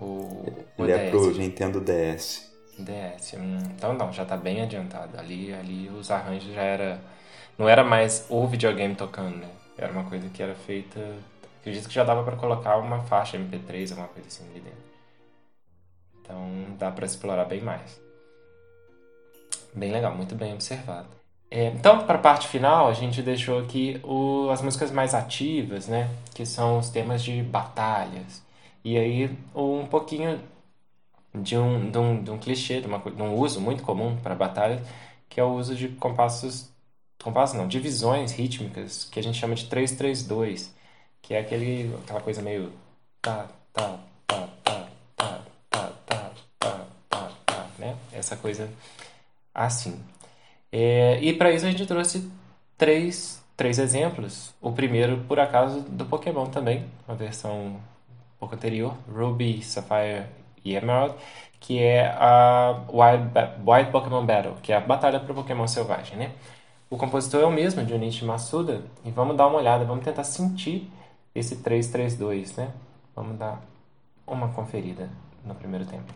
O, 0.00 0.44
ele 0.78 0.92
é 0.92 1.10
para 1.10 1.18
o 1.18 1.30
Nintendo 1.30 1.80
DS. 1.80 2.54
DS. 2.78 3.34
Hum, 3.34 3.58
então 3.76 3.92
não, 3.94 4.12
já 4.12 4.24
tá 4.24 4.36
bem 4.36 4.62
adiantado. 4.62 5.18
Ali, 5.18 5.52
ali 5.54 5.88
os 5.88 6.10
arranjos 6.10 6.52
já 6.54 6.62
era. 6.62 7.00
Não 7.58 7.68
era 7.68 7.82
mais 7.82 8.26
o 8.28 8.46
videogame 8.46 8.94
tocando, 8.94 9.36
né? 9.38 9.48
Era 9.78 9.92
uma 9.92 10.04
coisa 10.04 10.28
que 10.28 10.42
era 10.42 10.54
feita. 10.54 11.00
Acredito 11.60 11.88
que 11.88 11.94
já 11.94 12.04
dava 12.04 12.22
para 12.22 12.36
colocar 12.36 12.76
uma 12.76 13.00
faixa 13.02 13.38
MP3, 13.38 13.90
alguma 13.90 14.08
coisa 14.08 14.28
assim 14.28 14.44
ali 14.50 14.60
dentro. 14.60 14.78
Então 16.20 16.76
dá 16.78 16.90
para 16.90 17.06
explorar 17.06 17.44
bem 17.44 17.60
mais. 17.60 18.00
Bem 19.74 19.92
legal, 19.92 20.14
muito 20.14 20.34
bem 20.34 20.54
observado. 20.54 21.08
É, 21.50 21.66
então, 21.66 22.04
para 22.06 22.16
a 22.16 22.20
parte 22.20 22.48
final, 22.48 22.88
a 22.88 22.92
gente 22.92 23.22
deixou 23.22 23.60
aqui 23.60 24.00
o, 24.02 24.50
as 24.50 24.60
músicas 24.62 24.90
mais 24.90 25.14
ativas, 25.14 25.86
né? 25.86 26.10
Que 26.34 26.44
são 26.44 26.78
os 26.78 26.90
temas 26.90 27.22
de 27.22 27.42
batalhas. 27.42 28.42
E 28.84 28.96
aí, 28.96 29.36
um 29.54 29.86
pouquinho 29.86 30.40
de 31.42 31.56
um, 31.56 31.90
de 31.90 31.98
um, 31.98 32.22
de 32.22 32.30
um 32.30 32.38
clichê, 32.38 32.80
de, 32.80 32.86
uma, 32.86 32.98
de 32.98 33.22
um 33.22 33.34
uso 33.34 33.60
muito 33.60 33.82
comum 33.82 34.16
para 34.16 34.34
batalha, 34.34 34.82
que 35.28 35.40
é 35.40 35.44
o 35.44 35.54
uso 35.54 35.74
de 35.74 35.88
compassos, 35.88 36.70
compassos 37.22 37.56
não, 37.56 37.68
divisões 37.68 38.32
rítmicas, 38.32 39.04
que 39.04 39.18
a 39.18 39.22
gente 39.22 39.38
chama 39.38 39.54
de 39.54 39.66
3-3-2, 39.66 40.70
que 41.22 41.34
é 41.34 41.40
aquele, 41.40 41.94
aquela 42.04 42.20
coisa 42.20 42.42
meio 42.42 42.72
tá, 43.20 43.48
tá, 43.72 43.98
tá, 44.26 44.48
tá, 44.66 44.88
né? 47.78 47.96
Essa 48.12 48.36
coisa 48.36 48.70
assim. 49.54 50.00
É, 50.70 51.18
e 51.20 51.32
para 51.32 51.52
isso 51.52 51.66
a 51.66 51.70
gente 51.70 51.86
trouxe 51.86 52.30
três, 52.76 53.42
três 53.56 53.78
exemplos. 53.78 54.54
O 54.60 54.72
primeiro, 54.72 55.18
por 55.28 55.38
acaso, 55.40 55.80
do 55.82 56.04
Pokémon 56.04 56.46
também, 56.46 56.86
uma 57.06 57.16
versão 57.16 57.66
um 57.66 57.80
pouco 58.38 58.54
anterior, 58.54 58.96
Ruby, 59.08 59.62
Sapphire 59.62 60.26
e 60.66 60.74
Emerald, 60.74 61.14
que 61.60 61.82
é 61.82 62.06
a 62.08 62.82
Wild, 62.88 63.30
Wild 63.66 63.90
Pokémon 63.90 64.24
Battle, 64.24 64.54
que 64.62 64.72
é 64.72 64.76
a 64.76 64.80
batalha 64.80 65.20
para 65.20 65.32
Pokémon 65.32 65.66
selvagem, 65.66 66.16
né? 66.18 66.32
O 66.90 66.96
compositor 66.96 67.40
é 67.40 67.44
o 67.44 67.50
mesmo, 67.50 67.86
Junichi 67.86 68.24
Masuda, 68.24 68.82
e 69.04 69.10
vamos 69.10 69.36
dar 69.36 69.46
uma 69.46 69.58
olhada, 69.58 69.84
vamos 69.84 70.04
tentar 70.04 70.24
sentir 70.24 70.90
esse 71.34 71.56
332, 71.56 72.56
né? 72.56 72.70
Vamos 73.14 73.38
dar 73.38 73.60
uma 74.26 74.48
conferida 74.48 75.08
no 75.44 75.54
primeiro 75.54 75.84
tempo. 75.86 76.12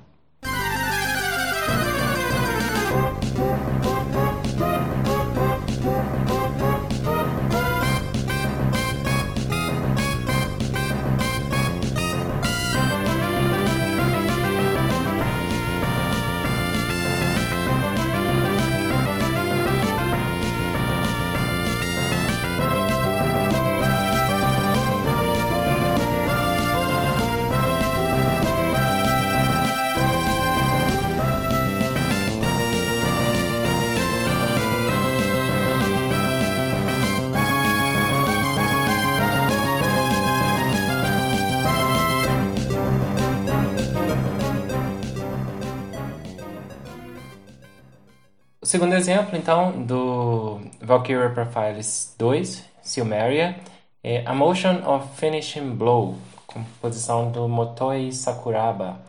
Segundo 48.71 48.95
exemplo, 48.95 49.37
então, 49.37 49.83
do 49.83 50.61
Valkyria 50.81 51.29
Profiles 51.31 52.15
2, 52.17 52.65
Silmeria, 52.81 53.57
é 54.01 54.23
A 54.25 54.33
Motion 54.33 54.89
of 54.89 55.09
Finishing 55.17 55.75
Blow, 55.75 56.17
composição 56.47 57.33
do 57.33 57.49
Motoi 57.49 58.13
Sakuraba. 58.13 59.01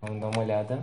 Vamos 0.00 0.22
dar 0.22 0.28
uma 0.28 0.38
olhada. 0.38 0.82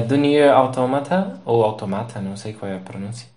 Do 0.00 0.16
Nier 0.16 0.52
Automata, 0.52 1.40
ou 1.44 1.64
Automata, 1.64 2.20
não 2.20 2.36
sei 2.36 2.52
qual 2.52 2.70
é 2.70 2.76
a 2.76 2.80
pronúncia. 2.80 3.28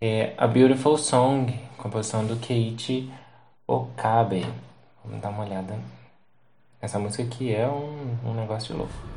É 0.00 0.34
A 0.38 0.46
Beautiful 0.46 0.96
Song, 0.96 1.52
composição 1.76 2.24
do 2.24 2.36
Keiichi 2.36 3.10
Okabe. 3.66 4.46
Vamos 5.04 5.20
dar 5.20 5.30
uma 5.30 5.44
olhada. 5.44 5.78
Essa 6.80 6.98
música 6.98 7.22
aqui 7.22 7.54
é 7.54 7.66
um, 7.66 8.16
um 8.24 8.34
negócio 8.34 8.72
de 8.72 8.78
louco. 8.78 9.15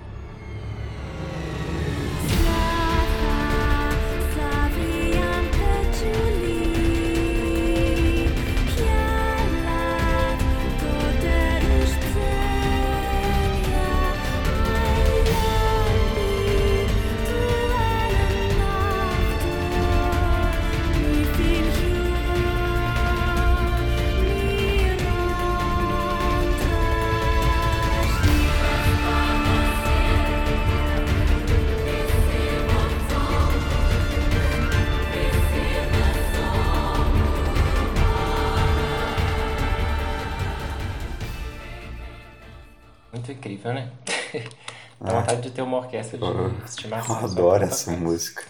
Vontade 45.39 45.49
de 45.49 45.51
ter 45.51 45.61
uma 45.61 45.77
orquestra 45.77 46.17
de 46.17 46.23
uhum. 46.23 46.53
estimação. 46.65 47.19
Eu 47.19 47.25
adoro 47.25 47.63
essa 47.63 47.91
música. 47.91 48.43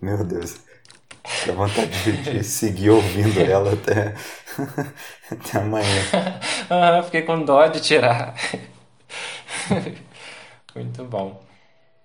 Meu 0.00 0.24
Deus. 0.24 0.56
Dá 1.46 1.52
vontade 1.52 2.02
de, 2.04 2.32
de 2.32 2.44
seguir 2.44 2.90
ouvindo 2.90 3.40
ela 3.40 3.74
até, 3.74 4.14
até 5.30 5.58
amanhã. 5.58 6.02
ah, 6.70 7.02
fiquei 7.02 7.22
com 7.22 7.44
dó 7.44 7.66
de 7.66 7.80
tirar. 7.80 8.34
Muito 10.74 11.04
bom. 11.04 11.42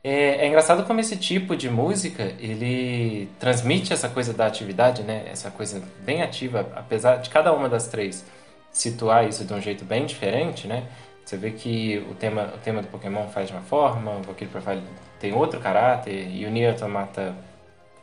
É, 0.03 0.45
é, 0.45 0.47
engraçado 0.47 0.85
como 0.85 0.99
esse 0.99 1.15
tipo 1.15 1.55
de 1.55 1.69
música 1.69 2.23
ele 2.37 3.29
transmite 3.39 3.93
essa 3.93 4.09
coisa 4.09 4.33
da 4.33 4.45
atividade, 4.45 5.01
né? 5.03 5.23
Essa 5.27 5.49
coisa 5.49 5.81
bem 6.01 6.21
ativa, 6.21 6.69
apesar 6.75 7.17
de 7.17 7.29
cada 7.29 7.53
uma 7.53 7.69
das 7.69 7.87
três 7.87 8.25
situar 8.69 9.29
isso 9.29 9.45
de 9.45 9.53
um 9.53 9.61
jeito 9.61 9.85
bem 9.85 10.05
diferente, 10.05 10.67
né? 10.67 10.83
Você 11.25 11.37
vê 11.37 11.51
que 11.51 12.05
o 12.09 12.15
tema, 12.15 12.53
o 12.53 12.57
tema 12.57 12.81
do 12.81 12.87
Pokémon 12.87 13.27
faz 13.29 13.47
de 13.47 13.53
uma 13.53 13.61
forma, 13.61 14.11
o 14.11 14.21
Valkyrie 14.21 14.51
Profile 14.51 14.83
tem 15.19 15.33
outro 15.33 15.59
caráter, 15.59 16.29
e 16.29 16.45
o 16.45 16.51
Nier 16.51 16.73
Automata 16.73 17.33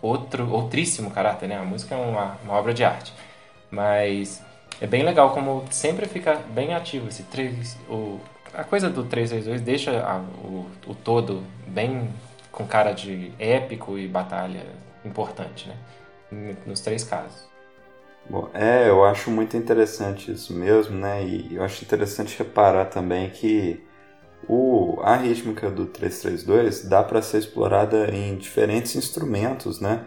outro, 0.01 0.51
outríssimo 0.51 1.11
caráter, 1.11 1.49
né? 1.49 1.59
A 1.59 1.65
música 1.65 1.95
é 1.95 1.99
uma, 1.99 2.39
uma 2.43 2.55
obra 2.55 2.73
de 2.73 2.83
arte. 2.83 3.13
Mas 3.71 4.43
é 4.81 4.87
bem 4.87 5.03
legal 5.03 5.33
como 5.33 5.65
sempre 5.71 6.07
fica 6.07 6.37
bem 6.51 6.75
ativo 6.75 7.09
esse 7.09 7.23
3, 7.25 7.77
o, 7.89 8.19
a 8.55 8.65
coisa 8.65 8.89
do 8.89 9.05
362 9.05 9.61
deixa 9.61 10.03
a, 10.03 10.19
o, 10.19 10.67
o 10.87 10.95
todo 10.95 11.43
bem 11.67 12.09
com 12.51 12.67
cara 12.67 12.93
de 12.93 13.33
épico 13.39 13.99
e 13.99 14.09
batalha 14.09 14.67
importante, 15.05 15.69
né? 15.69 16.57
Nos 16.67 16.81
três 16.81 17.05
casos. 17.05 17.50
Bom, 18.29 18.49
é, 18.55 18.89
eu 18.89 19.05
acho 19.05 19.31
muito 19.31 19.57
interessante 19.57 20.31
isso 20.31 20.55
mesmo, 20.55 20.97
né? 20.97 21.25
E 21.25 21.55
eu 21.57 21.65
acho 21.65 21.85
interessante 21.85 22.39
reparar 22.39 22.87
também 22.87 23.31
que 23.31 23.83
o, 24.49 25.01
a 25.03 25.17
rítmica 25.17 25.71
do 25.71 25.87
332 25.87 26.85
dá 26.89 27.03
para 27.03 27.23
ser 27.23 27.39
explorada 27.39 28.11
em 28.15 28.37
diferentes 28.37 28.97
instrumentos, 28.97 29.81
né? 29.81 30.07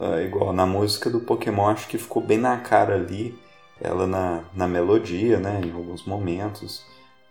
É, 0.00 0.24
igual 0.24 0.52
na 0.52 0.66
música 0.66 1.10
do 1.10 1.20
Pokémon, 1.20 1.68
acho 1.68 1.88
que 1.88 1.98
ficou 1.98 2.22
bem 2.22 2.38
na 2.38 2.58
cara 2.58 2.94
ali, 2.96 3.38
ela 3.80 4.06
na, 4.06 4.44
na 4.54 4.68
melodia, 4.68 5.38
né? 5.38 5.60
Em 5.64 5.72
alguns 5.72 6.04
momentos. 6.06 6.84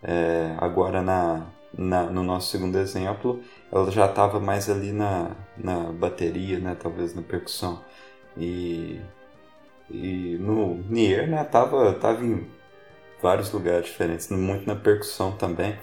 É, 0.04 0.56
agora 0.60 1.02
na, 1.02 1.48
na, 1.78 2.04
no 2.06 2.24
nosso 2.24 2.52
segundo 2.52 2.78
exemplo, 2.78 3.42
ela 3.72 3.92
já 3.92 4.08
estava 4.08 4.40
mais 4.40 4.70
ali 4.70 4.92
na, 4.92 5.32
na 5.58 5.92
bateria, 5.92 6.60
né? 6.60 6.76
Talvez 6.76 7.14
na 7.16 7.22
percussão. 7.22 7.84
E 8.38 9.02
e 9.94 10.38
no 10.40 10.76
Nier, 10.90 11.28
né, 11.28 11.44
tava, 11.44 11.94
tava 11.94 12.24
em 12.24 12.48
vários 13.22 13.52
lugares 13.52 13.86
diferentes, 13.86 14.30
muito 14.30 14.66
na 14.66 14.76
percussão 14.76 15.32
também. 15.34 15.78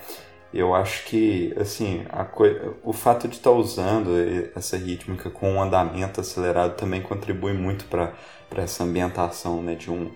Eu 0.53 0.75
acho 0.75 1.05
que, 1.05 1.55
assim, 1.59 2.07
a 2.09 2.27
o 2.83 2.93
fato 2.93 3.29
de 3.29 3.37
estar 3.37 3.51
tá 3.51 3.57
usando 3.57 4.11
essa 4.57 4.77
rítmica 4.77 5.29
com 5.29 5.53
um 5.53 5.63
andamento 5.63 6.21
acelerado 6.21 6.75
também 6.75 7.03
contribui 7.03 7.53
muito 7.53 7.85
para 7.85 8.13
essa 8.57 8.83
ambientação, 8.85 9.63
né, 9.63 9.75
de 9.75 9.91
um 9.91 10.11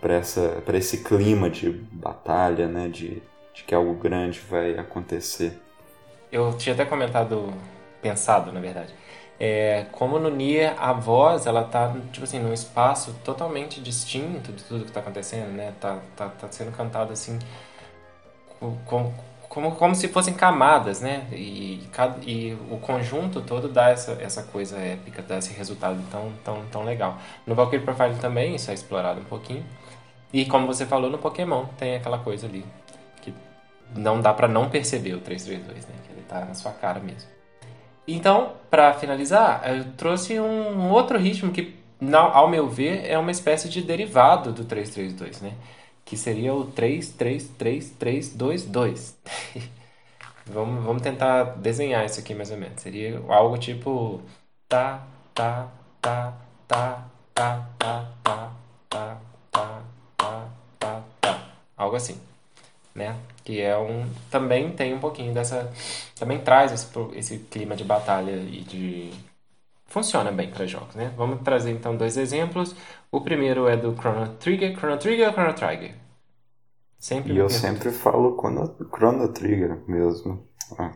para 0.00 0.76
esse 0.78 1.02
clima 1.02 1.50
de 1.50 1.70
batalha, 1.70 2.68
né, 2.68 2.88
de, 2.88 3.22
de 3.52 3.64
que 3.64 3.74
algo 3.74 3.94
grande 3.94 4.40
vai 4.48 4.78
acontecer. 4.78 5.58
eu 6.30 6.56
tinha 6.56 6.74
até 6.74 6.84
comentado, 6.84 7.52
pensado, 8.00 8.52
na 8.52 8.60
verdade, 8.60 8.94
é, 9.38 9.86
como 9.92 10.18
no 10.18 10.30
Nier 10.30 10.74
a 10.78 10.92
voz, 10.92 11.46
ela 11.46 11.64
tá, 11.64 11.94
tipo 12.10 12.24
assim, 12.24 12.38
num 12.38 12.52
espaço 12.52 13.14
totalmente 13.24 13.80
distinto 13.80 14.52
de 14.52 14.64
tudo 14.64 14.84
que 14.84 14.92
tá 14.92 15.00
acontecendo, 15.00 15.52
né? 15.52 15.74
Tá, 15.78 15.98
tá, 16.16 16.28
tá 16.28 16.48
sendo 16.50 16.74
cantado 16.74 17.12
assim, 17.12 17.38
com, 18.58 19.12
como, 19.48 19.72
como 19.76 19.94
se 19.94 20.08
fossem 20.08 20.32
camadas, 20.32 21.00
né? 21.02 21.26
E, 21.32 21.86
e 22.22 22.58
o 22.70 22.78
conjunto 22.78 23.42
todo 23.42 23.68
dá 23.68 23.90
essa, 23.90 24.12
essa 24.20 24.42
coisa 24.42 24.78
épica, 24.78 25.22
dá 25.22 25.38
esse 25.38 25.52
resultado 25.52 26.02
tão, 26.10 26.32
tão, 26.44 26.64
tão 26.66 26.84
legal. 26.84 27.18
No 27.46 27.54
Valkyrie 27.54 27.84
Profile 27.84 28.16
também 28.20 28.54
isso 28.54 28.70
é 28.70 28.74
explorado 28.74 29.20
um 29.20 29.24
pouquinho. 29.24 29.64
E 30.32 30.46
como 30.46 30.66
você 30.66 30.86
falou, 30.86 31.10
no 31.10 31.18
Pokémon 31.18 31.66
tem 31.78 31.96
aquela 31.96 32.18
coisa 32.18 32.46
ali 32.46 32.64
que 33.22 33.32
não 33.94 34.20
dá 34.20 34.32
para 34.32 34.48
não 34.48 34.70
perceber 34.70 35.14
o 35.14 35.20
332, 35.20 35.86
né? 35.86 35.94
Que 36.06 36.12
ele 36.12 36.22
tá 36.22 36.44
na 36.44 36.54
sua 36.54 36.72
cara 36.72 37.00
mesmo. 37.00 37.35
Então, 38.06 38.52
para 38.70 38.92
finalizar, 38.94 39.62
eu 39.68 39.92
trouxe 39.92 40.38
um 40.38 40.90
outro 40.90 41.18
ritmo 41.18 41.52
que, 41.52 41.74
ao 42.12 42.48
meu 42.48 42.68
ver, 42.68 43.04
é 43.04 43.18
uma 43.18 43.30
espécie 43.30 43.68
de 43.68 43.82
derivado 43.82 44.52
do 44.52 44.64
332, 44.64 45.40
né? 45.40 45.52
que 46.06 46.16
seria 46.16 46.54
o 46.54 46.64
333322. 46.70 49.18
vamos, 50.46 50.82
vamos 50.84 51.02
tentar 51.02 51.56
desenhar 51.56 52.06
isso 52.06 52.20
aqui 52.20 52.32
mais 52.32 52.52
ou 52.52 52.56
menos. 52.56 52.80
Seria 52.80 53.20
algo 53.28 53.58
tipo 53.58 54.22
tá, 54.68 55.04
tá, 55.34 55.68
tá, 56.00 56.32
tá, 56.68 57.08
tá, 57.34 57.68
tá, 57.76 57.76
tá, 57.76 58.12
tá, 58.88 58.88
tá, 58.88 59.20
tá, 60.16 60.48
tá, 60.78 61.02
tá. 61.20 61.40
Algo 61.76 61.96
assim, 61.96 62.20
né? 62.96 63.16
Que 63.44 63.60
é 63.60 63.76
um 63.76 64.06
também 64.30 64.70
tem 64.72 64.94
um 64.94 64.98
pouquinho 64.98 65.32
dessa 65.32 65.70
também 66.18 66.40
traz 66.40 66.72
esse, 66.72 66.88
esse 67.14 67.38
clima 67.38 67.76
de 67.76 67.84
batalha 67.84 68.32
e 68.32 68.62
de 68.62 69.12
funciona 69.86 70.32
bem 70.32 70.50
para 70.50 70.66
jogos, 70.66 70.94
né? 70.94 71.12
Vamos 71.16 71.42
trazer 71.42 71.70
então 71.70 71.96
dois 71.96 72.16
exemplos. 72.16 72.74
O 73.10 73.20
primeiro 73.20 73.68
é 73.68 73.76
do 73.76 73.94
Chrono 73.94 74.28
Trigger. 74.34 74.76
Chrono 74.76 74.98
Trigger 74.98 75.28
ou 75.28 75.32
Chrono 75.32 75.54
Trigger? 75.54 75.94
Sempre 76.98 77.34
e 77.34 77.36
eu 77.36 77.48
sempre 77.48 77.90
falo 77.90 78.36
Chrono, 78.36 78.74
Chrono 78.94 79.28
Trigger 79.28 79.78
mesmo. 79.86 80.46
Ah. 80.78 80.92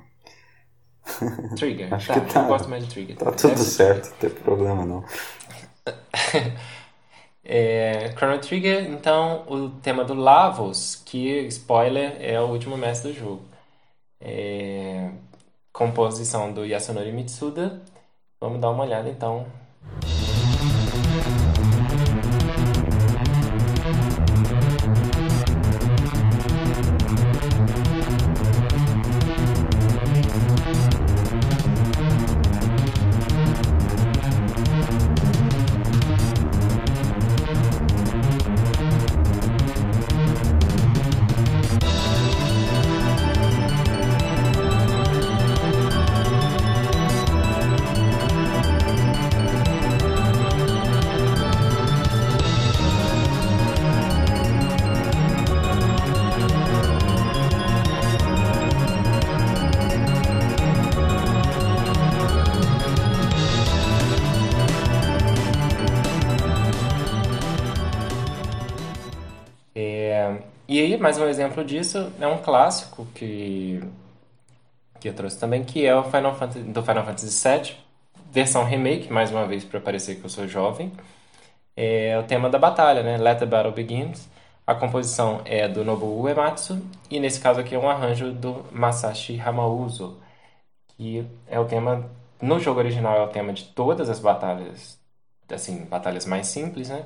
Trigger. 1.57 1.95
Acho 1.95 2.09
tá, 2.09 2.21
que 2.21 2.33
tá. 2.33 2.41
Eu 2.41 2.47
gosto 2.49 2.69
mais 2.69 2.85
de 2.85 2.91
Trigger. 2.91 3.17
Tá 3.17 3.33
tudo 3.33 3.59
certo, 3.59 4.11
não 4.11 4.17
tem 4.17 4.31
problema 4.31 4.85
não. 4.85 5.05
é, 7.45 8.13
Chrono 8.17 8.39
Trigger, 8.39 8.91
então, 8.91 9.45
o 9.49 9.71
tema 9.81 10.05
do 10.05 10.15
Lavos, 10.15 10.97
que, 11.07 11.41
spoiler, 11.49 12.17
é 12.21 12.41
o 12.41 12.47
último 12.49 12.77
mestre 12.77 13.13
do 13.13 13.19
jogo. 13.19 13.43
É, 14.21 15.11
composição 15.73 16.53
do 16.53 16.65
Yasunori 16.65 17.13
Mitsuda. 17.13 17.83
Vamos 18.41 18.61
dar 18.61 18.71
uma 18.71 18.85
olhada 18.85 19.09
então 19.09 19.47
exemplo 71.51 71.65
disso 71.65 72.13
é 72.21 72.27
um 72.27 72.39
clássico 72.39 73.07
que, 73.15 73.83
que 75.01 75.09
eu 75.09 75.15
trouxe 75.15 75.39
também, 75.39 75.65
que 75.65 75.85
é 75.85 75.95
o 75.95 76.05
Final 76.05 76.35
Fantasy, 76.37 76.61
do 76.63 76.83
Final 76.83 77.05
Fantasy 77.05 77.49
VII, 77.49 77.77
versão 78.31 78.65
remake, 78.65 79.13
mais 79.13 79.31
uma 79.33 79.47
vez 79.47 79.65
para 79.65 79.81
parecer 79.81 80.17
que 80.17 80.25
eu 80.25 80.31
sou 80.31 80.47
jovem. 80.47 80.93
É 81.77 82.19
o 82.19 82.25
tema 82.25 82.49
da 82.49 82.59
batalha, 82.59 83.03
né? 83.03 83.17
Let 83.19 83.39
the 83.39 83.47
Battle 83.47 83.73
Begins. 83.73 84.29
A 84.67 84.75
composição 84.75 85.43
é 85.45 85.67
do 85.69 85.85
Nobuo 85.85 86.23
Uematsu 86.23 86.81
e 87.11 87.19
nesse 87.19 87.41
caso 87.41 87.61
aqui 87.61 87.75
é 87.75 87.79
um 87.79 87.89
arranjo 87.91 88.33
do 88.33 88.65
Masashi 88.71 89.41
Hamauzo, 89.41 90.21
que 90.97 91.27
é 91.49 91.59
o 91.59 91.65
tema 91.65 92.09
no 92.41 92.59
jogo 92.61 92.81
original 92.81 93.17
é 93.19 93.25
o 93.25 93.29
tema 93.29 93.53
de 93.53 93.65
todas 93.65 94.09
as 94.09 94.21
batalhas, 94.21 94.99
assim, 95.51 95.85
batalhas 95.87 96.25
mais 96.27 96.47
simples, 96.47 96.89
né? 96.89 97.05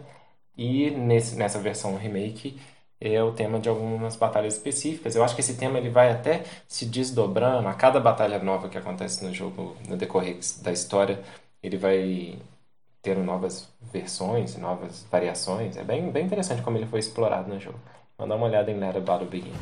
E 0.56 0.90
nesse, 0.90 1.36
nessa 1.36 1.58
versão 1.58 1.96
remake 1.96 2.60
é 3.06 3.22
o 3.22 3.32
tema 3.32 3.58
de 3.58 3.68
algumas 3.68 4.16
batalhas 4.16 4.54
específicas. 4.54 5.14
Eu 5.14 5.22
acho 5.22 5.34
que 5.34 5.40
esse 5.40 5.54
tema 5.54 5.78
ele 5.78 5.90
vai 5.90 6.10
até 6.10 6.44
se 6.66 6.86
desdobrando 6.86 7.68
a 7.68 7.74
cada 7.74 8.00
batalha 8.00 8.38
nova 8.38 8.68
que 8.68 8.78
acontece 8.78 9.24
no 9.24 9.32
jogo, 9.32 9.76
no 9.88 9.96
decorrer 9.96 10.38
da 10.62 10.72
história, 10.72 11.20
ele 11.62 11.76
vai 11.76 12.38
tendo 13.02 13.22
novas 13.22 13.68
versões, 13.92 14.56
novas 14.56 15.06
variações. 15.10 15.76
É 15.76 15.84
bem, 15.84 16.10
bem 16.10 16.24
interessante 16.24 16.62
como 16.62 16.78
ele 16.78 16.86
foi 16.86 17.00
explorado 17.00 17.52
no 17.52 17.60
jogo. 17.60 17.78
Vamos 18.16 18.30
dar 18.30 18.36
uma 18.36 18.46
olhada 18.46 18.70
em 18.70 18.78
Let 18.78 19.00
Battle 19.00 19.28
Begin. 19.28 19.52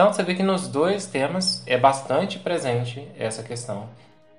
Então 0.00 0.10
você 0.10 0.22
vê 0.22 0.34
que 0.34 0.42
nos 0.42 0.66
dois 0.66 1.04
temas 1.04 1.62
é 1.66 1.76
bastante 1.76 2.38
presente 2.38 3.06
essa 3.18 3.42
questão 3.42 3.86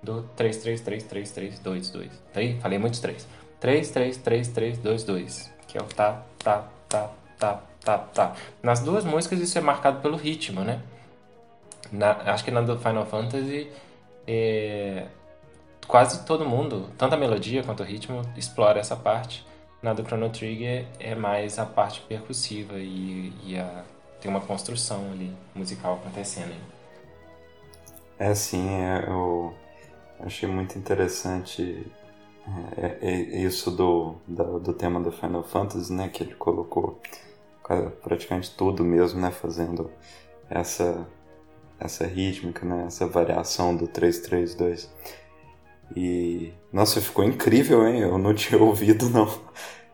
do 0.01 0.23
333322. 0.35 2.09
Aí, 2.33 2.59
falei 2.59 2.79
muitos 2.79 2.99
três. 2.99 3.27
333322, 3.59 5.53
que 5.67 5.77
é 5.77 5.81
o 5.81 5.83
tá, 5.83 6.23
tá, 6.39 6.67
tá, 6.89 7.11
tá, 7.37 7.61
tá, 7.79 7.97
tá. 7.99 8.35
Nas 8.63 8.79
duas 8.79 9.05
músicas 9.05 9.39
isso 9.39 9.55
é 9.55 9.61
marcado 9.61 10.01
pelo 10.01 10.17
ritmo, 10.17 10.61
né? 10.61 10.81
Na, 11.91 12.13
acho 12.33 12.43
que 12.43 12.49
na 12.49 12.61
do 12.61 12.79
Final 12.79 13.05
Fantasy 13.05 13.71
é, 14.25 15.05
quase 15.85 16.25
todo 16.25 16.43
mundo, 16.43 16.89
tanto 16.97 17.13
a 17.13 17.17
melodia 17.19 17.61
quanto 17.61 17.83
o 17.83 17.85
ritmo, 17.85 18.23
explora 18.35 18.79
essa 18.79 18.95
parte. 18.95 19.45
Na 19.79 19.93
do 19.93 20.03
Chrono 20.03 20.31
Trigger 20.31 20.87
é 20.99 21.13
mais 21.13 21.59
a 21.59 21.67
parte 21.67 22.01
percussiva 22.01 22.79
e, 22.79 23.31
e 23.45 23.59
a, 23.59 23.83
tem 24.21 24.29
uma 24.29 24.41
construção 24.41 25.11
ali 25.11 25.35
musical 25.55 25.95
acontecendo. 25.95 26.53
É 28.19 28.33
sim, 28.35 28.69
é, 28.69 29.05
eu 29.07 29.53
achei 30.19 30.47
muito 30.47 30.77
interessante 30.77 31.91
é, 32.77 32.85
é, 32.85 33.11
é 33.11 33.41
isso 33.41 33.71
do, 33.71 34.15
do, 34.27 34.59
do, 34.59 34.73
tema 34.73 34.99
do 34.99 35.11
Final 35.11 35.43
Fantasy, 35.43 35.91
né, 35.91 36.07
que 36.07 36.23
ele 36.23 36.35
colocou 36.35 37.01
praticamente 38.03 38.51
tudo 38.55 38.83
mesmo, 38.83 39.19
né, 39.19 39.31
fazendo 39.31 39.89
essa 40.49 41.07
essa 41.81 42.05
rítmica, 42.05 42.63
né? 42.63 42.85
Essa 42.85 43.07
variação 43.07 43.75
do 43.75 43.87
332. 43.87 44.89
E 45.95 46.53
nossa, 46.71 47.01
ficou 47.01 47.25
incrível, 47.25 47.85
hein? 47.87 48.01
Eu 48.01 48.17
não 48.17 48.33
tinha 48.33 48.61
ouvido 48.61 49.09
não. 49.09 49.27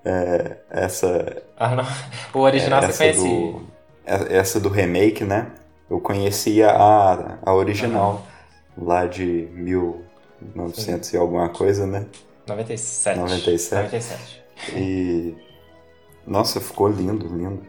É, 0.03 0.57
essa 0.69 1.43
Ah, 1.57 1.75
não. 1.75 1.85
O 2.33 2.39
original 2.43 2.81
você 2.81 3.13
conhecia. 3.13 3.51
do, 3.51 3.67
essa 4.07 4.59
do 4.59 4.69
remake, 4.69 5.23
né? 5.23 5.51
Eu 5.89 5.99
conhecia 5.99 6.69
a, 6.69 7.37
a 7.45 7.53
original 7.53 8.25
lá 8.77 9.05
de 9.05 9.47
1900 9.51 11.13
e 11.13 11.17
alguma 11.17 11.49
coisa, 11.49 11.85
né? 11.85 12.05
97. 12.47 13.19
97. 13.19 13.83
97. 13.83 14.43
E 14.75 15.35
nossa, 16.25 16.59
ficou 16.59 16.89
lindo, 16.89 17.27
lindo. 17.27 17.65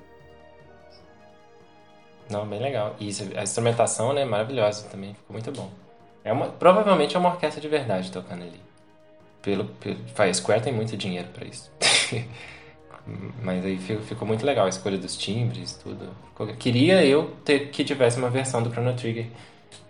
Não, 2.28 2.46
bem 2.46 2.60
legal. 2.60 2.96
E 2.98 3.10
a 3.36 3.42
instrumentação, 3.42 4.12
né, 4.12 4.24
maravilhosa 4.24 4.86
também, 4.88 5.14
ficou 5.14 5.32
muito 5.32 5.50
bom. 5.52 5.70
É 6.24 6.32
uma, 6.32 6.48
provavelmente 6.48 7.16
é 7.16 7.18
uma 7.18 7.30
orquestra 7.30 7.60
de 7.60 7.68
verdade 7.68 8.10
tocando 8.10 8.42
ali. 8.42 8.60
Pelo, 9.40 9.64
pelo, 9.64 9.98
a 10.18 10.34
Square 10.34 10.62
tem 10.62 10.72
muito 10.72 10.96
dinheiro 10.96 11.28
pra 11.32 11.46
isso. 11.46 11.70
Mas 13.42 13.64
aí 13.64 13.78
fi- 13.78 13.96
ficou 13.98 14.26
muito 14.26 14.44
legal 14.44 14.66
a 14.66 14.68
escolha 14.68 14.98
dos 14.98 15.16
timbres, 15.16 15.78
tudo. 15.82 16.08
Queria 16.58 17.04
eu 17.04 17.30
ter 17.44 17.70
que 17.70 17.84
tivesse 17.84 18.18
uma 18.18 18.30
versão 18.30 18.62
do 18.62 18.70
Chrono 18.70 18.94
Trigger 18.94 19.26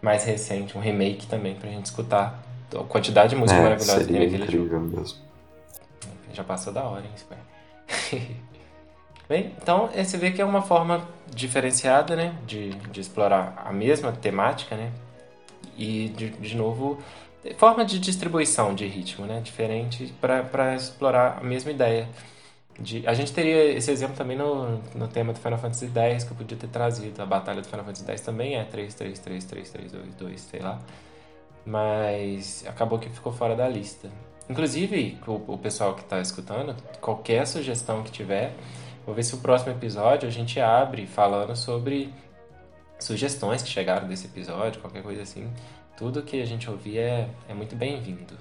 mais 0.00 0.24
recente, 0.24 0.76
um 0.76 0.80
remake 0.80 1.26
também 1.26 1.54
pra 1.54 1.68
gente 1.68 1.86
escutar 1.86 2.42
a 2.74 2.84
quantidade 2.84 3.30
de 3.30 3.36
música 3.36 3.58
É, 3.58 3.62
maravilhosa 3.62 4.00
que 4.00 4.06
tem 4.12 4.20
seria 4.20 4.38
naquele 4.38 4.68
jogo. 4.68 4.80
mesmo. 4.80 5.18
Já 6.32 6.44
passou 6.44 6.72
da 6.72 6.84
hora, 6.84 7.04
hein, 7.04 7.10
Square? 7.16 7.40
Bem, 9.28 9.52
então 9.60 9.88
você 9.88 10.16
vê 10.16 10.30
que 10.30 10.40
é 10.40 10.44
uma 10.44 10.62
forma 10.62 11.06
diferenciada, 11.34 12.16
né, 12.16 12.34
de, 12.46 12.70
de 12.70 13.00
explorar 13.00 13.62
a 13.64 13.72
mesma 13.72 14.10
temática, 14.12 14.74
né, 14.74 14.90
e 15.76 16.08
de, 16.16 16.30
de 16.30 16.56
novo 16.56 16.98
forma 17.56 17.84
de 17.84 17.98
distribuição 17.98 18.74
de 18.74 18.86
ritmo, 18.86 19.26
né, 19.26 19.40
diferente 19.40 20.12
para 20.20 20.74
explorar 20.74 21.38
a 21.38 21.44
mesma 21.44 21.70
ideia. 21.70 22.08
De, 22.78 23.04
a 23.08 23.14
gente 23.14 23.32
teria 23.32 23.72
esse 23.72 23.90
exemplo 23.90 24.14
também 24.16 24.36
no, 24.36 24.78
no 24.94 25.08
tema 25.08 25.32
do 25.32 25.40
Final 25.40 25.58
Fantasy 25.58 25.90
X 25.92 26.24
que 26.24 26.30
eu 26.30 26.36
podia 26.36 26.56
ter 26.56 26.68
trazido. 26.68 27.20
A 27.20 27.26
batalha 27.26 27.60
do 27.60 27.66
Final 27.66 27.84
Fantasy 27.84 28.08
X 28.08 28.20
também 28.20 28.56
é 28.56 28.64
3, 28.64 28.94
3, 28.94 29.18
3, 29.18 29.44
3, 29.44 29.70
3, 29.70 29.92
2, 29.92 30.14
2, 30.14 30.40
sei 30.40 30.60
lá. 30.60 30.78
Mas 31.66 32.64
acabou 32.66 32.98
que 32.98 33.08
ficou 33.10 33.32
fora 33.32 33.56
da 33.56 33.68
lista. 33.68 34.08
Inclusive, 34.48 35.18
o, 35.26 35.54
o 35.54 35.58
pessoal 35.58 35.94
que 35.94 36.02
está 36.02 36.20
escutando, 36.20 36.74
qualquer 37.00 37.46
sugestão 37.46 38.02
que 38.02 38.12
tiver, 38.12 38.54
vou 39.04 39.14
ver 39.14 39.24
se 39.24 39.34
o 39.34 39.38
próximo 39.38 39.72
episódio 39.72 40.28
a 40.28 40.32
gente 40.32 40.60
abre 40.60 41.04
falando 41.06 41.54
sobre 41.56 42.14
sugestões 42.98 43.60
que 43.60 43.68
chegaram 43.68 44.06
desse 44.06 44.26
episódio, 44.26 44.80
qualquer 44.80 45.02
coisa 45.02 45.22
assim. 45.22 45.52
Tudo 45.96 46.22
que 46.22 46.40
a 46.40 46.46
gente 46.46 46.70
ouvir 46.70 46.98
é, 46.98 47.28
é 47.48 47.54
muito 47.54 47.74
bem-vindo, 47.74 48.34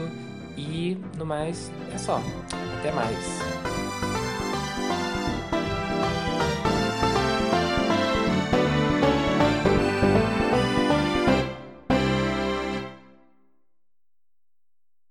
E 0.55 0.97
no 1.17 1.25
mais 1.25 1.71
é 1.93 1.97
só. 1.97 2.21
Até 2.79 2.91
mais. 2.91 3.17